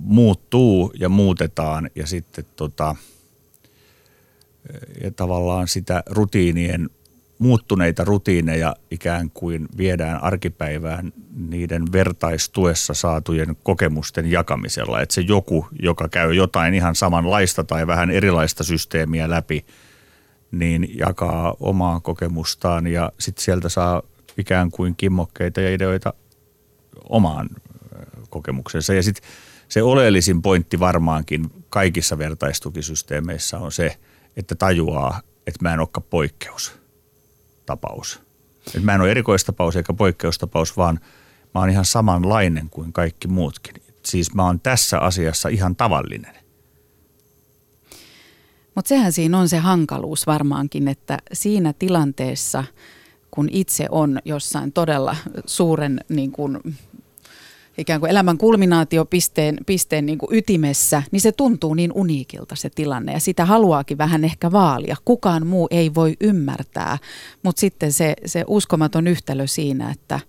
muuttuu 0.03 0.93
ja 0.99 1.09
muutetaan 1.09 1.89
ja 1.95 2.07
sitten 2.07 2.45
tota, 2.55 2.95
ja 5.03 5.11
tavallaan 5.11 5.67
sitä 5.67 6.03
rutiinien, 6.09 6.89
muuttuneita 7.39 8.03
rutiineja 8.03 8.75
ikään 8.91 9.31
kuin 9.33 9.67
viedään 9.77 10.23
arkipäivään 10.23 11.13
niiden 11.35 11.91
vertaistuessa 11.91 12.93
saatujen 12.93 13.55
kokemusten 13.63 14.31
jakamisella. 14.31 15.01
Että 15.01 15.15
se 15.15 15.21
joku, 15.21 15.67
joka 15.81 16.09
käy 16.09 16.33
jotain 16.33 16.73
ihan 16.73 16.95
samanlaista 16.95 17.63
tai 17.63 17.87
vähän 17.87 18.11
erilaista 18.11 18.63
systeemiä 18.63 19.29
läpi, 19.29 19.65
niin 20.51 20.97
jakaa 20.97 21.55
omaa 21.59 21.99
kokemustaan 21.99 22.87
ja 22.87 23.11
sitten 23.19 23.43
sieltä 23.43 23.69
saa 23.69 24.03
ikään 24.37 24.71
kuin 24.71 24.95
kimmokkeita 24.95 25.61
ja 25.61 25.73
ideoita 25.73 26.13
omaan 27.09 27.49
kokemuksensa. 28.29 28.93
Ja 28.93 29.03
sitten 29.03 29.29
se 29.69 29.83
oleellisin 29.83 30.41
pointti 30.41 30.79
varmaankin 30.79 31.65
kaikissa 31.69 32.17
vertaistukisysteemeissä 32.17 33.59
on 33.59 33.71
se, 33.71 33.97
että 34.37 34.55
tajuaa, 34.55 35.21
että 35.47 35.59
mä 35.61 35.73
en 35.73 35.79
olekaan 35.79 36.07
poikkeustapaus. 36.09 38.21
Että 38.67 38.81
mä 38.81 38.95
en 38.95 39.01
ole 39.01 39.11
erikoistapaus 39.11 39.75
eikä 39.75 39.93
poikkeustapaus, 39.93 40.77
vaan 40.77 40.99
mä 41.53 41.59
oon 41.59 41.69
ihan 41.69 41.85
samanlainen 41.85 42.69
kuin 42.69 42.93
kaikki 42.93 43.27
muutkin. 43.27 43.75
Siis 44.05 44.33
mä 44.33 44.45
oon 44.45 44.59
tässä 44.59 44.99
asiassa 44.99 45.49
ihan 45.49 45.75
tavallinen. 45.75 46.35
Mutta 48.75 48.89
sehän 48.89 49.11
siinä 49.11 49.39
on 49.39 49.49
se 49.49 49.57
hankaluus 49.57 50.27
varmaankin, 50.27 50.87
että 50.87 51.17
siinä 51.33 51.73
tilanteessa– 51.73 52.63
kun 53.31 53.49
itse 53.51 53.87
on 53.91 54.19
jossain 54.25 54.71
todella 54.71 55.15
suuren 55.45 55.99
niin 56.09 56.31
kuin, 56.31 56.59
ikään 57.77 57.99
kuin 57.99 58.09
elämän 58.09 58.37
kulminaatiopisteen 58.37 59.57
pisteen 59.65 60.05
niin 60.05 60.17
kuin 60.17 60.37
ytimessä, 60.37 61.03
niin 61.11 61.21
se 61.21 61.31
tuntuu 61.31 61.73
niin 61.73 61.91
uniikilta 61.95 62.55
se 62.55 62.69
tilanne 62.69 63.13
ja 63.13 63.19
sitä 63.19 63.45
haluaakin 63.45 63.97
vähän 63.97 64.25
ehkä 64.25 64.51
vaalia. 64.51 64.95
Kukaan 65.05 65.47
muu 65.47 65.67
ei 65.71 65.95
voi 65.95 66.15
ymmärtää, 66.21 66.97
mutta 67.43 67.59
sitten 67.59 67.93
se, 67.93 68.13
se 68.25 68.43
uskomaton 68.47 69.07
yhtälö 69.07 69.47
siinä, 69.47 69.91
että 69.91 70.19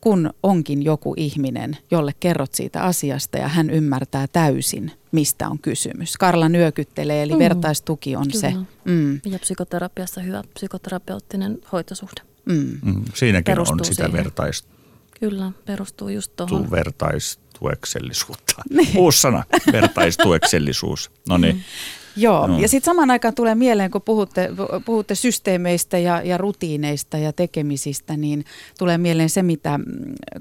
kun 0.00 0.30
onkin 0.42 0.82
joku 0.82 1.14
ihminen, 1.16 1.76
jolle 1.90 2.12
kerrot 2.20 2.54
siitä 2.54 2.82
asiasta 2.82 3.38
ja 3.38 3.48
hän 3.48 3.70
ymmärtää 3.70 4.26
täysin, 4.26 4.92
mistä 5.12 5.48
on 5.48 5.58
kysymys. 5.58 6.16
Karla 6.16 6.48
nyökyttelee, 6.48 7.22
eli 7.22 7.32
mm. 7.32 7.38
vertaistuki 7.38 8.16
on 8.16 8.26
Kyllä. 8.28 8.40
se. 8.40 8.54
Mm. 8.84 9.20
Ja 9.24 9.38
psykoterapiassa 9.38 10.20
hyvä 10.20 10.42
psykoterapeuttinen 10.54 11.58
hoitosuhde. 11.72 12.33
Mm. 12.44 12.78
Mm, 12.82 13.02
siinäkin 13.14 13.52
perustuu 13.52 13.76
on 13.80 13.84
sitä 13.84 13.94
siihen. 13.94 14.12
vertaista. 14.12 14.68
Kyllä, 15.20 15.52
perustuu 15.64 16.08
just 16.08 16.32
tuohon. 16.36 16.70
Vertaistueksellisuutta. 16.70 18.54
Niin. 18.70 18.98
Uusi 18.98 19.20
sana, 19.20 19.44
vertaistueksellisuus. 19.72 21.10
No 21.28 21.38
niin. 21.38 21.54
Mm. 21.56 21.62
Joo, 22.16 22.46
no. 22.46 22.58
ja 22.58 22.68
sitten 22.68 22.92
samaan 22.92 23.10
aikaan 23.10 23.34
tulee 23.34 23.54
mieleen, 23.54 23.90
kun 23.90 24.02
puhutte, 24.02 24.50
puhutte 24.84 25.14
systeemeistä 25.14 25.98
ja, 25.98 26.22
ja 26.22 26.38
rutiineista 26.38 27.18
ja 27.18 27.32
tekemisistä, 27.32 28.16
niin 28.16 28.44
tulee 28.78 28.98
mieleen 28.98 29.30
se, 29.30 29.42
mitä 29.42 29.80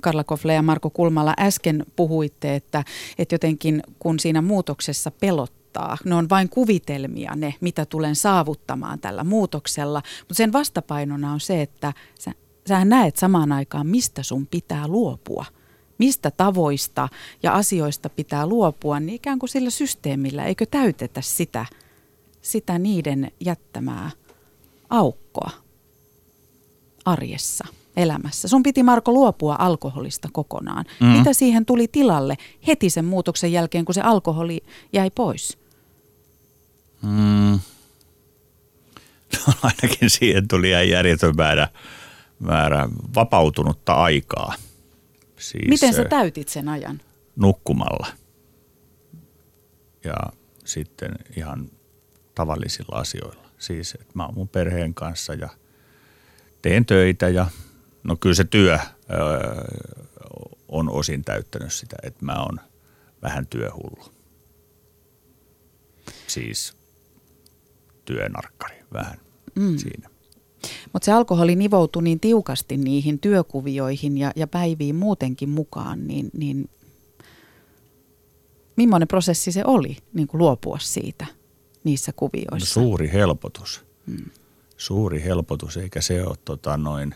Karla 0.02 0.24
Kofle 0.24 0.54
ja 0.54 0.62
Marko 0.62 0.90
Kulmala 0.90 1.34
äsken 1.40 1.86
puhuitte, 1.96 2.56
että, 2.56 2.84
että 3.18 3.36
jotenkin 3.36 3.84
kun 4.00 4.20
siinä 4.20 4.42
muutoksessa 4.42 5.12
pelottaa, 5.12 5.63
saavuttaa. 5.74 6.10
Ne 6.10 6.16
on 6.16 6.30
vain 6.30 6.50
kuvitelmia 6.50 7.36
ne, 7.36 7.54
mitä 7.62 7.86
tulen 7.86 8.16
saavuttamaan 8.16 9.00
tällä 9.00 9.24
muutoksella. 9.24 10.02
Mutta 10.20 10.34
sen 10.34 10.54
vastapainona 10.54 11.34
on 11.34 11.40
se, 11.40 11.62
että 11.62 11.94
sä, 12.20 12.32
sä 12.68 12.86
näet 12.86 13.16
samaan 13.16 13.52
aikaan, 13.52 13.88
mistä 13.88 14.24
sun 14.24 14.48
pitää 14.48 14.88
luopua. 14.88 15.46
Mistä 15.98 16.32
tavoista 16.32 17.10
ja 17.44 17.54
asioista 17.54 18.10
pitää 18.10 18.48
luopua, 18.48 19.00
niin 19.00 19.16
ikään 19.16 19.40
kuin 19.40 19.50
sillä 19.50 19.70
systeemillä, 19.70 20.46
eikö 20.46 20.66
täytetä 20.66 21.22
sitä, 21.22 21.66
sitä 22.42 22.80
niiden 22.80 23.32
jättämää 23.40 24.12
aukkoa 24.90 25.50
arjessa 27.06 27.66
elämässä. 27.98 28.48
Sun 28.48 28.64
piti 28.64 28.84
Marko 28.84 29.12
luopua 29.12 29.56
alkoholista 29.60 30.30
kokonaan. 30.32 30.86
Mm. 31.00 31.08
Mitä 31.08 31.34
siihen 31.34 31.66
tuli 31.66 31.88
tilalle 31.88 32.38
heti 32.68 32.90
sen 32.90 33.06
muutoksen 33.06 33.52
jälkeen, 33.52 33.86
kun 33.86 33.96
se 33.96 34.02
alkoholi 34.02 34.64
jäi 34.94 35.12
pois? 35.16 35.63
Mm. 37.04 37.60
No, 39.48 39.54
ainakin 39.64 40.10
siihen 40.10 40.48
tuli 40.48 40.70
ihan 40.70 40.90
järjetön 40.90 41.36
määrä, 41.36 41.68
määrä 42.40 42.90
vapautunutta 43.16 43.94
aikaa. 43.94 44.54
Siis, 45.40 45.68
Miten 45.70 45.94
sä 45.94 46.06
täytit 46.06 46.50
sen 46.50 46.70
ajan? 46.70 47.02
Nukkumalla. 47.36 48.08
Ja 50.04 50.16
sitten 50.66 51.12
ihan 51.38 51.70
tavallisilla 52.36 53.00
asioilla. 53.00 53.50
Siis, 53.58 53.94
että 53.94 54.14
mä 54.14 54.26
oon 54.26 54.34
mun 54.34 54.48
perheen 54.48 54.94
kanssa 54.94 55.34
ja 55.34 55.50
teen 56.62 56.86
töitä 56.86 57.30
ja 57.30 57.46
no 58.04 58.16
kyllä 58.16 58.36
se 58.36 58.44
työ 58.44 58.74
öö, 58.74 59.64
on 60.68 60.90
osin 60.90 61.24
täyttänyt 61.24 61.74
sitä, 61.74 61.96
että 62.04 62.26
mä 62.26 62.34
oon 62.44 62.60
vähän 63.22 63.48
työhullu. 63.48 64.14
Siis 66.28 66.78
työnarkkari 68.06 68.76
vähän 68.94 69.18
mm. 69.56 69.78
siinä. 69.78 70.10
Mutta 70.94 71.06
se 71.06 71.12
alkoholi 71.12 71.56
nivoutui 71.56 72.04
niin 72.04 72.20
tiukasti 72.20 72.78
niihin 72.78 73.20
työkuvioihin 73.20 74.18
ja, 74.18 74.32
ja 74.36 74.48
päiviin 74.48 74.96
muutenkin 74.96 75.50
mukaan, 75.50 76.08
niin, 76.08 76.30
niin 76.34 76.70
millainen 78.76 79.08
prosessi 79.08 79.52
se 79.52 79.64
oli 79.66 79.98
niin 80.14 80.28
kuin 80.28 80.40
luopua 80.40 80.80
siitä 80.80 81.26
niissä 81.84 82.14
kuvioissa? 82.16 82.80
No 82.80 82.86
suuri 82.86 83.12
helpotus. 83.14 83.86
Hmm. 84.08 84.26
Suuri 84.78 85.24
helpotus, 85.24 85.78
eikä 85.78 86.02
se 86.02 86.26
ole 86.26 86.36
tota 86.46 86.78
noin, 86.78 87.16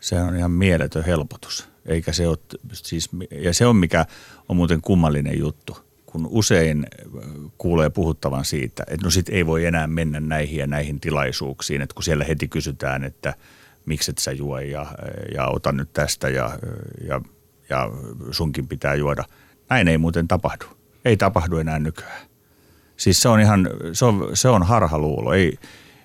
se 0.00 0.22
on 0.22 0.36
ihan 0.36 0.50
mieletön 0.50 1.04
helpotus. 1.04 1.68
Eikä 1.86 2.12
se 2.12 2.28
ole, 2.28 2.38
siis, 2.72 3.10
ja 3.30 3.54
se 3.54 3.66
on 3.66 3.76
mikä 3.76 4.06
on 4.48 4.56
muuten 4.56 4.80
kummallinen 4.80 5.38
juttu– 5.38 5.76
kun 6.12 6.26
usein 6.30 6.86
äh, 7.16 7.30
kuulee 7.58 7.90
puhuttavan 7.90 8.44
siitä, 8.44 8.82
että 8.86 9.06
no 9.06 9.10
sit 9.10 9.28
ei 9.28 9.46
voi 9.46 9.64
enää 9.64 9.86
mennä 9.86 10.20
näihin 10.20 10.58
ja 10.58 10.66
näihin 10.66 11.00
tilaisuuksiin, 11.00 11.82
että 11.82 11.94
kun 11.94 12.02
siellä 12.02 12.24
heti 12.24 12.48
kysytään, 12.48 13.04
että 13.04 13.34
mikset 13.86 14.18
sä 14.18 14.32
juo 14.32 14.58
ja, 14.58 14.86
ja 15.34 15.46
ota 15.46 15.72
nyt 15.72 15.92
tästä 15.92 16.28
ja, 16.28 16.58
ja, 17.08 17.20
ja 17.68 17.90
sunkin 18.30 18.68
pitää 18.68 18.94
juoda. 18.94 19.24
Näin 19.70 19.88
ei 19.88 19.98
muuten 19.98 20.28
tapahdu. 20.28 20.64
Ei 21.04 21.16
tapahdu 21.16 21.56
enää 21.56 21.78
nykyään. 21.78 22.26
Siis 22.96 23.20
se 23.20 23.28
on 23.28 23.40
ihan, 23.40 23.70
se 23.92 24.04
on, 24.04 24.30
se 24.34 24.48
on 24.48 24.62
harhaluulo. 24.62 25.32
Ei, 25.32 25.58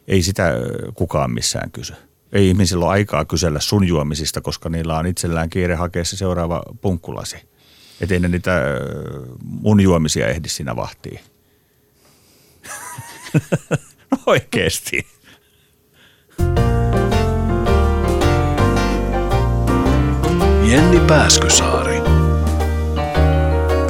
Ei 0.08 0.22
sitä 0.22 0.53
kukaan 0.93 1.32
missään 1.32 1.72
kysy. 1.72 1.93
Ei 2.32 2.47
ihmisillä 2.47 2.86
ole 2.86 2.91
aikaa 2.93 3.26
kysellä 3.26 3.60
sun 3.60 3.88
juomisista, 3.88 4.41
koska 4.41 4.70
niillä 4.70 4.97
on 4.97 5.08
itsellään 5.08 5.49
kiire 5.49 5.76
hakea 5.76 6.05
se 6.05 6.18
seuraava 6.18 6.64
punkkulasi. 6.82 7.38
Että 8.02 8.14
ei 8.14 8.20
ne 8.20 8.28
niitä 8.28 8.62
mun 9.41 9.80
juomisia 9.80 10.28
ehdi 10.28 10.50
siinä 10.50 10.76
vahtiin. 10.76 11.20
no 14.12 14.18
oikeesti. 14.26 15.08
Jenni 20.66 21.00
Pääskysaari. 21.08 21.98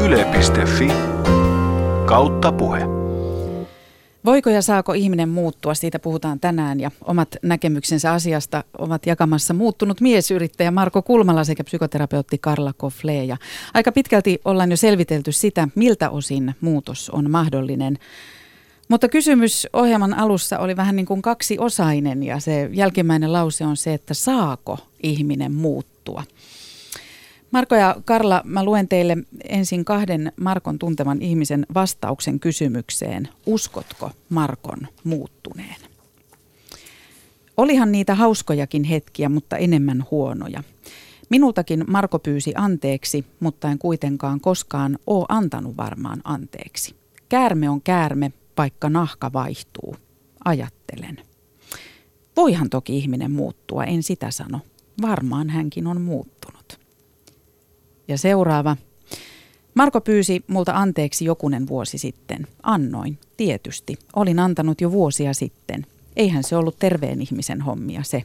Yle.fi 0.03 0.87
kautta 2.05 2.51
puhe. 2.51 2.96
Voiko 4.27 4.49
ja 4.49 4.61
saako 4.61 4.93
ihminen 4.93 5.29
muuttua? 5.29 5.73
Siitä 5.73 5.99
puhutaan 5.99 6.39
tänään 6.39 6.79
ja 6.79 6.91
omat 7.01 7.35
näkemyksensä 7.41 8.11
asiasta 8.13 8.63
ovat 8.77 9.05
jakamassa 9.05 9.53
muuttunut 9.53 10.01
miesyrittäjä 10.01 10.71
Marko 10.71 11.01
Kulmala 11.01 11.43
sekä 11.43 11.63
psykoterapeutti 11.63 12.37
Karla 12.37 12.73
Kofle. 12.73 13.23
Ja 13.23 13.37
aika 13.73 13.91
pitkälti 13.91 14.41
ollaan 14.45 14.71
jo 14.71 14.77
selvitelty 14.77 15.31
sitä, 15.31 15.67
miltä 15.75 16.09
osin 16.09 16.55
muutos 16.61 17.09
on 17.09 17.31
mahdollinen. 17.31 17.97
Mutta 18.87 19.09
kysymys 19.09 19.67
ohjelman 19.73 20.13
alussa 20.13 20.59
oli 20.59 20.75
vähän 20.75 20.95
niin 20.95 21.05
kuin 21.05 21.21
kaksiosainen 21.21 22.23
ja 22.23 22.39
se 22.39 22.69
jälkimmäinen 22.73 23.33
lause 23.33 23.65
on 23.65 23.77
se, 23.77 23.93
että 23.93 24.13
saako 24.13 24.77
ihminen 25.03 25.53
muuttua? 25.53 26.23
Marko 27.51 27.75
ja 27.75 27.95
Karla, 28.05 28.41
mä 28.45 28.63
luen 28.63 28.87
teille 28.87 29.17
ensin 29.49 29.85
kahden 29.85 30.31
Markon 30.39 30.79
tunteman 30.79 31.21
ihmisen 31.21 31.65
vastauksen 31.73 32.39
kysymykseen. 32.39 33.29
Uskotko 33.45 34.11
Markon 34.29 34.87
muuttuneen? 35.03 35.75
Olihan 37.57 37.91
niitä 37.91 38.15
hauskojakin 38.15 38.83
hetkiä, 38.83 39.29
mutta 39.29 39.57
enemmän 39.57 40.05
huonoja. 40.11 40.63
Minultakin 41.29 41.83
Marko 41.87 42.19
pyysi 42.19 42.53
anteeksi, 42.55 43.25
mutta 43.39 43.71
en 43.71 43.79
kuitenkaan 43.79 44.39
koskaan 44.39 44.99
oo 45.07 45.25
antanut 45.29 45.77
varmaan 45.77 46.21
anteeksi. 46.23 46.95
Käärme 47.29 47.69
on 47.69 47.81
käärme, 47.81 48.31
vaikka 48.57 48.89
nahka 48.89 49.33
vaihtuu. 49.33 49.95
Ajattelen. 50.45 51.17
Voihan 52.35 52.69
toki 52.69 52.97
ihminen 52.97 53.31
muuttua, 53.31 53.83
en 53.83 54.03
sitä 54.03 54.31
sano. 54.31 54.59
Varmaan 55.01 55.49
hänkin 55.49 55.87
on 55.87 56.01
muuttunut. 56.01 56.56
Ja 58.07 58.17
seuraava. 58.17 58.77
Marko 59.73 60.01
pyysi 60.01 60.43
multa 60.47 60.71
anteeksi 60.75 61.25
jokunen 61.25 61.67
vuosi 61.67 61.97
sitten. 61.97 62.47
Annoin, 62.63 63.17
tietysti. 63.37 63.99
Olin 64.15 64.39
antanut 64.39 64.81
jo 64.81 64.91
vuosia 64.91 65.33
sitten. 65.33 65.85
Eihän 66.15 66.43
se 66.43 66.55
ollut 66.55 66.79
terveen 66.79 67.21
ihmisen 67.21 67.61
hommia 67.61 68.03
se. 68.03 68.23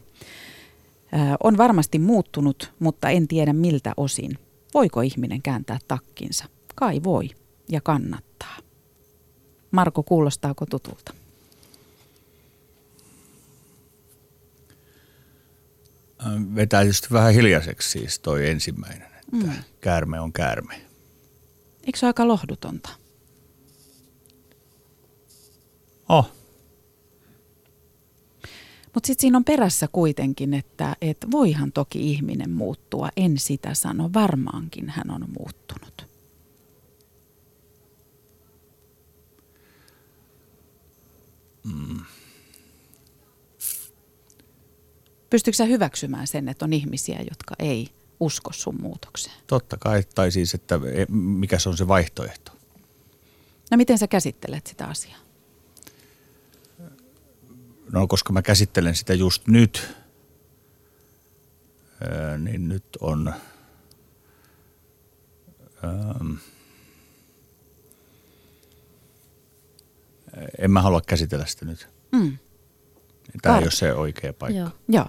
Ää, 1.12 1.36
on 1.42 1.56
varmasti 1.56 1.98
muuttunut, 1.98 2.72
mutta 2.78 3.10
en 3.10 3.28
tiedä 3.28 3.52
miltä 3.52 3.92
osin. 3.96 4.38
Voiko 4.74 5.00
ihminen 5.00 5.42
kääntää 5.42 5.78
takkinsa? 5.88 6.44
Kai 6.74 7.00
voi 7.04 7.30
ja 7.68 7.80
kannattaa. 7.80 8.56
Marko, 9.70 10.02
kuulostaako 10.02 10.66
tutulta? 10.66 11.14
Vetää 16.54 16.82
just 16.82 17.12
vähän 17.12 17.34
hiljaiseksi 17.34 17.90
siis 17.90 18.18
toi 18.18 18.50
ensimmäinen, 18.50 19.11
että 19.32 19.46
mm. 19.46 19.64
käärme 19.80 20.20
on 20.20 20.32
käärme. 20.32 20.74
Eikö 21.84 21.98
se 21.98 22.06
ole 22.06 22.08
aika 22.10 22.28
lohdutonta? 22.28 22.88
Oh. 26.08 26.32
Mutta 28.94 29.06
sitten 29.06 29.20
siinä 29.20 29.36
on 29.36 29.44
perässä 29.44 29.88
kuitenkin, 29.92 30.54
että 30.54 30.96
et 31.00 31.26
voihan 31.30 31.72
toki 31.72 32.10
ihminen 32.10 32.50
muuttua. 32.50 33.08
En 33.16 33.38
sitä 33.38 33.74
sano, 33.74 34.10
varmaankin 34.14 34.88
hän 34.90 35.10
on 35.10 35.28
muuttunut. 35.38 36.06
Mm. 41.64 42.00
Pystytkö 45.30 45.56
sä 45.56 45.64
hyväksymään 45.64 46.26
sen, 46.26 46.48
että 46.48 46.64
on 46.64 46.72
ihmisiä, 46.72 47.18
jotka 47.30 47.54
ei 47.58 47.88
usko 48.22 48.52
sun 48.52 48.82
muutokseen? 48.82 49.36
Totta 49.46 49.76
kai, 49.76 50.02
tai 50.14 50.30
siis, 50.32 50.54
että 50.54 50.74
e, 50.74 51.06
mikä 51.12 51.58
se 51.58 51.68
on 51.68 51.76
se 51.76 51.88
vaihtoehto. 51.88 52.52
No 53.70 53.76
miten 53.76 53.98
sä 53.98 54.06
käsittelet 54.06 54.66
sitä 54.66 54.86
asiaa? 54.86 55.18
No 57.92 58.06
koska 58.06 58.32
mä 58.32 58.42
käsittelen 58.42 58.94
sitä 58.94 59.14
just 59.14 59.46
nyt, 59.46 59.96
niin 62.38 62.68
nyt 62.68 62.84
on... 63.00 63.34
Ähm, 65.84 66.32
en 70.58 70.70
mä 70.70 70.82
halua 70.82 71.00
käsitellä 71.00 71.46
sitä 71.46 71.64
nyt. 71.64 71.88
Mm. 72.12 72.38
Tämä 73.42 73.58
ei 73.58 73.62
ole 73.62 73.70
se 73.70 73.94
oikea 73.94 74.32
paikka. 74.32 74.58
Joo. 74.58 74.70
Joo. 74.88 75.06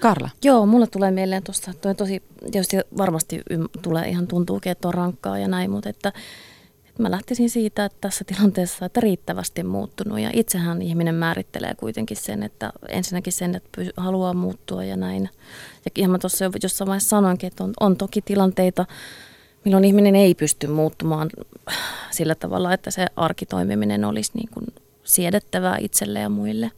Karla. 0.00 0.30
Joo, 0.44 0.66
mulle 0.66 0.86
tulee 0.86 1.10
mieleen 1.10 1.42
tuosta, 1.42 1.74
toi 1.80 1.94
tosi, 1.94 2.22
tietysti 2.52 2.76
varmasti 2.98 3.42
ym- 3.50 3.68
tulee 3.82 4.08
ihan 4.08 4.26
tuntuukin, 4.26 4.72
että 4.72 4.88
on 4.88 4.94
rankkaa 4.94 5.38
ja 5.38 5.48
näin, 5.48 5.70
mutta 5.70 5.88
että, 5.88 6.12
että 6.88 7.02
mä 7.02 7.10
lähtisin 7.10 7.50
siitä, 7.50 7.84
että 7.84 7.98
tässä 8.00 8.24
tilanteessa, 8.24 8.86
että 8.86 9.00
riittävästi 9.00 9.62
muuttunut 9.62 10.20
ja 10.20 10.30
itsehän 10.32 10.82
ihminen 10.82 11.14
määrittelee 11.14 11.74
kuitenkin 11.74 12.16
sen, 12.16 12.42
että 12.42 12.72
ensinnäkin 12.88 13.32
sen, 13.32 13.54
että 13.54 13.68
py- 13.80 13.92
haluaa 13.96 14.34
muuttua 14.34 14.84
ja 14.84 14.96
näin. 14.96 15.28
Ja 15.84 15.90
ihan 15.94 16.10
mä 16.10 16.18
tuossa 16.18 16.44
jo 16.44 16.50
jossain 16.62 16.88
vaiheessa 16.88 17.08
sanoinkin, 17.08 17.46
että 17.46 17.64
on, 17.64 17.72
on 17.80 17.96
toki 17.96 18.22
tilanteita, 18.22 18.86
milloin 19.64 19.84
ihminen 19.84 20.16
ei 20.16 20.34
pysty 20.34 20.66
muuttumaan 20.66 21.30
sillä 22.10 22.34
tavalla, 22.34 22.74
että 22.74 22.90
se 22.90 23.06
arkitoimiminen 23.16 24.04
olisi 24.04 24.32
niin 24.34 24.48
kuin 24.54 24.66
siedettävää 25.04 25.76
itselle 25.80 26.20
ja 26.20 26.28
muille. 26.28 26.70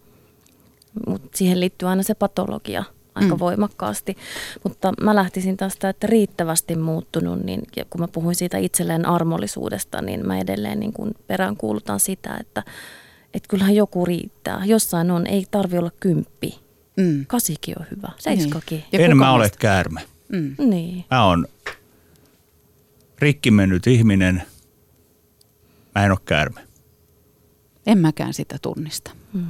Mutta 1.06 1.28
siihen 1.34 1.60
liittyy 1.60 1.88
aina 1.88 2.02
se 2.02 2.14
patologia 2.14 2.84
aika 3.14 3.28
Mm. 3.28 3.34
mm. 3.34 3.38
voimakkaasti. 3.38 4.16
Mutta 4.64 4.92
mä 5.00 5.14
lähtisin 5.14 5.56
tästä, 5.56 5.88
että 5.88 6.06
riittävästi 6.06 6.76
muuttunut, 6.76 7.42
niin 7.42 7.62
ja 7.76 7.84
kun 7.90 8.00
mä 8.00 8.08
puhuin 8.08 8.34
siitä 8.34 8.58
itselleen 8.58 9.06
armollisuudesta, 9.06 10.02
niin 10.02 10.26
mä 10.26 10.38
edelleen 10.38 10.80
niin 10.80 10.92
kuin 10.92 11.14
peräänkuulutan 11.26 12.00
sitä, 12.00 12.36
että, 12.40 12.62
että 13.34 13.48
kyllähän 13.48 13.74
joku 13.74 14.04
riittää. 14.04 14.62
Jossain 14.64 15.10
on, 15.10 15.26
ei 15.26 15.46
tarvi 15.50 15.78
olla 15.78 15.92
kymppi. 16.00 16.58
Mm. 16.96 17.26
Kasikin 17.26 17.74
on 17.80 17.86
hyvä, 17.90 18.08
seiskakin. 18.18 18.84
Ja 18.92 18.98
en 18.98 19.16
mä 19.16 19.32
ole 19.32 19.50
käärme. 19.58 20.02
Mm. 20.28 20.54
Niin. 20.58 21.04
Mä 21.10 21.26
oon 21.26 21.46
rikki 23.18 23.50
mennyt 23.50 23.86
ihminen. 23.86 24.42
Mä 25.94 26.04
en 26.04 26.10
ole 26.10 26.18
käärme. 26.24 26.60
En 27.86 27.98
mäkään 27.98 28.34
sitä 28.34 28.56
tunnista. 28.62 29.10
Mm. 29.32 29.46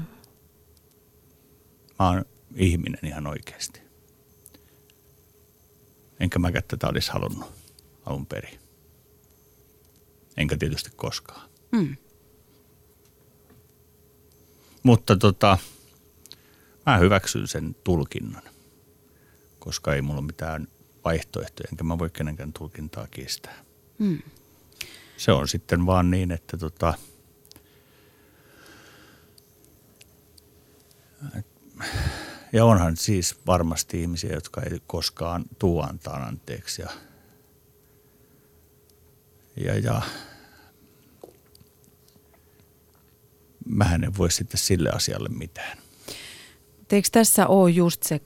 Mä 1.99 2.09
oon 2.09 2.25
ihminen 2.57 3.07
ihan 3.07 3.26
oikeasti. 3.26 3.80
Enkä 6.20 6.38
mäkään 6.38 6.64
tätä 6.68 6.88
olisi 6.88 7.12
halunnut 7.12 7.52
alun 8.07 8.26
perin. 8.26 8.59
Enkä 10.36 10.57
tietysti 10.57 10.90
koskaan. 10.96 11.50
Mm. 11.72 11.96
Mutta 14.82 15.16
tota, 15.16 15.59
mä 16.86 16.98
hyväksyn 16.98 17.48
sen 17.48 17.76
tulkinnan, 17.84 18.42
koska 19.59 19.94
ei 19.94 20.02
mulla 20.02 20.18
ole 20.18 20.26
mitään 20.26 20.68
vaihtoehtoja, 21.05 21.68
enkä 21.72 21.84
mä 21.84 21.98
voi 21.98 22.11
kenenkään 22.11 22.52
tulkintaa 22.52 23.07
kiistää. 23.11 23.64
Mm. 23.98 24.18
Se 25.16 25.32
on 25.32 25.48
sitten 25.48 25.86
vaan 25.86 26.11
niin, 26.11 26.30
että 26.30 26.57
tota, 26.57 26.94
ja 32.55 32.64
onhan 32.64 32.96
siis 32.96 33.36
varmasti 33.46 34.00
ihmisiä, 34.00 34.32
jotka 34.32 34.62
ei 34.62 34.78
koskaan 34.86 35.44
tuu 35.59 35.80
antaa 35.80 36.16
anteeksi 36.16 36.82
ja, 36.82 36.88
ja, 39.57 39.78
ja 39.78 40.02
mähän 43.66 44.05
en 44.05 44.18
voi 44.18 44.30
sitten 44.30 44.61
sille 44.61 44.90
asialle 44.90 45.28
mitään. 45.28 45.78
Eikö 46.92 47.09
tässä 47.12 47.46
ole 47.46 47.70
just 47.70 48.02
se 48.02 48.20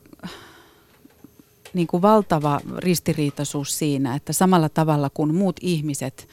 niin 1.75 1.87
kuin 1.87 2.03
valtava 2.03 2.61
ristiriitaisuus 2.79 3.79
siinä, 3.79 4.15
että 4.15 4.33
samalla 4.33 4.69
tavalla 4.69 5.11
kuin 5.11 5.35
muut 5.35 5.57
ihmiset, 5.61 6.29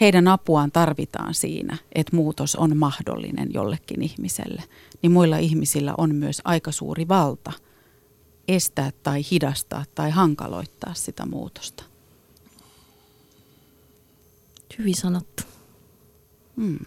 heidän 0.00 0.28
apuaan 0.28 0.72
tarvitaan 0.72 1.34
siinä, 1.34 1.78
että 1.92 2.16
muutos 2.16 2.56
on 2.56 2.76
mahdollinen 2.76 3.48
jollekin 3.54 4.02
ihmiselle, 4.02 4.62
niin 5.02 5.12
muilla 5.12 5.38
ihmisillä 5.38 5.94
on 5.98 6.14
myös 6.14 6.40
aika 6.44 6.72
suuri 6.72 7.08
valta 7.08 7.52
estää 8.48 8.90
tai 9.02 9.22
hidastaa 9.30 9.84
tai 9.94 10.10
hankaloittaa 10.10 10.94
sitä 10.94 11.26
muutosta. 11.26 11.84
Hyvin 14.78 14.94
sanottu. 14.94 15.42
Mm. 16.56 16.78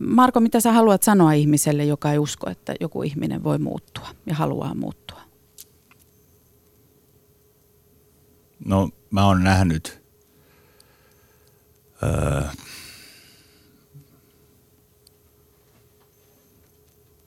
Marko, 0.00 0.40
mitä 0.40 0.60
sä 0.60 0.72
haluat 0.72 1.02
sanoa 1.02 1.32
ihmiselle, 1.32 1.84
joka 1.84 2.12
ei 2.12 2.18
usko, 2.18 2.50
että 2.50 2.74
joku 2.80 3.02
ihminen 3.02 3.44
voi 3.44 3.58
muuttua 3.58 4.08
ja 4.26 4.34
haluaa 4.34 4.74
muuttua? 4.74 5.20
No 8.64 8.90
mä 9.10 9.26
oon 9.26 9.44
nähnyt 9.44 10.03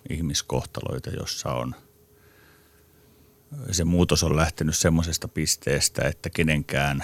ihmiskohtaloita, 0.09 1.09
jossa 1.09 1.53
on 1.53 1.75
se 3.71 3.83
muutos 3.83 4.23
on 4.23 4.35
lähtenyt 4.35 4.77
semmoisesta 4.77 5.27
pisteestä, 5.27 6.07
että 6.07 6.29
kenenkään, 6.29 7.03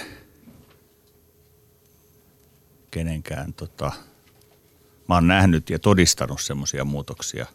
kenenkään 2.91 3.53
tota, 3.53 3.91
mä 5.09 5.15
oon 5.15 5.27
nähnyt 5.27 5.69
ja 5.69 5.79
todistanut 5.79 6.41
semmoisia 6.41 6.85
muutoksia, 6.85 7.45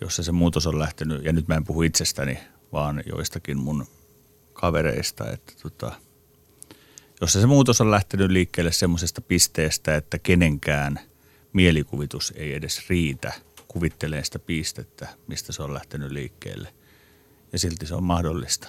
jossa 0.00 0.22
se 0.22 0.32
muutos 0.32 0.66
on 0.66 0.78
lähtenyt, 0.78 1.24
ja 1.24 1.32
nyt 1.32 1.48
mä 1.48 1.54
en 1.54 1.64
puhu 1.64 1.82
itsestäni, 1.82 2.38
vaan 2.72 3.02
joistakin 3.06 3.58
mun 3.58 3.86
kavereista, 4.52 5.30
että 5.30 5.52
tota, 5.62 5.92
jossa 7.20 7.40
se 7.40 7.46
muutos 7.46 7.80
on 7.80 7.90
lähtenyt 7.90 8.30
liikkeelle 8.30 8.72
semmoisesta 8.72 9.20
pisteestä, 9.20 9.96
että 9.96 10.18
kenenkään 10.18 11.00
mielikuvitus 11.52 12.32
ei 12.36 12.54
edes 12.54 12.88
riitä 12.88 13.32
kuvittelee 13.68 14.24
sitä 14.24 14.38
pistettä, 14.38 15.08
mistä 15.26 15.52
se 15.52 15.62
on 15.62 15.74
lähtenyt 15.74 16.10
liikkeelle. 16.10 16.74
Ja 17.52 17.58
silti 17.58 17.86
se 17.86 17.94
on 17.94 18.04
mahdollista. 18.04 18.68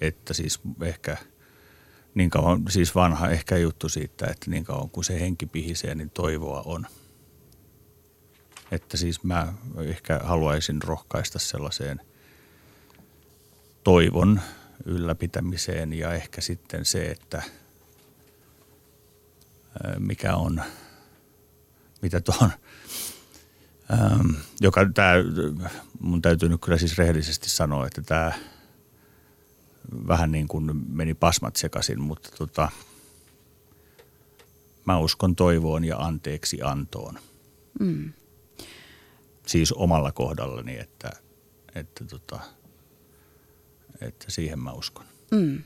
Että 0.00 0.34
siis 0.34 0.60
ehkä 0.82 1.16
niin 2.14 2.30
kauan, 2.30 2.62
siis 2.68 2.94
vanha 2.94 3.28
ehkä 3.28 3.56
juttu 3.56 3.88
siitä, 3.88 4.26
että 4.26 4.50
niin 4.50 4.64
kauan 4.64 4.90
kun 4.90 5.04
se 5.04 5.20
henki 5.20 5.46
pihisee, 5.46 5.94
niin 5.94 6.10
toivoa 6.10 6.62
on. 6.62 6.86
Että 8.70 8.96
siis 8.96 9.24
mä 9.24 9.52
ehkä 9.84 10.20
haluaisin 10.24 10.82
rohkaista 10.82 11.38
sellaiseen 11.38 12.00
toivon 13.84 14.40
ylläpitämiseen 14.84 15.92
ja 15.92 16.14
ehkä 16.14 16.40
sitten 16.40 16.84
se, 16.84 17.04
että 17.04 17.42
mikä 19.98 20.36
on, 20.36 20.62
mitä 22.02 22.20
tuohon, 22.20 22.50
joka 24.60 24.80
tämä, 24.94 25.12
mun 26.00 26.22
täytyy 26.22 26.48
nyt 26.48 26.60
kyllä 26.60 26.78
siis 26.78 26.98
rehellisesti 26.98 27.50
sanoa, 27.50 27.86
että 27.86 28.02
tämä 28.02 28.32
vähän 30.08 30.32
niin 30.32 30.48
kuin 30.48 30.70
meni 30.88 31.14
pasmat 31.14 31.56
sekaisin, 31.56 32.00
mutta 32.00 32.30
tota, 32.38 32.70
mä 34.84 34.98
uskon 34.98 35.36
toivoon 35.36 35.84
ja 35.84 35.98
anteeksi 35.98 36.62
antoon. 36.62 37.18
Mm. 37.80 38.12
Siis 39.46 39.72
omalla 39.72 40.12
kohdallani, 40.12 40.78
että, 40.78 41.10
että 41.74 42.04
tota, 42.04 42.40
että 44.00 44.26
siihen 44.28 44.58
mä 44.58 44.72
uskon. 44.72 45.04
Mm. 45.30 45.62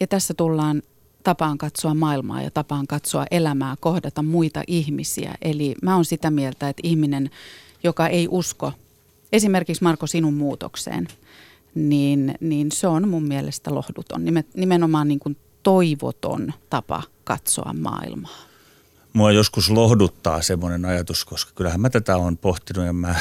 Ja 0.00 0.06
tässä 0.06 0.34
tullaan 0.34 0.82
tapaan 1.24 1.58
katsoa 1.58 1.94
maailmaa 1.94 2.42
ja 2.42 2.50
tapaan 2.50 2.86
katsoa 2.86 3.26
elämää, 3.30 3.76
kohdata 3.80 4.22
muita 4.22 4.62
ihmisiä. 4.66 5.34
Eli 5.42 5.74
mä 5.82 5.94
oon 5.94 6.04
sitä 6.04 6.30
mieltä, 6.30 6.68
että 6.68 6.80
ihminen, 6.84 7.30
joka 7.84 8.06
ei 8.06 8.28
usko 8.30 8.72
esimerkiksi 9.32 9.82
Marko 9.82 10.06
sinun 10.06 10.34
muutokseen, 10.34 11.08
niin, 11.74 12.34
niin 12.40 12.72
se 12.72 12.86
on 12.86 13.08
mun 13.08 13.22
mielestä 13.22 13.74
lohduton, 13.74 14.22
nimenomaan 14.54 15.08
niin 15.08 15.20
kuin 15.20 15.36
toivoton 15.62 16.52
tapa 16.70 17.02
katsoa 17.24 17.72
maailmaa. 17.72 18.38
Mua 19.12 19.32
joskus 19.32 19.70
lohduttaa 19.70 20.42
semmoinen 20.42 20.84
ajatus, 20.84 21.24
koska 21.24 21.52
kyllähän 21.54 21.80
mä 21.80 21.90
tätä 21.90 22.16
on 22.16 22.36
pohtinut 22.36 22.86
ja 22.86 22.92
mä 22.92 23.14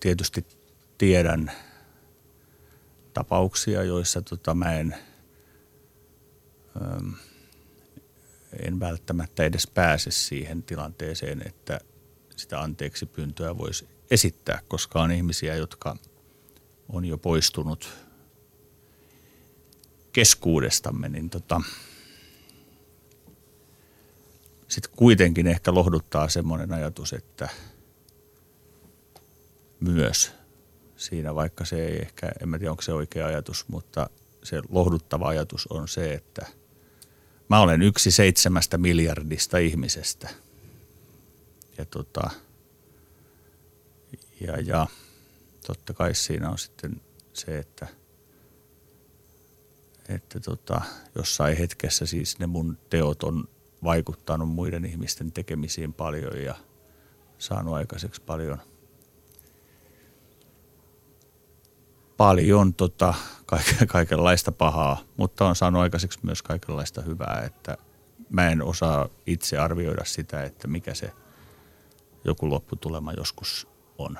tietysti 0.00 0.46
tiedän– 0.98 1.52
tapauksia, 3.18 3.82
joissa 3.82 4.22
tota, 4.22 4.54
mä 4.54 4.74
en, 4.74 4.94
en 8.66 8.80
välttämättä 8.80 9.44
edes 9.44 9.66
pääse 9.66 10.10
siihen 10.10 10.62
tilanteeseen, 10.62 11.42
että 11.46 11.80
sitä 12.36 12.60
anteeksi 12.60 13.06
pyyntöä 13.06 13.58
voisi 13.58 13.88
esittää, 14.10 14.62
koska 14.68 15.02
on 15.02 15.10
ihmisiä, 15.10 15.54
jotka 15.54 15.96
on 16.88 17.04
jo 17.04 17.18
poistunut 17.18 17.88
keskuudestamme, 20.12 21.08
niin 21.08 21.30
tota, 21.30 21.60
sitten 24.68 24.92
kuitenkin 24.96 25.46
ehkä 25.46 25.74
lohduttaa 25.74 26.28
semmoinen 26.28 26.72
ajatus, 26.72 27.12
että 27.12 27.48
myös 29.80 30.32
siinä, 30.96 31.34
vaikka 31.34 31.64
se 31.64 31.86
ei 31.86 31.98
ehkä, 31.98 32.32
en 32.42 32.50
tiedä 32.50 32.70
onko 32.70 32.82
se 32.82 32.92
oikea 32.92 33.26
ajatus, 33.26 33.68
mutta 33.68 34.10
se 34.42 34.62
lohduttava 34.68 35.28
ajatus 35.28 35.66
on 35.66 35.88
se, 35.88 36.14
että 36.14 36.46
mä 37.48 37.60
olen 37.60 37.82
yksi 37.82 38.10
seitsemästä 38.10 38.78
miljardista 38.78 39.58
ihmisestä. 39.58 40.28
Ja, 41.78 41.84
tota, 41.84 42.30
ja, 44.40 44.60
ja 44.60 44.86
totta 45.66 45.94
kai 45.94 46.14
siinä 46.14 46.50
on 46.50 46.58
sitten 46.58 47.00
se, 47.32 47.58
että, 47.58 47.86
että 50.08 50.40
tota, 50.40 50.80
jossain 51.14 51.56
hetkessä 51.56 52.06
siis 52.06 52.38
ne 52.38 52.46
mun 52.46 52.78
teot 52.90 53.22
on 53.22 53.48
vaikuttanut 53.84 54.48
muiden 54.48 54.84
ihmisten 54.84 55.32
tekemisiin 55.32 55.92
paljon 55.92 56.42
ja 56.42 56.54
saanut 57.38 57.74
aikaiseksi 57.74 58.22
paljon– 58.22 58.58
paljon 62.18 62.74
tota, 62.74 63.14
kaikenlaista 63.86 64.52
pahaa, 64.52 65.00
mutta 65.16 65.46
on 65.46 65.56
saanut 65.56 65.82
aikaiseksi 65.82 66.18
myös 66.22 66.42
kaikenlaista 66.42 67.02
hyvää, 67.02 67.42
että 67.46 67.76
mä 68.30 68.48
en 68.48 68.62
osaa 68.62 69.08
itse 69.26 69.58
arvioida 69.58 70.04
sitä, 70.04 70.42
että 70.42 70.68
mikä 70.68 70.94
se 70.94 71.12
joku 72.24 72.50
lopputulema 72.50 73.12
joskus 73.12 73.68
on. 73.98 74.18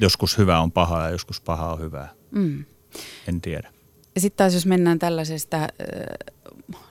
Joskus 0.00 0.38
hyvä 0.38 0.60
on 0.60 0.72
pahaa 0.72 1.04
ja 1.04 1.10
joskus 1.10 1.40
paha 1.40 1.72
on 1.72 1.80
hyvää. 1.80 2.08
Mm. 2.30 2.64
En 3.28 3.40
tiedä. 3.40 3.72
Sitten 4.18 4.36
taas 4.36 4.54
jos 4.54 4.66
mennään 4.66 4.98
tällaisesta 4.98 5.56
äh, 5.56 5.68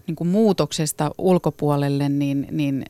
niin 0.08 0.16
kuin 0.16 0.28
muutoksesta 0.28 1.12
ulkopuolelle, 1.18 2.10
niin, 2.10 2.48
niin 2.52 2.86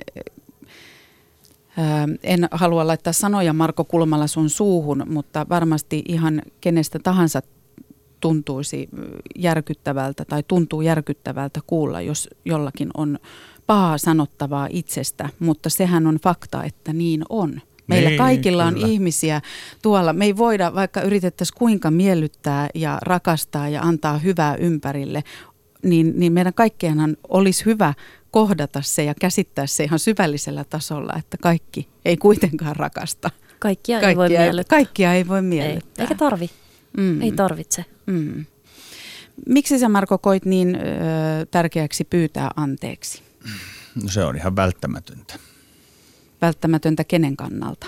en 2.23 2.47
halua 2.51 2.87
laittaa 2.87 3.13
sanoja 3.13 3.53
Marko 3.53 3.83
Kulmala 3.83 4.27
sun 4.27 4.49
suuhun, 4.49 5.03
mutta 5.09 5.45
varmasti 5.49 6.03
ihan 6.07 6.41
kenestä 6.61 6.99
tahansa 7.03 7.41
tuntuisi 8.19 8.89
järkyttävältä 9.35 10.25
tai 10.25 10.43
tuntuu 10.47 10.81
järkyttävältä 10.81 11.59
kuulla, 11.67 12.01
jos 12.01 12.29
jollakin 12.45 12.89
on 12.97 13.19
pahaa 13.67 13.97
sanottavaa 13.97 14.67
itsestä, 14.71 15.29
mutta 15.39 15.69
sehän 15.69 16.07
on 16.07 16.15
fakta, 16.23 16.63
että 16.63 16.93
niin 16.93 17.23
on. 17.29 17.61
Meillä 17.87 18.09
niin, 18.09 18.17
kaikilla 18.17 18.65
on 18.65 18.73
kyllä. 18.73 18.87
ihmisiä 18.87 19.41
tuolla. 19.81 20.13
Me 20.13 20.25
ei 20.25 20.37
voida, 20.37 20.75
vaikka 20.75 21.01
yritettäisiin 21.01 21.57
kuinka 21.57 21.91
miellyttää 21.91 22.69
ja 22.75 22.97
rakastaa 23.01 23.69
ja 23.69 23.81
antaa 23.81 24.17
hyvää 24.17 24.55
ympärille, 24.55 25.23
niin, 25.83 26.13
niin 26.15 26.33
meidän 26.33 26.53
kaikkienhan 26.53 27.17
olisi 27.29 27.65
hyvä 27.65 27.93
kohdata 28.31 28.81
se 28.81 29.03
ja 29.03 29.13
käsittää 29.15 29.67
se 29.67 29.83
ihan 29.83 29.99
syvällisellä 29.99 30.63
tasolla, 30.63 31.13
että 31.19 31.37
kaikki 31.41 31.89
ei 32.05 32.17
kuitenkaan 32.17 32.75
rakasta. 32.75 33.31
Kaikkia, 33.59 33.99
kaikkia 33.99 34.09
ei 34.09 34.15
voi 34.15 34.29
miellyttää. 34.29 34.77
Kaikkia 34.77 35.13
ei 35.13 35.27
voi 35.27 35.41
miellyttää. 35.41 36.03
Ei, 36.03 36.03
eikä 36.03 36.15
tarvi. 36.15 36.49
Mm. 36.97 37.21
Ei 37.21 37.31
tarvitse. 37.31 37.85
Mm. 38.05 38.45
Miksi 39.45 39.79
sä 39.79 39.89
Marko 39.89 40.17
koit 40.17 40.45
niin 40.45 40.75
ö, 40.75 40.79
tärkeäksi 41.51 42.03
pyytää 42.03 42.51
anteeksi? 42.55 43.23
No 44.03 44.09
se 44.09 44.23
on 44.23 44.35
ihan 44.35 44.55
välttämätöntä. 44.55 45.35
Välttämätöntä 46.41 47.03
kenen 47.03 47.37
kannalta? 47.37 47.87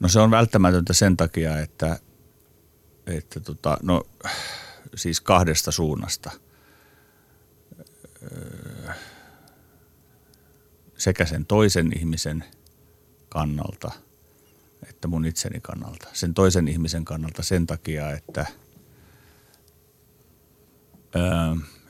No 0.00 0.08
se 0.08 0.20
on 0.20 0.30
välttämätöntä 0.30 0.92
sen 0.92 1.16
takia, 1.16 1.58
että, 1.58 1.98
että 3.06 3.40
tota, 3.40 3.76
no, 3.82 4.02
siis 4.94 5.20
kahdesta 5.20 5.72
suunnasta– 5.72 6.30
sekä 10.98 11.26
sen 11.26 11.46
toisen 11.46 11.92
ihmisen 11.98 12.44
kannalta 13.28 13.90
että 14.88 15.08
mun 15.08 15.24
itseni 15.24 15.60
kannalta. 15.60 16.08
Sen 16.12 16.34
toisen 16.34 16.68
ihmisen 16.68 17.04
kannalta 17.04 17.42
sen 17.42 17.66
takia, 17.66 18.10
että 18.10 18.46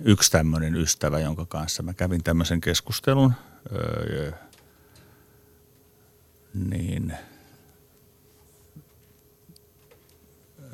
yksi 0.01 0.31
tämmöinen 0.31 0.75
ystävä, 0.75 1.21
jonka 1.21 1.47
kanssa 1.47 1.83
mä 1.83 1.95
kävin 1.95 2.25
tämmöisen 2.25 2.61
keskustelun, 2.61 3.33
niin 6.55 7.17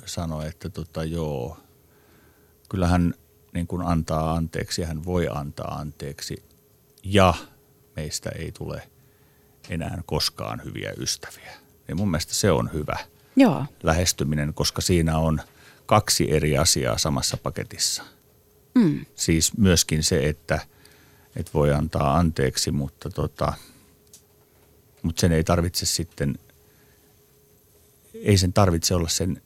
sanoi, 0.07 0.49
että 0.49 0.69
tota, 0.69 1.05
joo, 1.05 1.59
kyllähän 2.69 3.15
niin 3.55 3.67
kuin 3.67 3.83
antaa 3.83 4.35
anteeksi 4.35 4.81
ja 4.81 4.87
hän 4.87 5.05
voi 5.05 5.29
antaa 5.31 5.75
anteeksi 5.75 6.43
ja 7.05 7.35
meistä 7.97 8.31
ei 8.31 8.53
tule 8.53 8.83
enää 9.69 10.03
koskaan 10.07 10.63
hyviä 10.65 10.93
ystäviä. 10.97 11.53
Ja 11.89 11.95
mun 11.95 12.11
mielestä 12.11 12.35
se 12.35 12.51
on 12.51 12.71
hyvä 12.73 12.97
Joo. 13.37 13.65
lähestyminen, 13.83 14.55
koska 14.55 14.81
siinä 14.81 15.19
on 15.19 15.41
kaksi 15.87 16.33
eri 16.33 16.59
asiaa 16.59 16.99
samassa 16.99 17.37
paketissa. 17.37 18.03
Mm. 18.75 19.07
Siis 19.15 19.57
myöskin 19.57 20.03
se, 20.03 20.29
että, 20.29 20.61
että 21.37 21.53
voi 21.55 21.73
antaa 21.73 22.17
anteeksi, 22.17 22.71
mutta, 22.71 23.11
tota, 23.11 23.53
mutta 25.03 25.21
sen 25.21 25.33
ei 25.33 25.45
tarvitse 25.45 25.87
sitten, 25.87 26.39
ei 28.15 28.37
sen 28.37 28.53
tarvitse 28.53 28.95
olla 28.95 29.09
sen, 29.09 29.43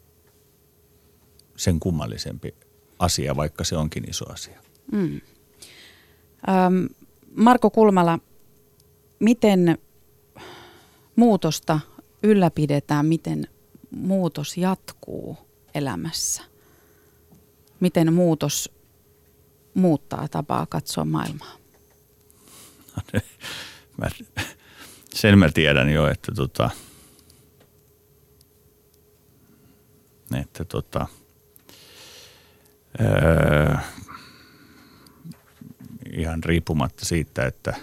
sen 1.56 1.80
kummallisempi 1.80 2.54
asia, 3.02 3.36
vaikka 3.36 3.64
se 3.64 3.76
onkin 3.76 4.10
iso 4.10 4.32
asia. 4.32 4.62
Mm. 4.92 5.20
Ähm, 6.48 6.84
Marko 7.36 7.70
Kulmala, 7.70 8.18
miten 9.18 9.78
muutosta 11.16 11.80
ylläpidetään, 12.22 13.06
miten 13.06 13.48
muutos 13.90 14.56
jatkuu 14.56 15.38
elämässä? 15.74 16.42
Miten 17.80 18.12
muutos 18.12 18.72
muuttaa 19.74 20.28
tapaa 20.28 20.66
katsoa 20.66 21.04
maailmaa? 21.04 21.56
mä, 23.98 24.08
sen 25.14 25.38
mä 25.38 25.48
tiedän 25.54 25.90
jo, 25.90 26.08
että 26.08 26.32
tota, 26.32 26.70
että 30.40 30.64
tota, 30.64 31.06
öö, 33.00 33.76
ihan 36.12 36.44
riippumatta 36.44 37.04
siitä, 37.04 37.46
että, 37.46 37.74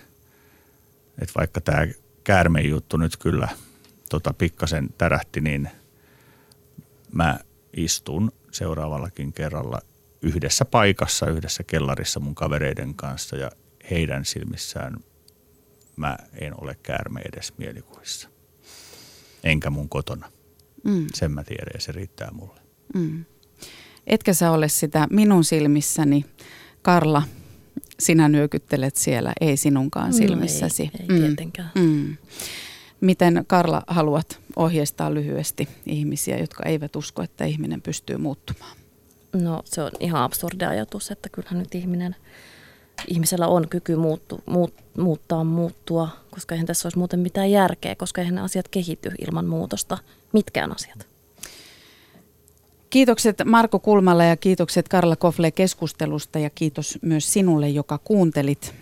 että 1.21 1.33
vaikka 1.37 1.61
tämä 1.61 1.87
käärmejuttu 2.23 2.97
nyt 2.97 3.17
kyllä 3.17 3.47
tota 4.09 4.33
pikkasen 4.33 4.89
tärähti, 4.97 5.41
niin 5.41 5.69
mä 7.11 7.39
istun 7.73 8.31
seuraavallakin 8.51 9.33
kerralla 9.33 9.79
yhdessä 10.21 10.65
paikassa, 10.65 11.29
yhdessä 11.29 11.63
kellarissa 11.63 12.19
mun 12.19 12.35
kavereiden 12.35 12.95
kanssa 12.95 13.35
ja 13.35 13.51
heidän 13.91 14.25
silmissään 14.25 14.97
mä 15.95 16.17
en 16.33 16.61
ole 16.61 16.77
käärme 16.83 17.21
edes 17.33 17.53
mielikuvissa. 17.57 18.29
Enkä 19.43 19.69
mun 19.69 19.89
kotona. 19.89 20.31
Mm. 20.83 21.07
Sen 21.13 21.31
mä 21.31 21.43
tiedän 21.43 21.71
ja 21.73 21.81
se 21.81 21.91
riittää 21.91 22.31
mulle. 22.31 22.61
Mm. 22.93 23.25
Etkä 24.07 24.33
sä 24.33 24.51
ole 24.51 24.69
sitä 24.69 25.07
minun 25.09 25.43
silmissäni, 25.43 26.25
Karla, 26.81 27.23
sinä 27.99 28.29
nyökyttelet 28.29 28.95
siellä, 28.95 29.33
ei 29.41 29.57
sinunkaan 29.57 30.13
silmissäsi. 30.13 30.83
No 30.83 30.89
ei, 30.99 31.15
ei 31.15 31.21
tietenkään. 31.21 31.71
Mm. 31.75 32.17
Miten 33.01 33.43
Karla 33.47 33.83
haluat 33.87 34.39
ohjeistaa 34.55 35.13
lyhyesti 35.13 35.67
ihmisiä, 35.85 36.37
jotka 36.37 36.63
eivät 36.63 36.95
usko, 36.95 37.21
että 37.21 37.45
ihminen 37.45 37.81
pystyy 37.81 38.17
muuttumaan? 38.17 38.77
No 39.33 39.61
se 39.65 39.81
on 39.81 39.91
ihan 39.99 40.23
absurdi 40.23 40.65
ajatus, 40.65 41.11
että 41.11 41.29
kyllähän 41.29 41.59
nyt 41.59 41.75
ihminen, 41.75 42.15
ihmisellä 43.07 43.47
on 43.47 43.69
kyky 43.69 43.95
muuttu, 43.95 44.43
muut, 44.45 44.73
muuttaa, 44.97 45.43
muuttua, 45.43 46.09
koska 46.31 46.55
eihän 46.55 46.67
tässä 46.67 46.85
olisi 46.85 46.97
muuten 46.97 47.19
mitään 47.19 47.51
järkeä, 47.51 47.95
koska 47.95 48.21
eihän 48.21 48.35
ne 48.35 48.41
asiat 48.41 48.67
kehity 48.67 49.11
ilman 49.27 49.45
muutosta, 49.45 49.97
mitkään 50.33 50.71
asiat. 50.71 51.08
Kiitokset 52.89 53.37
Marko 53.45 53.79
Kulmalle 53.79 54.25
ja 54.25 54.37
kiitokset 54.37 54.87
Karla 54.87 55.15
Kofle 55.15 55.51
keskustelusta 55.51 56.39
ja 56.39 56.49
kiitos 56.49 56.99
myös 57.01 57.33
sinulle, 57.33 57.69
joka 57.69 57.97
kuuntelit. 57.97 58.73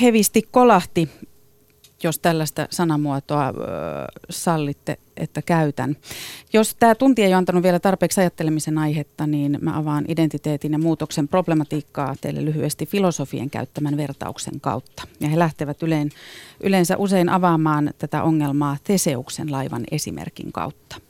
Hevisti 0.00 0.42
kolahti, 0.50 1.08
jos 2.02 2.18
tällaista 2.18 2.66
sanamuotoa 2.70 3.48
ö, 3.48 3.52
sallitte, 4.30 4.98
että 5.16 5.42
käytän. 5.42 5.96
Jos 6.52 6.74
tämä 6.74 6.94
tunti 6.94 7.22
ei 7.22 7.28
ole 7.28 7.34
antanut 7.34 7.62
vielä 7.62 7.78
tarpeeksi 7.78 8.20
ajattelemisen 8.20 8.78
aihetta, 8.78 9.26
niin 9.26 9.58
mä 9.60 9.78
avaan 9.78 10.04
identiteetin 10.08 10.72
ja 10.72 10.78
muutoksen 10.78 11.28
problematiikkaa 11.28 12.14
teille 12.20 12.44
lyhyesti 12.44 12.86
filosofien 12.86 13.50
käyttämän 13.50 13.96
vertauksen 13.96 14.60
kautta. 14.60 15.02
Ja 15.20 15.28
he 15.28 15.38
lähtevät 15.38 15.82
yleen, 15.82 16.10
yleensä 16.62 16.96
usein 16.96 17.28
avaamaan 17.28 17.90
tätä 17.98 18.22
ongelmaa 18.22 18.76
Teseuksen 18.84 19.52
laivan 19.52 19.84
esimerkin 19.90 20.52
kautta. 20.52 21.07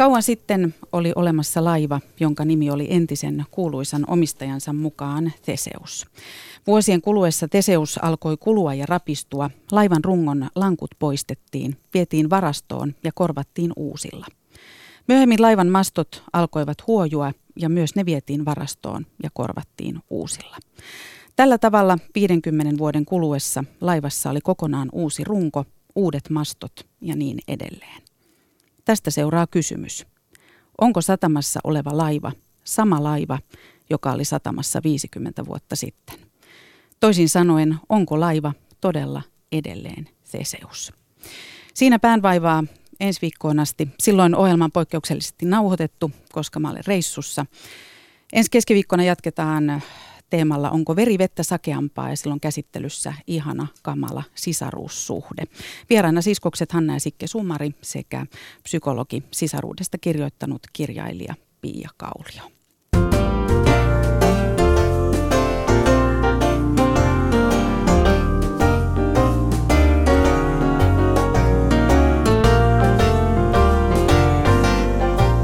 Kauan 0.00 0.22
sitten 0.22 0.74
oli 0.92 1.12
olemassa 1.16 1.64
laiva, 1.64 2.00
jonka 2.20 2.44
nimi 2.44 2.70
oli 2.70 2.86
entisen 2.90 3.44
kuuluisan 3.50 4.04
omistajansa 4.06 4.72
mukaan 4.72 5.32
Teseus. 5.46 6.06
Vuosien 6.66 7.00
kuluessa 7.00 7.48
Teseus 7.48 7.98
alkoi 8.02 8.36
kulua 8.36 8.74
ja 8.74 8.86
rapistua, 8.88 9.50
laivan 9.72 10.04
rungon 10.04 10.48
lankut 10.54 10.90
poistettiin, 10.98 11.76
vietiin 11.94 12.30
varastoon 12.30 12.94
ja 13.04 13.10
korvattiin 13.14 13.72
uusilla. 13.76 14.26
Myöhemmin 15.08 15.42
laivan 15.42 15.68
mastot 15.68 16.22
alkoivat 16.32 16.86
huojua 16.86 17.32
ja 17.56 17.68
myös 17.68 17.94
ne 17.94 18.06
vietiin 18.06 18.44
varastoon 18.44 19.06
ja 19.22 19.30
korvattiin 19.32 19.98
uusilla. 20.10 20.56
Tällä 21.36 21.58
tavalla 21.58 21.98
50 22.14 22.78
vuoden 22.78 23.04
kuluessa 23.04 23.64
laivassa 23.80 24.30
oli 24.30 24.40
kokonaan 24.40 24.88
uusi 24.92 25.24
runko, 25.24 25.64
uudet 25.94 26.30
mastot 26.30 26.86
ja 27.00 27.16
niin 27.16 27.38
edelleen. 27.48 28.09
Tästä 28.90 29.10
seuraa 29.10 29.46
kysymys. 29.46 30.06
Onko 30.80 31.00
satamassa 31.00 31.60
oleva 31.64 31.96
laiva 31.96 32.32
sama 32.64 33.02
laiva, 33.02 33.38
joka 33.90 34.12
oli 34.12 34.24
satamassa 34.24 34.80
50 34.84 35.46
vuotta 35.46 35.76
sitten? 35.76 36.18
Toisin 37.00 37.28
sanoen, 37.28 37.76
onko 37.88 38.20
laiva 38.20 38.52
todella 38.80 39.22
edelleen 39.52 40.08
Theseus? 40.30 40.92
Siinä 41.74 41.98
päänvaivaa 41.98 42.64
ensi 43.00 43.20
viikkoon 43.22 43.60
asti. 43.60 43.88
Silloin 44.00 44.34
ohjelma 44.34 44.64
on 44.64 44.72
poikkeuksellisesti 44.72 45.46
nauhoitettu, 45.46 46.12
koska 46.32 46.60
mä 46.60 46.70
olen 46.70 46.86
reissussa. 46.86 47.46
Ensi 48.32 48.50
keskiviikkona 48.50 49.02
jatketaan 49.02 49.82
teemalla 50.30 50.70
Onko 50.70 50.96
veri 50.96 51.18
vettä 51.18 51.42
sakeampaa 51.42 52.10
ja 52.10 52.16
silloin 52.16 52.40
käsittelyssä 52.40 53.14
ihana, 53.26 53.66
kamala 53.82 54.22
sisaruussuhde. 54.34 55.44
Vieraana 55.90 56.22
siskokset 56.22 56.72
Hanna 56.72 56.92
ja 56.94 57.00
Sikke 57.00 57.26
Sumari 57.26 57.70
sekä 57.82 58.26
psykologi 58.62 59.22
sisaruudesta 59.30 59.98
kirjoittanut 59.98 60.62
kirjailija 60.72 61.34
Pia 61.60 61.88
Kaulio. 61.96 62.50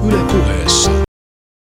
Yle 0.07 0.19
puheessa. 0.33 1.06